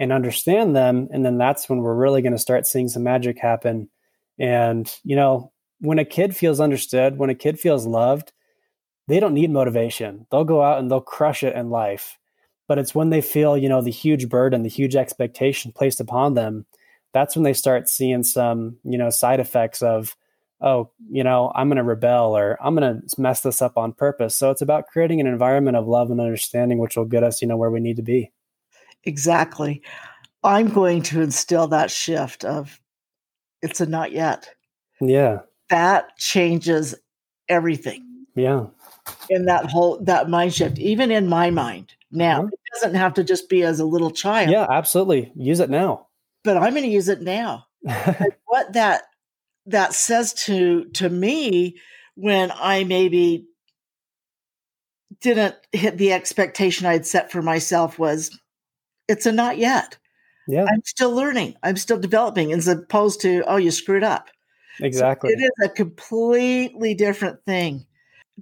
and 0.00 0.12
understand 0.12 0.74
them. 0.74 1.06
And 1.12 1.24
then 1.24 1.38
that's 1.38 1.68
when 1.68 1.78
we're 1.78 1.94
really 1.94 2.20
going 2.20 2.32
to 2.32 2.38
start 2.38 2.66
seeing 2.66 2.88
some 2.88 3.04
magic 3.04 3.38
happen. 3.38 3.88
And 4.36 4.92
you 5.04 5.14
know 5.14 5.52
when 5.78 6.00
a 6.00 6.04
kid 6.04 6.34
feels 6.34 6.58
understood 6.58 7.18
when 7.18 7.30
a 7.30 7.36
kid 7.36 7.60
feels 7.60 7.86
loved 7.86 8.32
they 9.06 9.20
don't 9.20 9.34
need 9.34 9.50
motivation. 9.50 10.26
They'll 10.30 10.44
go 10.44 10.62
out 10.62 10.78
and 10.78 10.90
they'll 10.90 11.00
crush 11.00 11.42
it 11.42 11.54
in 11.54 11.70
life. 11.70 12.18
But 12.66 12.78
it's 12.78 12.94
when 12.94 13.10
they 13.10 13.20
feel 13.20 13.58
you 13.58 13.68
know 13.68 13.82
the 13.82 13.90
huge 13.90 14.28
burden 14.28 14.62
the 14.62 14.68
huge 14.68 14.96
expectation 14.96 15.72
placed 15.72 16.00
upon 16.00 16.34
them 16.34 16.66
that's 17.14 17.36
when 17.36 17.44
they 17.44 17.52
start 17.52 17.88
seeing 17.88 18.22
some 18.22 18.76
you 18.84 18.98
know 18.98 19.08
side 19.08 19.40
effects 19.40 19.80
of 19.80 20.16
oh 20.60 20.90
you 21.10 21.24
know 21.24 21.52
i'm 21.54 21.68
going 21.68 21.76
to 21.76 21.82
rebel 21.82 22.36
or 22.36 22.58
i'm 22.62 22.74
going 22.74 23.00
to 23.00 23.20
mess 23.20 23.40
this 23.40 23.62
up 23.62 23.78
on 23.78 23.92
purpose. 23.92 24.36
So 24.36 24.50
it's 24.50 24.62
about 24.62 24.88
creating 24.88 25.20
an 25.20 25.26
environment 25.26 25.76
of 25.76 25.86
love 25.86 26.10
and 26.10 26.20
understanding 26.20 26.78
which 26.78 26.96
will 26.96 27.04
get 27.06 27.22
us 27.22 27.40
you 27.40 27.48
know 27.48 27.56
where 27.56 27.70
we 27.70 27.80
need 27.80 27.96
to 27.96 28.02
be. 28.02 28.32
Exactly. 29.04 29.82
I'm 30.42 30.68
going 30.68 31.02
to 31.04 31.22
instill 31.22 31.68
that 31.68 31.90
shift 31.90 32.44
of 32.44 32.80
it's 33.62 33.80
a 33.80 33.86
not 33.86 34.12
yet. 34.12 34.50
Yeah. 35.00 35.40
That 35.70 36.16
changes 36.18 36.94
everything. 37.48 38.26
Yeah 38.34 38.66
in 39.28 39.46
that 39.46 39.66
whole 39.66 39.98
that 40.04 40.30
mind 40.30 40.54
shift 40.54 40.78
even 40.78 41.10
in 41.10 41.28
my 41.28 41.50
mind 41.50 41.94
now. 42.10 42.38
Mm-hmm. 42.38 42.48
It 42.48 42.60
doesn't 42.74 42.94
have 42.94 43.14
to 43.14 43.24
just 43.24 43.48
be 43.48 43.62
as 43.62 43.80
a 43.80 43.84
little 43.84 44.10
child. 44.10 44.50
Yeah, 44.50 44.66
absolutely. 44.68 45.32
Use 45.36 45.60
it 45.60 45.70
now. 45.70 46.08
But 46.42 46.56
I'm 46.56 46.72
going 46.72 46.84
to 46.84 46.88
use 46.88 47.08
it 47.08 47.22
now. 47.22 47.66
what 48.46 48.72
that 48.72 49.02
that 49.66 49.94
says 49.94 50.34
to 50.34 50.84
to 50.94 51.08
me 51.08 51.76
when 52.14 52.52
I 52.54 52.84
maybe 52.84 53.46
didn't 55.20 55.56
hit 55.72 55.98
the 55.98 56.12
expectation 56.12 56.86
I'd 56.86 57.06
set 57.06 57.32
for 57.32 57.42
myself 57.42 57.98
was 57.98 58.38
it's 59.08 59.26
a 59.26 59.32
not 59.32 59.58
yet. 59.58 59.98
Yeah. 60.46 60.64
I'm 60.64 60.82
still 60.84 61.12
learning. 61.12 61.54
I'm 61.62 61.76
still 61.76 61.98
developing 61.98 62.52
as 62.52 62.68
opposed 62.68 63.20
to, 63.22 63.42
oh, 63.46 63.56
you 63.56 63.70
screwed 63.70 64.04
up. 64.04 64.28
Exactly. 64.80 65.30
So 65.30 65.38
it 65.38 65.42
is 65.42 65.50
a 65.64 65.68
completely 65.70 66.94
different 66.94 67.44
thing. 67.46 67.86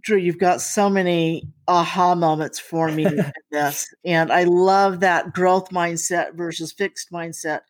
Drew, 0.00 0.16
you've 0.16 0.38
got 0.38 0.60
so 0.60 0.88
many 0.88 1.48
aha 1.68 2.14
moments 2.14 2.58
for 2.58 2.90
me 2.90 3.04
in 3.06 3.32
this. 3.50 3.92
And 4.04 4.32
I 4.32 4.44
love 4.44 5.00
that 5.00 5.32
growth 5.32 5.70
mindset 5.70 6.34
versus 6.34 6.72
fixed 6.72 7.10
mindset. 7.12 7.60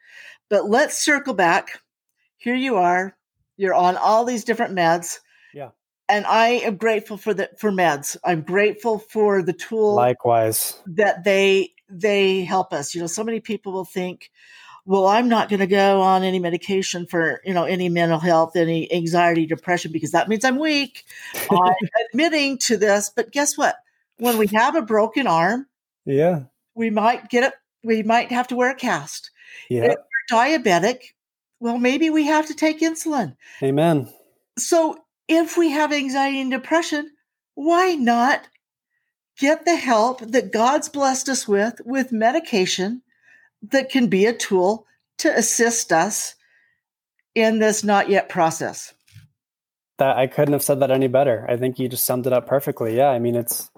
But 0.49 0.69
let's 0.71 0.99
circle 0.99 1.35
back. 1.35 1.81
Here 2.37 2.55
you 2.55 2.77
are. 2.77 3.17
You're 3.57 3.75
on 3.75 3.97
all 3.97 4.25
these 4.25 4.45
different 4.45 4.75
meds. 4.75 5.19
Yeah. 5.55 5.71
and 6.09 6.25
I 6.27 6.49
am 6.49 6.77
grateful 6.77 7.17
for 7.17 7.35
the 7.35 7.51
for 7.59 7.71
meds. 7.71 8.17
I'm 8.25 8.43
grateful 8.43 8.99
for 8.99 9.43
the 9.43 9.53
tool 9.53 9.95
likewise 9.95 10.81
that 10.87 11.25
they 11.25 11.73
they 11.91 12.43
help 12.45 12.73
us. 12.73 12.95
You 12.95 13.01
know, 13.03 13.07
so 13.07 13.23
many 13.23 13.41
people 13.41 13.73
will 13.73 13.85
think, 13.85 14.31
well, 14.85 15.07
I'm 15.07 15.29
not 15.29 15.49
going 15.49 15.61
to 15.61 15.67
go 15.67 16.01
on 16.01 16.25
any 16.25 16.39
medication 16.39 17.07
for, 17.07 17.41
you 17.45 17.55
know, 17.55 17.65
any 17.65 17.89
mental 17.89 18.19
health, 18.19 18.57
any 18.57 18.93
anxiety, 18.93 19.47
depression, 19.47 19.93
because 19.93 20.11
that 20.11 20.29
means 20.29 20.45
I'm 20.45 20.59
weak. 20.59 21.05
I'm 21.51 21.89
admitting 22.09 22.59
to 22.59 22.77
this. 22.77 23.11
But 23.15 23.31
guess 23.31 23.57
what? 23.57 23.77
When 24.19 24.39
we 24.39 24.49
have 24.49 24.75
a 24.75 24.83
broken 24.83 25.27
arm, 25.27 25.67
yeah, 26.05 26.45
we 26.75 26.91
might 26.91 27.29
get 27.29 27.45
it. 27.45 27.55
We 27.85 28.03
might 28.03 28.31
have 28.31 28.49
to 28.49 28.57
wear 28.57 28.71
a 28.71 28.75
cast. 28.75 29.31
Yeah. 29.69 29.85
If 29.85 29.97
we're 29.97 30.37
diabetic, 30.37 31.15
well, 31.61 31.79
maybe 31.79 32.11
we 32.11 32.27
have 32.27 32.47
to 32.47 32.55
take 32.55 32.81
insulin. 32.81 33.37
Amen. 33.63 34.13
So 34.59 34.99
if 35.29 35.57
we 35.57 35.71
have 35.71 35.93
anxiety 35.93 36.41
and 36.41 36.51
depression, 36.51 37.11
why 37.55 37.95
not 37.95 38.49
get 39.39 39.65
the 39.65 39.77
help 39.77 40.21
that 40.21 40.53
God's 40.53 40.89
blessed 40.89 41.29
us 41.29 41.49
with, 41.49 41.81
with 41.85 42.13
medication 42.13 43.03
that 43.71 43.91
can 43.91 44.09
be 44.09 44.27
a 44.27 44.33
tool 44.33 44.87
to 45.19 45.37
assist 45.37 45.93
us 45.93 46.35
in 47.35 47.59
this 47.59 47.85
not 47.85 48.09
yet 48.09 48.29
process. 48.29 48.93
That 49.99 50.17
I 50.17 50.27
couldn't 50.27 50.53
have 50.53 50.63
said 50.63 50.81
that 50.81 50.91
any 50.91 51.09
better. 51.09 51.47
I 51.49 51.57
think 51.57 51.79
you 51.79 51.89
just 51.89 52.07
summed 52.07 52.27
it 52.27 52.33
up 52.33 52.47
perfectly. 52.47 52.97
Yeah, 52.97 53.09
I 53.09 53.19
mean 53.19 53.37
it's 53.37 53.71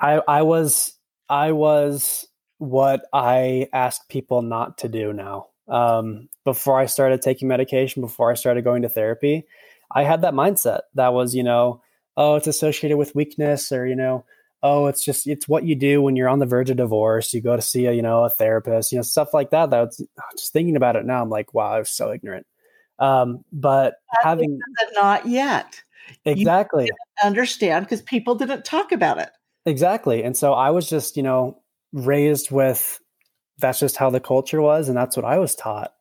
I 0.00 0.20
I 0.26 0.42
was 0.42 0.98
I 1.28 1.52
was 1.52 2.26
what 2.58 3.02
I 3.12 3.68
ask 3.72 4.08
people 4.08 4.42
not 4.42 4.78
to 4.78 4.88
do 4.88 5.12
now. 5.12 5.48
Um, 5.68 6.28
before 6.44 6.78
I 6.78 6.86
started 6.86 7.22
taking 7.22 7.48
medication, 7.48 8.02
before 8.02 8.30
I 8.30 8.34
started 8.34 8.64
going 8.64 8.82
to 8.82 8.88
therapy, 8.88 9.46
I 9.90 10.04
had 10.04 10.22
that 10.22 10.34
mindset 10.34 10.80
that 10.94 11.14
was, 11.14 11.34
you 11.34 11.42
know, 11.42 11.82
oh, 12.16 12.36
it's 12.36 12.46
associated 12.46 12.98
with 12.98 13.14
weakness 13.14 13.72
or, 13.72 13.86
you 13.86 13.96
know, 13.96 14.24
oh, 14.64 14.86
it's 14.86 15.04
just 15.04 15.26
it's 15.26 15.46
what 15.46 15.64
you 15.64 15.76
do 15.76 16.00
when 16.00 16.16
you're 16.16 16.28
on 16.28 16.38
the 16.38 16.46
verge 16.46 16.70
of 16.70 16.78
divorce. 16.78 17.34
You 17.34 17.42
go 17.42 17.54
to 17.54 17.62
see 17.62 17.86
a 17.86 17.92
you 17.92 18.02
know 18.02 18.24
a 18.24 18.30
therapist, 18.30 18.90
you 18.90 18.98
know 18.98 19.02
stuff 19.02 19.32
like 19.32 19.50
that. 19.50 19.70
That 19.70 19.80
was, 19.80 20.04
just 20.36 20.52
thinking 20.52 20.74
about 20.74 20.96
it 20.96 21.04
now, 21.04 21.22
I'm 21.22 21.30
like, 21.30 21.54
wow, 21.54 21.70
I 21.70 21.78
was 21.78 21.90
so 21.90 22.10
ignorant. 22.10 22.46
Um, 22.98 23.44
but 23.52 23.96
having 24.22 24.58
not 24.94 25.26
yet 25.26 25.80
exactly 26.24 26.90
understand 27.22 27.84
because 27.84 28.02
people 28.02 28.34
didn't 28.34 28.64
talk 28.64 28.92
about 28.92 29.18
it 29.18 29.30
exactly, 29.66 30.24
and 30.24 30.36
so 30.36 30.54
I 30.54 30.70
was 30.70 30.88
just 30.88 31.16
you 31.16 31.22
know 31.22 31.60
raised 31.92 32.50
with 32.50 32.98
that's 33.58 33.78
just 33.78 33.96
how 33.96 34.10
the 34.10 34.20
culture 34.20 34.62
was, 34.62 34.88
and 34.88 34.96
that's 34.96 35.16
what 35.16 35.26
I 35.26 35.38
was 35.38 35.54
taught. 35.54 35.92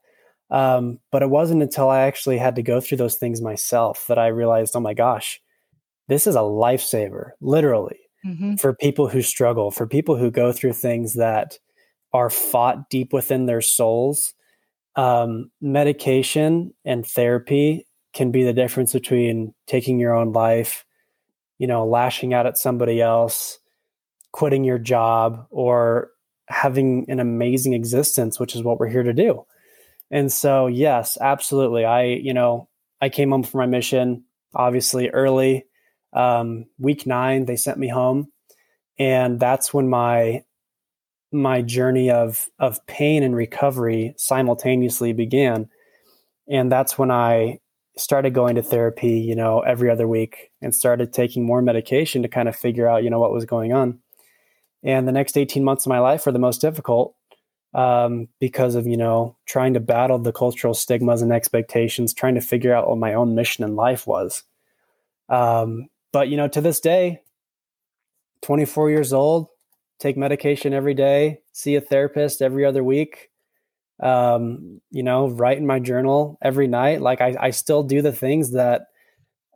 Um, 0.50 1.00
but 1.12 1.24
it 1.24 1.30
wasn't 1.30 1.64
until 1.64 1.90
I 1.90 2.02
actually 2.02 2.38
had 2.38 2.56
to 2.56 2.64
go 2.64 2.80
through 2.80 2.98
those 3.00 3.16
things 3.16 3.42
myself 3.42 4.06
that 4.08 4.20
I 4.20 4.28
realized, 4.28 4.76
oh 4.76 4.80
my 4.80 4.94
gosh, 4.94 5.42
this 6.08 6.28
is 6.28 6.36
a 6.36 6.40
lifesaver, 6.40 7.32
literally 7.42 8.03
mm-hmm. 8.26 8.56
for 8.56 8.74
people 8.74 9.08
who 9.08 9.22
struggle, 9.22 9.72
for 9.72 9.88
people 9.88 10.18
who 10.18 10.32
go 10.32 10.52
through 10.52 10.74
things 10.74 11.14
that 11.14 11.58
are 12.14 12.30
fought 12.30 12.90
deep 12.90 13.14
within 13.14 13.46
their 13.46 13.62
souls. 13.62 14.34
Um, 14.96 15.50
medication 15.60 16.74
and 16.86 17.06
therapy 17.06 17.88
can 18.14 18.32
be 18.32 18.44
the 18.44 18.54
difference 18.54 18.94
between 18.94 19.54
taking 19.66 20.00
your 20.00 20.14
own 20.14 20.32
life, 20.32 20.86
you 21.58 21.66
know, 21.66 21.86
lashing 21.86 22.34
out 22.34 22.46
at 22.46 22.58
somebody 22.58 23.02
else, 23.02 23.58
quitting 24.32 24.64
your 24.64 24.78
job, 24.78 25.48
or 25.50 26.10
having 26.48 27.06
an 27.10 27.20
amazing 27.20 27.74
existence, 27.74 28.40
which 28.40 28.56
is 28.56 28.62
what 28.62 28.80
we're 28.80 28.88
here 28.88 29.04
to 29.04 29.14
do. 29.14 29.46
And 30.12 30.32
so, 30.32 30.68
yes, 30.68 31.18
absolutely. 31.20 31.86
I, 31.86 32.04
you 32.04 32.34
know, 32.34 32.70
I 33.02 33.10
came 33.10 33.32
home 33.32 33.44
from 33.44 33.60
my 33.60 33.66
mission 33.66 34.26
obviously 34.54 35.10
early 35.10 35.66
um, 36.14 36.66
week 36.80 37.06
nine 37.06 37.46
they 37.46 37.56
sent 37.56 37.78
me 37.78 37.90
home. 37.90 38.32
And 39.00 39.40
that's 39.40 39.74
when 39.74 39.90
my 39.90 40.44
my 41.32 41.62
journey 41.62 42.12
of 42.12 42.48
of 42.60 42.86
pain 42.86 43.24
and 43.24 43.36
recovery 43.36 44.14
simultaneously 44.18 45.14
began. 45.14 45.70
And 46.48 46.72
that's 46.72 46.98
when 46.98 47.10
i 47.10 47.60
started 47.96 48.34
going 48.34 48.56
to 48.56 48.62
therapy 48.64 49.20
you 49.20 49.36
know 49.36 49.60
every 49.60 49.90
other 49.90 50.08
week 50.08 50.50
and 50.62 50.74
started 50.74 51.14
taking 51.14 51.46
more 51.46 51.62
medication 51.62 52.24
to 52.24 52.28
kind 52.28 52.50
of 52.50 52.56
figure 52.56 52.88
out 52.88 53.04
you 53.04 53.10
know 53.10 53.20
what 53.20 53.32
was 53.32 53.46
going 53.46 53.74
on. 53.74 54.00
And 54.84 55.08
the 55.08 55.14
next 55.14 55.38
18 55.38 55.64
months 55.64 55.86
of 55.86 55.90
my 55.90 56.00
life 56.00 56.26
were 56.26 56.32
the 56.32 56.40
most 56.40 56.60
difficult 56.60 57.16
um, 57.74 58.28
because 58.40 58.76
of 58.76 58.86
you 58.88 58.98
know 58.98 59.38
trying 59.46 59.74
to 59.74 59.80
battle 59.80 60.20
the 60.20 60.34
cultural 60.34 60.74
stigmas 60.74 61.22
and 61.22 61.32
expectations 61.32 62.14
trying 62.14 62.36
to 62.36 62.42
figure 62.42 62.74
out 62.74 62.88
what 62.88 62.98
my 62.98 63.14
own 63.14 63.36
mission 63.36 63.64
in 63.64 63.76
life 63.76 64.06
was. 64.08 64.44
Um, 65.30 65.88
but 66.14 66.30
you 66.30 66.38
know, 66.38 66.48
to 66.48 66.62
this 66.62 66.80
day, 66.80 67.24
24 68.44 68.92
years 68.92 69.12
old, 69.12 69.48
take 70.00 70.16
medication 70.16 70.74
every 70.74 70.94
day, 70.94 71.40
see 71.52 71.76
a 71.76 71.82
therapist 71.82 72.42
every 72.42 72.66
other 72.66 72.84
week. 72.84 73.30
Um, 74.02 74.82
you 74.92 75.04
know, 75.04 75.30
write 75.30 75.58
in 75.58 75.68
my 75.68 75.80
journal 75.80 76.38
every 76.42 76.68
night. 76.68 77.02
Like 77.02 77.22
I, 77.22 77.36
I 77.40 77.50
still 77.52 77.84
do 77.84 78.02
the 78.02 78.12
things 78.12 78.52
that 78.52 78.88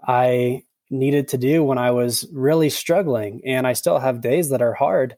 I 0.06 0.64
needed 0.90 1.30
to 1.30 1.38
do 1.38 1.64
when 1.64 1.78
I 1.78 1.92
was 1.92 2.26
really 2.32 2.70
struggling. 2.70 3.42
And 3.46 3.68
I 3.68 3.74
still 3.74 4.00
have 4.00 4.22
days 4.22 4.50
that 4.50 4.62
are 4.62 4.74
hard, 4.74 5.18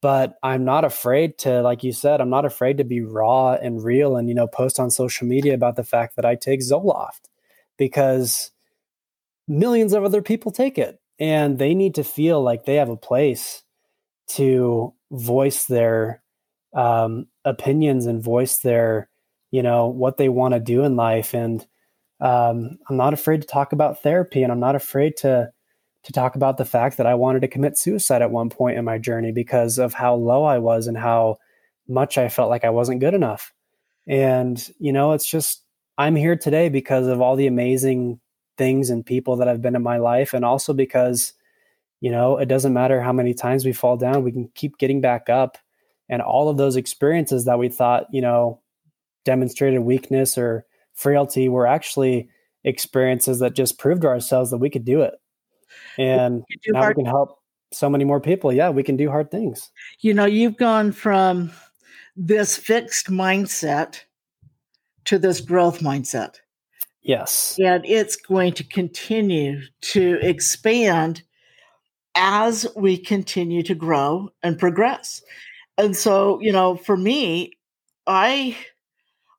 but 0.00 0.34
I'm 0.42 0.64
not 0.64 0.84
afraid 0.84 1.38
to, 1.38 1.60
like 1.62 1.82
you 1.82 1.92
said, 1.92 2.20
I'm 2.20 2.30
not 2.30 2.44
afraid 2.44 2.78
to 2.78 2.84
be 2.84 3.00
raw 3.00 3.54
and 3.54 3.82
real 3.82 4.16
and, 4.16 4.28
you 4.28 4.34
know, 4.34 4.46
post 4.46 4.78
on 4.78 4.90
social 4.90 5.26
media 5.26 5.54
about 5.54 5.76
the 5.76 5.84
fact 5.84 6.16
that 6.16 6.24
I 6.24 6.36
take 6.36 6.60
Zoloft 6.60 7.22
because 7.76 8.51
millions 9.48 9.92
of 9.92 10.04
other 10.04 10.22
people 10.22 10.52
take 10.52 10.78
it 10.78 11.00
and 11.18 11.58
they 11.58 11.74
need 11.74 11.94
to 11.96 12.04
feel 12.04 12.42
like 12.42 12.64
they 12.64 12.76
have 12.76 12.88
a 12.88 12.96
place 12.96 13.62
to 14.28 14.94
voice 15.10 15.64
their 15.64 16.22
um, 16.74 17.26
opinions 17.44 18.06
and 18.06 18.22
voice 18.22 18.58
their 18.58 19.08
you 19.50 19.62
know 19.62 19.88
what 19.88 20.16
they 20.16 20.28
want 20.28 20.54
to 20.54 20.60
do 20.60 20.82
in 20.82 20.96
life. 20.96 21.34
And 21.34 21.66
um, 22.22 22.78
i'm 22.88 22.96
not 22.96 23.12
afraid 23.12 23.42
to 23.42 23.48
talk 23.48 23.72
about 23.72 24.02
therapy 24.02 24.42
and 24.42 24.52
i'm 24.52 24.60
not 24.60 24.76
afraid 24.76 25.16
to 25.18 25.50
to 26.04 26.12
talk 26.12 26.36
about 26.36 26.56
the 26.56 26.64
fact 26.64 26.96
that 26.96 27.06
i 27.06 27.14
wanted 27.14 27.40
to 27.40 27.48
commit 27.48 27.76
suicide 27.76 28.22
at 28.22 28.30
one 28.30 28.48
point 28.48 28.78
in 28.78 28.84
my 28.84 28.96
journey 28.96 29.32
because 29.32 29.76
of 29.78 29.92
how 29.92 30.14
low 30.14 30.44
i 30.44 30.58
was 30.58 30.86
and 30.86 30.96
how 30.96 31.36
much 31.88 32.16
i 32.16 32.28
felt 32.28 32.48
like 32.48 32.64
i 32.64 32.70
wasn't 32.70 33.00
good 33.00 33.12
enough. 33.12 33.52
And 34.06 34.64
you 34.78 34.92
know 34.92 35.12
it's 35.12 35.28
just 35.28 35.62
i'm 35.98 36.16
here 36.16 36.36
today 36.36 36.68
because 36.68 37.08
of 37.08 37.20
all 37.20 37.36
the 37.36 37.48
amazing 37.48 38.20
things 38.56 38.90
and 38.90 39.04
people 39.04 39.36
that 39.36 39.48
have 39.48 39.62
been 39.62 39.76
in 39.76 39.82
my 39.82 39.98
life. 39.98 40.34
And 40.34 40.44
also 40.44 40.72
because 40.72 41.32
you 42.00 42.10
know 42.10 42.36
it 42.38 42.46
doesn't 42.46 42.72
matter 42.72 43.00
how 43.00 43.12
many 43.12 43.34
times 43.34 43.64
we 43.64 43.72
fall 43.72 43.96
down 43.96 44.24
we 44.24 44.32
can 44.32 44.48
keep 44.54 44.78
getting 44.78 45.00
back 45.00 45.28
up. 45.28 45.58
And 46.08 46.20
all 46.20 46.48
of 46.48 46.56
those 46.56 46.76
experiences 46.76 47.44
that 47.44 47.58
we 47.58 47.68
thought 47.68 48.06
you 48.12 48.20
know 48.20 48.60
demonstrated 49.24 49.80
weakness 49.80 50.36
or 50.36 50.66
frailty 50.94 51.48
were 51.48 51.66
actually 51.66 52.28
experiences 52.64 53.38
that 53.38 53.54
just 53.54 53.78
proved 53.78 54.02
to 54.02 54.08
ourselves 54.08 54.50
that 54.50 54.58
we 54.58 54.70
could 54.70 54.84
do 54.84 55.02
it. 55.02 55.14
And 55.98 56.44
now 56.68 56.80
hard- 56.80 56.96
we 56.96 57.02
can 57.02 57.10
help 57.10 57.38
so 57.72 57.88
many 57.88 58.04
more 58.04 58.20
people. 58.20 58.52
Yeah 58.52 58.70
we 58.70 58.82
can 58.82 58.96
do 58.96 59.08
hard 59.08 59.30
things. 59.30 59.70
You 60.00 60.14
know 60.14 60.26
you've 60.26 60.56
gone 60.56 60.92
from 60.92 61.50
this 62.16 62.56
fixed 62.56 63.08
mindset 63.08 64.00
to 65.04 65.18
this 65.18 65.40
growth 65.40 65.80
mindset 65.80 66.41
Yes. 67.02 67.58
And 67.62 67.84
it's 67.84 68.16
going 68.16 68.52
to 68.54 68.64
continue 68.64 69.60
to 69.80 70.18
expand 70.22 71.22
as 72.14 72.66
we 72.76 72.96
continue 72.96 73.62
to 73.64 73.74
grow 73.74 74.30
and 74.42 74.58
progress. 74.58 75.22
And 75.78 75.96
so, 75.96 76.40
you 76.40 76.52
know, 76.52 76.76
for 76.76 76.96
me, 76.96 77.52
I 78.06 78.56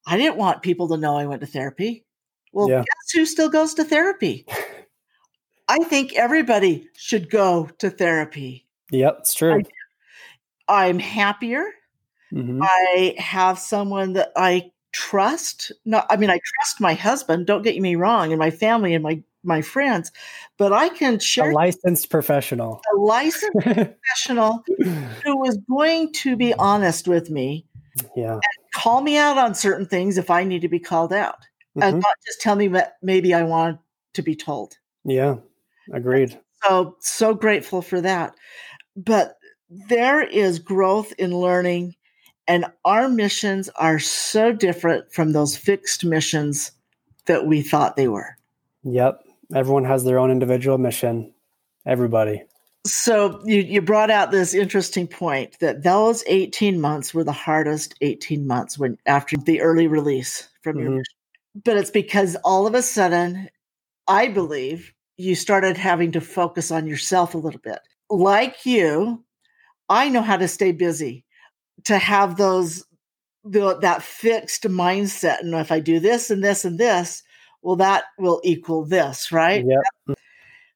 I 0.05 0.17
didn't 0.17 0.37
want 0.37 0.61
people 0.61 0.89
to 0.89 0.97
know 0.97 1.15
I 1.15 1.25
went 1.25 1.41
to 1.41 1.47
therapy. 1.47 2.05
Well, 2.51 2.69
yeah. 2.69 2.79
guess 2.79 3.11
who 3.13 3.25
still 3.25 3.49
goes 3.49 3.73
to 3.75 3.83
therapy? 3.83 4.45
I 5.67 5.79
think 5.79 6.13
everybody 6.13 6.89
should 6.95 7.29
go 7.29 7.69
to 7.79 7.89
therapy. 7.89 8.67
Yep, 8.91 9.15
it's 9.19 9.33
true. 9.33 9.61
I, 10.67 10.87
I'm 10.87 10.99
happier. 10.99 11.65
Mm-hmm. 12.33 12.61
I 12.61 13.15
have 13.17 13.59
someone 13.59 14.13
that 14.13 14.31
I 14.35 14.71
trust 14.93 15.71
not 15.85 16.05
i 16.09 16.15
mean 16.15 16.29
i 16.29 16.39
trust 16.43 16.79
my 16.79 16.93
husband 16.93 17.45
don't 17.45 17.63
get 17.63 17.79
me 17.79 17.95
wrong 17.95 18.31
and 18.31 18.39
my 18.39 18.51
family 18.51 18.93
and 18.93 19.03
my 19.03 19.21
my 19.43 19.61
friends 19.61 20.11
but 20.57 20.71
i 20.71 20.87
can 20.89 21.19
share 21.19 21.51
a 21.51 21.53
licensed 21.53 22.09
professional. 22.09 22.81
A 22.93 22.97
licensed 22.97 23.51
professional 23.59 24.63
who 25.23 25.37
was 25.37 25.57
going 25.69 26.11
to 26.13 26.35
be 26.37 26.53
honest 26.59 27.07
with 27.07 27.29
me 27.29 27.65
yeah. 28.15 28.39
call 28.73 29.01
me 29.01 29.17
out 29.17 29.37
on 29.37 29.53
certain 29.53 29.85
things 29.85 30.17
if 30.17 30.29
i 30.29 30.43
need 30.43 30.61
to 30.61 30.69
be 30.69 30.79
called 30.79 31.11
out 31.11 31.39
mm-hmm. 31.75 31.83
and 31.83 31.95
not 31.97 32.15
just 32.25 32.39
tell 32.39 32.55
me 32.55 32.69
what 32.69 32.93
maybe 33.01 33.33
i 33.33 33.43
want 33.43 33.79
to 34.13 34.21
be 34.21 34.35
told. 34.35 34.77
Yeah 35.03 35.37
agreed. 35.91 36.39
So 36.63 36.95
so 36.99 37.33
grateful 37.33 37.81
for 37.81 37.99
that. 38.01 38.35
But 38.95 39.37
there 39.69 40.21
is 40.21 40.59
growth 40.59 41.13
in 41.17 41.35
learning 41.35 41.95
and 42.47 42.65
our 42.85 43.09
missions 43.09 43.69
are 43.75 43.99
so 43.99 44.51
different 44.51 45.11
from 45.13 45.31
those 45.31 45.55
fixed 45.55 46.03
missions 46.03 46.71
that 47.25 47.47
we 47.47 47.61
thought 47.61 47.95
they 47.95 48.07
were. 48.07 48.35
Yep, 48.83 49.23
Everyone 49.53 49.85
has 49.85 50.03
their 50.03 50.19
own 50.19 50.31
individual 50.31 50.77
mission. 50.77 51.31
Everybody. 51.85 52.43
So 52.85 53.41
you, 53.45 53.59
you 53.61 53.81
brought 53.81 54.09
out 54.09 54.31
this 54.31 54.53
interesting 54.53 55.07
point 55.07 55.57
that 55.59 55.83
those 55.83 56.23
18 56.27 56.81
months 56.81 57.13
were 57.13 57.23
the 57.23 57.31
hardest 57.31 57.95
18 58.01 58.45
months 58.47 58.77
when 58.77 58.97
after 59.05 59.37
the 59.37 59.61
early 59.61 59.87
release 59.87 60.49
from 60.61 60.77
mm-hmm. 60.77 60.93
your 60.93 61.03
but 61.63 61.77
it's 61.77 61.91
because 61.91 62.35
all 62.43 62.65
of 62.65 62.73
a 62.73 62.81
sudden 62.81 63.47
I 64.07 64.27
believe 64.27 64.93
you 65.17 65.35
started 65.35 65.77
having 65.77 66.11
to 66.13 66.21
focus 66.21 66.71
on 66.71 66.87
yourself 66.87 67.35
a 67.35 67.37
little 67.37 67.59
bit. 67.59 67.79
Like 68.09 68.65
you, 68.65 69.23
I 69.87 70.09
know 70.09 70.21
how 70.21 70.37
to 70.37 70.47
stay 70.47 70.71
busy, 70.71 71.23
to 71.85 71.97
have 71.97 72.37
those 72.37 72.85
the, 73.43 73.77
that 73.79 74.03
fixed 74.03 74.63
mindset. 74.63 75.39
And 75.41 75.53
if 75.55 75.71
I 75.71 75.79
do 75.79 75.99
this 75.99 76.29
and 76.29 76.43
this 76.43 76.65
and 76.65 76.79
this, 76.79 77.23
well, 77.61 77.75
that 77.77 78.05
will 78.17 78.41
equal 78.43 78.85
this, 78.85 79.31
right? 79.31 79.65
Yep. 79.65 80.17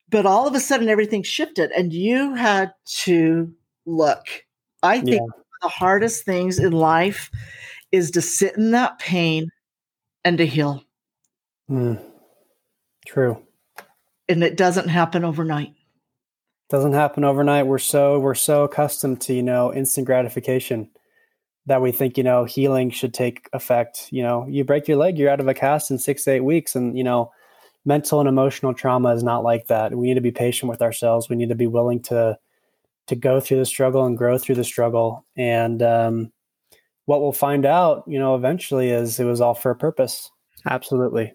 But 0.09 0.25
all 0.25 0.47
of 0.47 0.55
a 0.55 0.59
sudden, 0.59 0.87
everything 0.87 1.23
shifted, 1.23 1.71
and 1.71 1.91
you 1.91 2.33
had 2.33 2.73
to 2.85 3.53
look. 3.85 4.45
I 4.81 5.01
think 5.01 5.21
yeah. 5.21 5.41
the 5.61 5.67
hardest 5.67 6.23
things 6.23 6.59
in 6.59 6.71
life 6.71 7.29
is 7.91 8.11
to 8.11 8.21
sit 8.21 8.55
in 8.55 8.71
that 8.71 8.99
pain 8.99 9.49
and 10.23 10.37
to 10.37 10.45
heal. 10.45 10.83
Mm. 11.69 12.01
True. 13.05 13.41
And 14.29 14.43
it 14.43 14.55
doesn't 14.55 14.89
happen 14.89 15.25
overnight. 15.25 15.73
Doesn't 16.69 16.93
happen 16.93 17.23
overnight. 17.23 17.67
We're 17.67 17.77
so 17.77 18.19
we're 18.19 18.35
so 18.35 18.63
accustomed 18.63 19.21
to 19.21 19.33
you 19.33 19.43
know 19.43 19.73
instant 19.73 20.05
gratification 20.05 20.89
that 21.65 21.81
we 21.81 21.91
think 21.91 22.17
you 22.17 22.23
know 22.23 22.45
healing 22.45 22.89
should 22.89 23.13
take 23.13 23.49
effect. 23.53 24.07
You 24.11 24.23
know, 24.23 24.45
you 24.49 24.63
break 24.63 24.87
your 24.87 24.97
leg, 24.97 25.17
you're 25.17 25.29
out 25.29 25.39
of 25.39 25.47
a 25.47 25.53
cast 25.53 25.91
in 25.91 25.97
six 25.97 26.23
to 26.25 26.31
eight 26.31 26.43
weeks, 26.43 26.75
and 26.75 26.97
you 26.97 27.03
know, 27.03 27.31
mental 27.85 28.19
and 28.19 28.27
emotional 28.27 28.73
trauma 28.73 29.13
is 29.13 29.23
not 29.23 29.43
like 29.43 29.67
that. 29.67 29.95
We 29.95 30.07
need 30.07 30.15
to 30.15 30.21
be 30.21 30.31
patient 30.31 30.69
with 30.69 30.81
ourselves. 30.81 31.29
We 31.29 31.35
need 31.35 31.49
to 31.49 31.55
be 31.55 31.67
willing 31.67 32.01
to 32.03 32.37
to 33.07 33.15
go 33.15 33.39
through 33.39 33.59
the 33.59 33.65
struggle 33.65 34.05
and 34.05 34.17
grow 34.17 34.37
through 34.37 34.55
the 34.55 34.63
struggle. 34.63 35.25
And 35.35 35.81
um, 35.81 36.31
what 37.05 37.21
we'll 37.21 37.31
find 37.31 37.65
out, 37.65 38.03
you 38.05 38.19
know, 38.19 38.35
eventually 38.35 38.89
is 38.89 39.19
it 39.19 39.25
was 39.25 39.41
all 39.41 39.53
for 39.53 39.71
a 39.71 39.75
purpose. 39.75 40.29
Absolutely. 40.69 41.33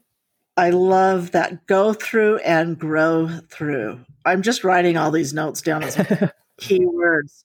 I 0.59 0.71
love 0.71 1.31
that 1.33 1.67
go 1.67 1.95
through 1.95 2.37
and 2.39 2.79
grow 2.79 3.29
through. 3.51 4.05
I'm 4.25 4.43
just 4.43 4.65
writing 4.65 4.97
all 4.97 5.11
these 5.11 5.35
notes 5.35 5.63
down 5.63 5.83
as 5.83 5.97
key 6.59 6.85
words 6.85 7.45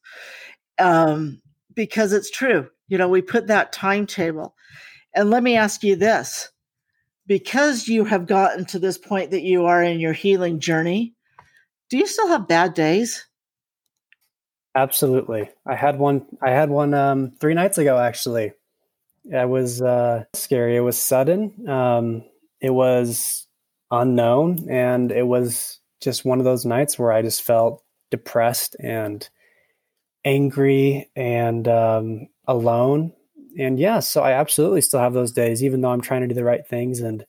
um, 0.80 1.42
because 1.74 2.14
it's 2.14 2.32
true. 2.32 2.70
You 2.88 2.98
know, 2.98 3.10
we 3.10 3.22
put 3.22 3.48
that 3.48 3.74
timetable. 3.74 4.56
And 5.14 5.30
let 5.30 5.44
me 5.44 5.56
ask 5.56 5.84
you 5.84 5.96
this 5.96 6.50
because 7.28 7.88
you 7.88 8.06
have 8.06 8.28
gotten 8.28 8.66
to 8.66 8.80
this 8.80 8.98
point 8.98 9.32
that 9.32 9.44
you 9.44 9.66
are 9.66 9.84
in 9.84 10.00
your 10.00 10.14
healing 10.14 10.60
journey, 10.60 11.14
do 11.90 11.98
you 11.98 12.08
still 12.08 12.28
have 12.28 12.48
bad 12.48 12.74
days? 12.74 13.26
Absolutely. 14.76 15.50
I 15.66 15.76
had 15.76 15.98
one 16.00 16.26
I 16.42 16.52
had 16.52 16.70
one 16.70 16.94
um 16.94 17.32
3 17.40 17.54
nights 17.54 17.78
ago 17.78 17.98
actually. 17.98 18.54
It 19.26 19.50
was 19.50 19.82
uh 19.82 20.26
scary. 20.34 20.76
It 20.76 20.82
was 20.82 21.02
sudden. 21.02 21.68
Um 21.68 22.24
it 22.62 22.70
was 22.70 23.48
unknown 23.92 24.70
and 24.70 25.12
it 25.12 25.26
was 25.26 25.80
just 26.02 26.26
one 26.26 26.40
of 26.40 26.46
those 26.46 26.66
nights 26.66 26.98
where 26.98 27.12
I 27.12 27.22
just 27.22 27.42
felt 27.42 27.84
depressed 28.12 28.76
and 28.80 29.28
angry 30.24 31.10
and 31.16 31.68
um, 31.68 32.28
alone. 32.48 33.14
And 33.58 33.80
yeah, 33.80 34.00
so 34.00 34.22
I 34.22 34.34
absolutely 34.34 34.82
still 34.82 35.00
have 35.00 35.14
those 35.14 35.32
days, 35.32 35.64
even 35.64 35.82
though 35.82 35.90
I'm 35.90 36.02
trying 36.02 36.22
to 36.22 36.28
do 36.28 36.36
the 36.36 36.44
right 36.44 36.66
things. 36.68 37.00
And, 37.00 37.26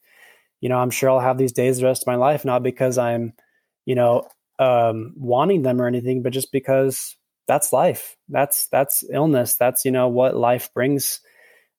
you 0.60 0.68
know, 0.68 0.78
I'm 0.78 0.90
sure 0.90 1.08
I'll 1.08 1.20
have 1.20 1.38
these 1.38 1.52
days 1.52 1.78
the 1.78 1.86
rest 1.86 2.02
of 2.02 2.06
my 2.06 2.16
life, 2.16 2.44
not 2.44 2.62
because 2.62 2.98
I'm, 2.98 3.32
you 3.86 3.94
know, 3.94 4.28
um, 4.58 5.14
wanting 5.16 5.62
them 5.62 5.80
or 5.80 5.86
anything, 5.86 6.22
but 6.22 6.32
just 6.32 6.52
because 6.52 7.16
that's 7.46 7.72
life. 7.72 8.16
That's, 8.28 8.66
that's 8.66 9.04
illness. 9.10 9.56
That's, 9.56 9.84
you 9.84 9.90
know, 9.90 10.08
what 10.08 10.36
life 10.36 10.70
brings 10.74 11.20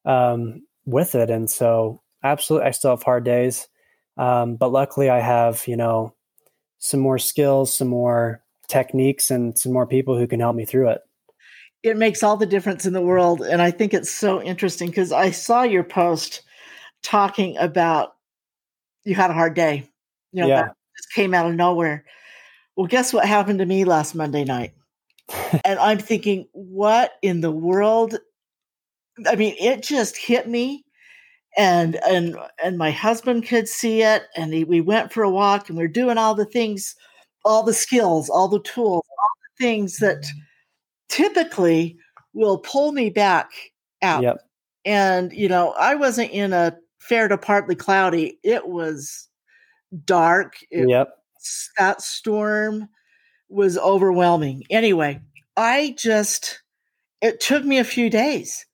um, 0.06 0.64
with 0.86 1.14
it. 1.14 1.30
And 1.30 1.52
so 1.52 2.02
absolutely, 2.24 2.68
I 2.70 2.72
still 2.72 2.92
have 2.92 3.04
hard 3.04 3.26
days. 3.26 3.68
Um, 4.18 4.56
but 4.56 4.72
luckily, 4.72 5.10
I 5.10 5.20
have, 5.20 5.68
you 5.68 5.78
know, 5.78 6.16
some 6.80 7.00
more 7.00 7.20
skills, 7.20 7.74
some 7.74 7.90
more 7.90 8.42
techniques, 8.68 9.30
and 9.30 9.58
some 9.58 9.74
more 9.74 9.86
people 9.86 10.18
who 10.18 10.28
can 10.28 10.40
help 10.40 10.56
me 10.56 10.66
through 10.66 10.90
it. 10.90 11.02
It 11.84 11.98
makes 11.98 12.24
all 12.24 12.36
the 12.36 12.46
difference 12.46 12.86
in 12.86 12.94
the 12.94 13.02
world. 13.02 13.42
And 13.42 13.62
I 13.62 13.72
think 13.72 13.94
it's 13.94 14.12
so 14.12 14.42
interesting 14.42 14.90
because 14.90 15.12
I 15.12 15.32
saw 15.32 15.64
your 15.64 15.84
post 15.84 16.42
talking 17.04 17.56
about 17.58 18.16
you 19.04 19.16
had 19.16 19.30
a 19.30 19.34
hard 19.34 19.54
day. 19.54 19.90
You 20.32 20.42
know, 20.42 20.48
yeah. 20.48 20.62
that 20.64 20.76
just 20.98 21.14
came 21.14 21.34
out 21.34 21.48
of 21.48 21.56
nowhere. 21.56 22.06
Well, 22.76 22.88
guess 22.88 23.14
what 23.14 23.26
happened 23.26 23.60
to 23.60 23.66
me 23.66 23.86
last 23.86 24.16
Monday 24.16 24.44
night? 24.44 24.74
and 25.66 25.80
I'm 25.80 26.00
thinking, 26.00 26.48
what 26.54 27.12
in 27.22 27.42
the 27.42 27.52
world? 27.52 28.18
I 29.28 29.36
mean, 29.36 29.56
it 29.60 29.82
just 29.82 30.18
hit 30.18 30.48
me 30.48 30.86
and 31.58 31.96
and 32.08 32.38
and 32.64 32.78
my 32.78 32.92
husband 32.92 33.48
could 33.48 33.68
see 33.68 34.02
it 34.02 34.24
and 34.36 34.54
he, 34.54 34.64
we 34.64 34.82
went 34.82 35.12
for 35.12 35.24
a 35.24 35.30
walk 35.30 35.70
and 35.70 35.78
we 35.78 35.84
are 35.84 35.88
doing 35.88 36.18
all 36.18 36.36
the 36.36 36.46
things 36.46 36.96
all 37.44 37.64
the 37.64 37.74
skills 37.74 38.30
all 38.30 38.48
the 38.48 38.62
tools 38.62 39.04
all 39.06 39.32
the 39.58 39.64
things 39.64 39.98
that 39.98 40.26
typically 41.10 41.98
will 42.34 42.60
pull 42.60 42.92
me 42.92 43.10
back 43.10 43.50
out. 44.02 44.24
Yep. 44.24 44.38
and 44.86 45.34
you 45.34 45.50
know 45.50 45.72
i 45.72 45.96
wasn't 45.96 46.32
in 46.32 46.54
a 46.54 46.78
fair 47.00 47.28
to 47.28 47.38
partly 47.38 47.76
cloudy. 47.76 48.38
It 48.44 48.68
was 48.68 49.30
dark. 50.06 50.58
It, 50.70 50.90
yep. 50.90 51.16
that 51.78 52.02
storm 52.02 52.88
was 53.50 53.78
overwhelming. 53.78 54.64
Anyway 54.70 55.22
i 55.60 55.94
just 55.98 56.62
it 57.22 57.42
took 57.42 57.66
me 57.66 57.78
a 57.78 57.84
few 57.84 58.10
days 58.10 58.66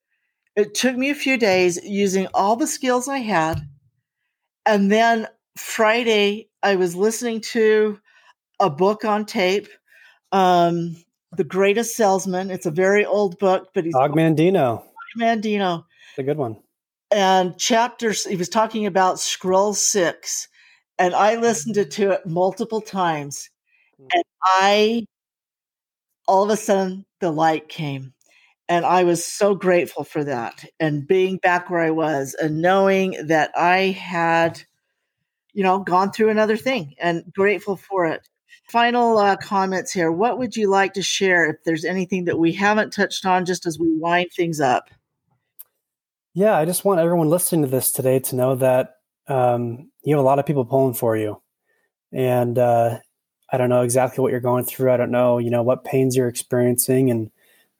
it 0.56 0.74
took 0.74 0.95
me 0.95 1.10
a 1.10 1.16
few 1.16 1.38
days 1.38 1.80
using 1.84 2.28
all 2.34 2.56
the 2.56 2.68
skills 2.68 3.08
I 3.08 3.20
had. 3.20 3.68
And 4.66 4.91
then 4.91 5.28
Friday, 5.58 6.49
I 6.64 6.76
was 6.76 6.95
listening 6.95 7.41
to 7.41 7.99
a 8.60 8.70
book 8.70 9.06
on 9.06 9.26
tape, 9.26 9.68
um, 10.32 10.95
The 11.34 11.43
Greatest 11.43 11.95
Salesman. 11.95 12.49
It's 12.49 12.66
a 12.66 12.72
very 12.72 13.06
old 13.06 13.38
book, 13.38 13.70
but 13.74 13.86
he's 13.86 13.95
Og 13.95 14.12
Mandino. 14.12 14.84
Mandino. 15.18 15.86
It's 16.12 16.20
a 16.20 16.24
good 16.24 16.38
one. 16.38 16.58
And 17.12 17.58
chapters, 17.58 18.26
he 18.26 18.36
was 18.36 18.49
talking 18.49 18.86
about 18.86 19.20
Scroll 19.20 19.74
Six. 19.74 20.47
And 20.97 21.14
I 21.14 21.36
listened 21.36 21.91
to 21.91 22.12
it 22.12 22.26
multiple 22.26 22.82
times. 22.82 23.49
Hmm. 23.97 24.08
And 24.14 24.24
I, 24.41 25.06
all 26.28 26.43
of 26.43 26.49
a 26.49 26.58
sudden, 26.58 27.06
the 27.20 27.32
light 27.32 27.70
came. 27.70 28.14
And 28.68 28.86
I 28.86 29.03
was 29.03 29.24
so 29.24 29.53
grateful 29.53 30.03
for 30.03 30.24
that 30.24 30.66
and 30.80 31.07
being 31.07 31.38
back 31.38 31.70
where 31.70 31.82
I 31.82 31.91
was 31.91 32.34
and 32.34 32.61
knowing 32.61 33.16
that 33.28 33.51
I 33.55 33.91
had, 33.91 34.63
you 35.53 35.63
know, 35.63 35.80
gone 35.80 36.11
through 36.11 36.30
another 36.30 36.57
thing 36.57 36.95
and 36.99 37.24
grateful 37.34 37.76
for 37.76 38.05
it. 38.07 38.28
Final 38.68 39.20
uh, 39.20 39.36
comments 39.38 39.91
here. 39.91 40.11
What 40.11 40.39
would 40.39 40.55
you 40.55 40.68
like 40.68 40.93
to 40.93 41.03
share 41.03 41.45
if 41.45 41.57
there's 41.63 41.86
anything 41.86 42.26
that 42.26 42.39
we 42.39 42.53
haven't 42.53 42.91
touched 42.91 43.26
on 43.26 43.45
just 43.45 43.68
as 43.68 43.78
we 43.78 43.95
wind 43.99 44.32
things 44.36 44.59
up? 44.59 44.89
Yeah, 46.34 46.57
I 46.57 46.66
just 46.66 46.84
want 46.84 46.99
everyone 46.99 47.30
listening 47.30 47.61
to 47.61 47.70
this 47.70 47.91
today 47.91 48.20
to 48.20 48.36
know 48.36 48.55
that 48.55 48.95
um, 49.28 49.91
you 50.03 50.16
have 50.16 50.24
a 50.24 50.28
lot 50.28 50.39
of 50.39 50.45
people 50.45 50.66
pulling 50.66 50.95
for 50.95 51.16
you. 51.16 51.41
And 52.11 52.57
uh, 52.57 52.97
I 53.51 53.57
don't 53.57 53.70
know 53.70 53.84
exactly 53.84 54.22
what 54.22 54.32
you're 54.32 54.41
going 54.41 54.66
through. 54.66 54.91
I 54.91 54.97
don't 54.97 55.11
know, 55.11 55.38
you 55.38 55.51
know, 55.51 55.63
what 55.63 55.84
pains 55.84 56.16
you're 56.16 56.28
experiencing 56.28 57.11
and 57.11 57.32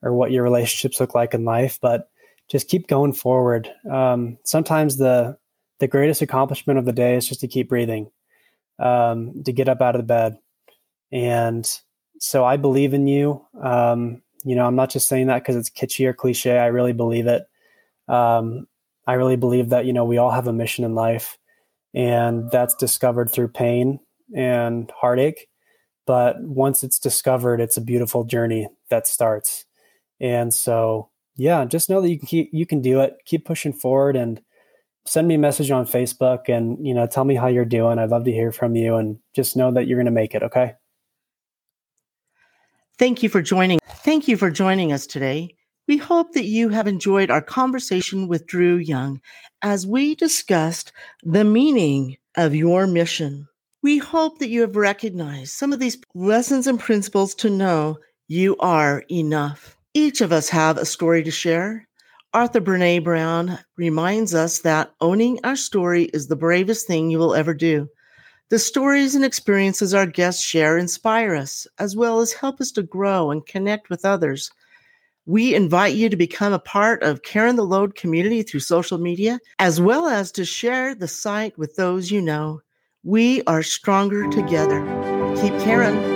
or 0.06 0.14
what 0.14 0.32
your 0.32 0.43
relationships 0.43 0.99
look 0.99 1.16
like 1.16 1.34
in 1.34 1.43
life, 1.43 1.80
but 1.82 2.10
just 2.47 2.70
keep 2.70 2.88
going 2.88 3.12
forward. 3.12 3.70
Um, 3.91 4.38
sometimes 4.43 4.97
the 4.97 5.38
the 5.80 5.88
greatest 5.88 6.22
accomplishment 6.22 6.80
of 6.80 6.86
the 6.86 6.93
day 6.93 7.16
is 7.16 7.28
just 7.28 7.41
to 7.41 7.49
keep 7.49 7.68
breathing, 7.68 8.10
um, 8.80 9.43
to 9.43 9.51
get 9.51 9.68
up 9.68 9.82
out 9.82 9.95
of 9.95 9.99
the 9.99 10.06
bed, 10.06 10.38
and 11.12 11.70
so 12.20 12.45
I 12.45 12.56
believe 12.56 12.93
in 12.93 13.08
you. 13.08 13.45
Um, 13.62 14.22
you 14.45 14.56
know, 14.56 14.66
I'm 14.66 14.76
not 14.76 14.91
just 14.91 15.08
saying 15.08 15.28
that 15.28 15.41
because 15.41 15.56
it's 15.56 15.70
kitschy 15.72 16.06
or 16.06 16.14
cliche. 16.14 16.58
I 16.58 16.68
really 16.68 16.93
believe 16.93 17.28
it. 17.28 17.43
Um, 18.08 18.68
I 19.08 19.14
really 19.14 19.36
believe 19.36 19.70
that 19.70 19.86
you 19.86 19.93
know 19.93 20.06
we 20.06 20.20
all 20.20 20.32
have 20.32 20.47
a 20.47 20.53
mission 20.53 20.86
in 20.86 20.93
life, 20.93 21.38
and 21.95 22.49
that's 22.51 22.76
discovered 22.76 23.32
through 23.32 23.49
pain 23.49 23.99
and 24.36 24.91
heartache. 24.95 25.49
But 26.06 26.39
once 26.41 26.84
it's 26.84 26.99
discovered, 26.99 27.60
it's 27.60 27.78
a 27.78 27.82
beautiful 27.82 28.24
journey 28.24 28.68
that 28.89 29.08
starts. 29.08 29.66
And 30.20 30.53
so, 30.53 31.09
yeah, 31.36 31.66
just 31.66 31.89
know 31.89 32.01
that 32.01 32.09
you 32.09 32.18
can 32.18 32.28
keep, 32.28 32.49
you 32.53 32.66
can 32.66 32.82
do 32.82 33.01
it. 33.01 33.16
Keep 33.26 33.45
pushing 33.45 33.74
forward 33.74 34.16
and 34.16 34.41
send 35.05 35.28
me 35.28 35.36
a 35.36 35.39
message 35.39 35.70
on 35.72 35.86
Facebook 35.86 36.49
and, 36.49 36.86
you 36.86 36.93
know, 36.93 37.05
tell 37.07 37.26
me 37.26 37.36
how 37.36 37.47
you're 37.47 37.66
doing. 37.66 37.99
I'd 37.99 38.09
love 38.09 38.26
to 38.26 38.32
hear 38.32 38.51
from 38.51 38.76
you 38.76 38.95
and 38.95 39.20
just 39.36 39.55
know 39.55 39.72
that 39.74 39.88
you're 39.88 39.97
going 39.97 40.05
to 40.05 40.11
make 40.11 40.34
it. 40.34 40.43
Okay. 40.43 40.74
Thank 42.97 43.22
you 43.22 43.30
for 43.30 43.41
joining. 43.41 43.80
Thank 43.88 44.28
you 44.28 44.38
for 44.38 44.49
joining 44.49 44.93
us 44.93 45.05
today. 45.05 45.55
We 45.88 45.97
hope 45.97 46.34
that 46.34 46.45
you 46.45 46.70
have 46.70 46.88
enjoyed 46.88 47.30
our 47.30 47.41
conversation 47.41 48.28
with 48.28 48.47
Drew 48.47 48.78
Young 48.78 49.22
as 49.61 49.86
we 49.86 50.16
discussed 50.16 50.91
the 51.22 51.43
meaning 51.43 52.18
of 52.36 52.55
your 52.55 52.88
mission. 52.88 53.47
We 53.84 53.99
hope 53.99 54.39
that 54.39 54.49
you 54.49 54.61
have 54.61 54.76
recognized 54.76 55.51
some 55.51 55.74
of 55.74 55.80
these 55.80 55.97
lessons 56.16 56.66
and 56.66 56.80
principles 56.80 57.36
to 57.36 57.51
know 57.51 57.99
you 58.28 58.57
are 58.57 59.03
enough. 59.11 59.75
Each 59.96 60.20
of 60.20 60.34
us 60.34 60.50
have 60.50 60.78
a 60.78 60.84
story 60.84 61.24
to 61.24 61.32
share. 61.32 61.88
Arthur 62.34 62.60
Brene 62.60 63.02
Brown 63.02 63.58
reminds 63.78 64.36
us 64.36 64.60
that 64.60 64.91
owning 65.00 65.39
our 65.46 65.56
story 65.56 66.10
is 66.14 66.28
the 66.28 66.36
bravest 66.36 66.86
thing 66.86 67.10
you 67.10 67.18
will 67.18 67.34
ever 67.34 67.54
do. 67.54 67.88
The 68.50 68.60
stories 68.60 69.16
and 69.16 69.24
experiences 69.24 69.93
our 69.93 70.06
guests 70.06 70.43
share 70.43 70.78
inspire 70.78 71.34
us, 71.34 71.66
as 71.80 71.96
well 71.96 72.20
as 72.20 72.34
help 72.34 72.60
us 72.60 72.72
to 72.74 72.84
grow 72.84 73.32
and 73.32 73.46
connect 73.46 73.89
with 73.89 74.04
others. 74.04 74.52
We 75.26 75.56
invite 75.56 75.96
you 75.96 76.10
to 76.10 76.18
become 76.18 76.52
a 76.52 76.60
part 76.60 77.02
of 77.02 77.24
Cairn 77.24 77.56
the 77.56 77.64
Load 77.64 77.96
community 77.96 78.43
through 78.43 78.60
social 78.60 78.98
media, 78.98 79.39
as 79.60 79.80
well 79.80 80.08
as 80.08 80.30
to 80.34 80.43
share 80.43 80.93
the 80.93 81.08
site 81.08 81.58
with 81.58 81.78
those 81.78 82.12
you 82.12 82.22
know. 82.22 82.60
We 83.04 83.43
are 83.43 83.64
stronger 83.64 84.30
together. 84.30 84.82
Keep 85.41 85.58
caring. 85.62 86.14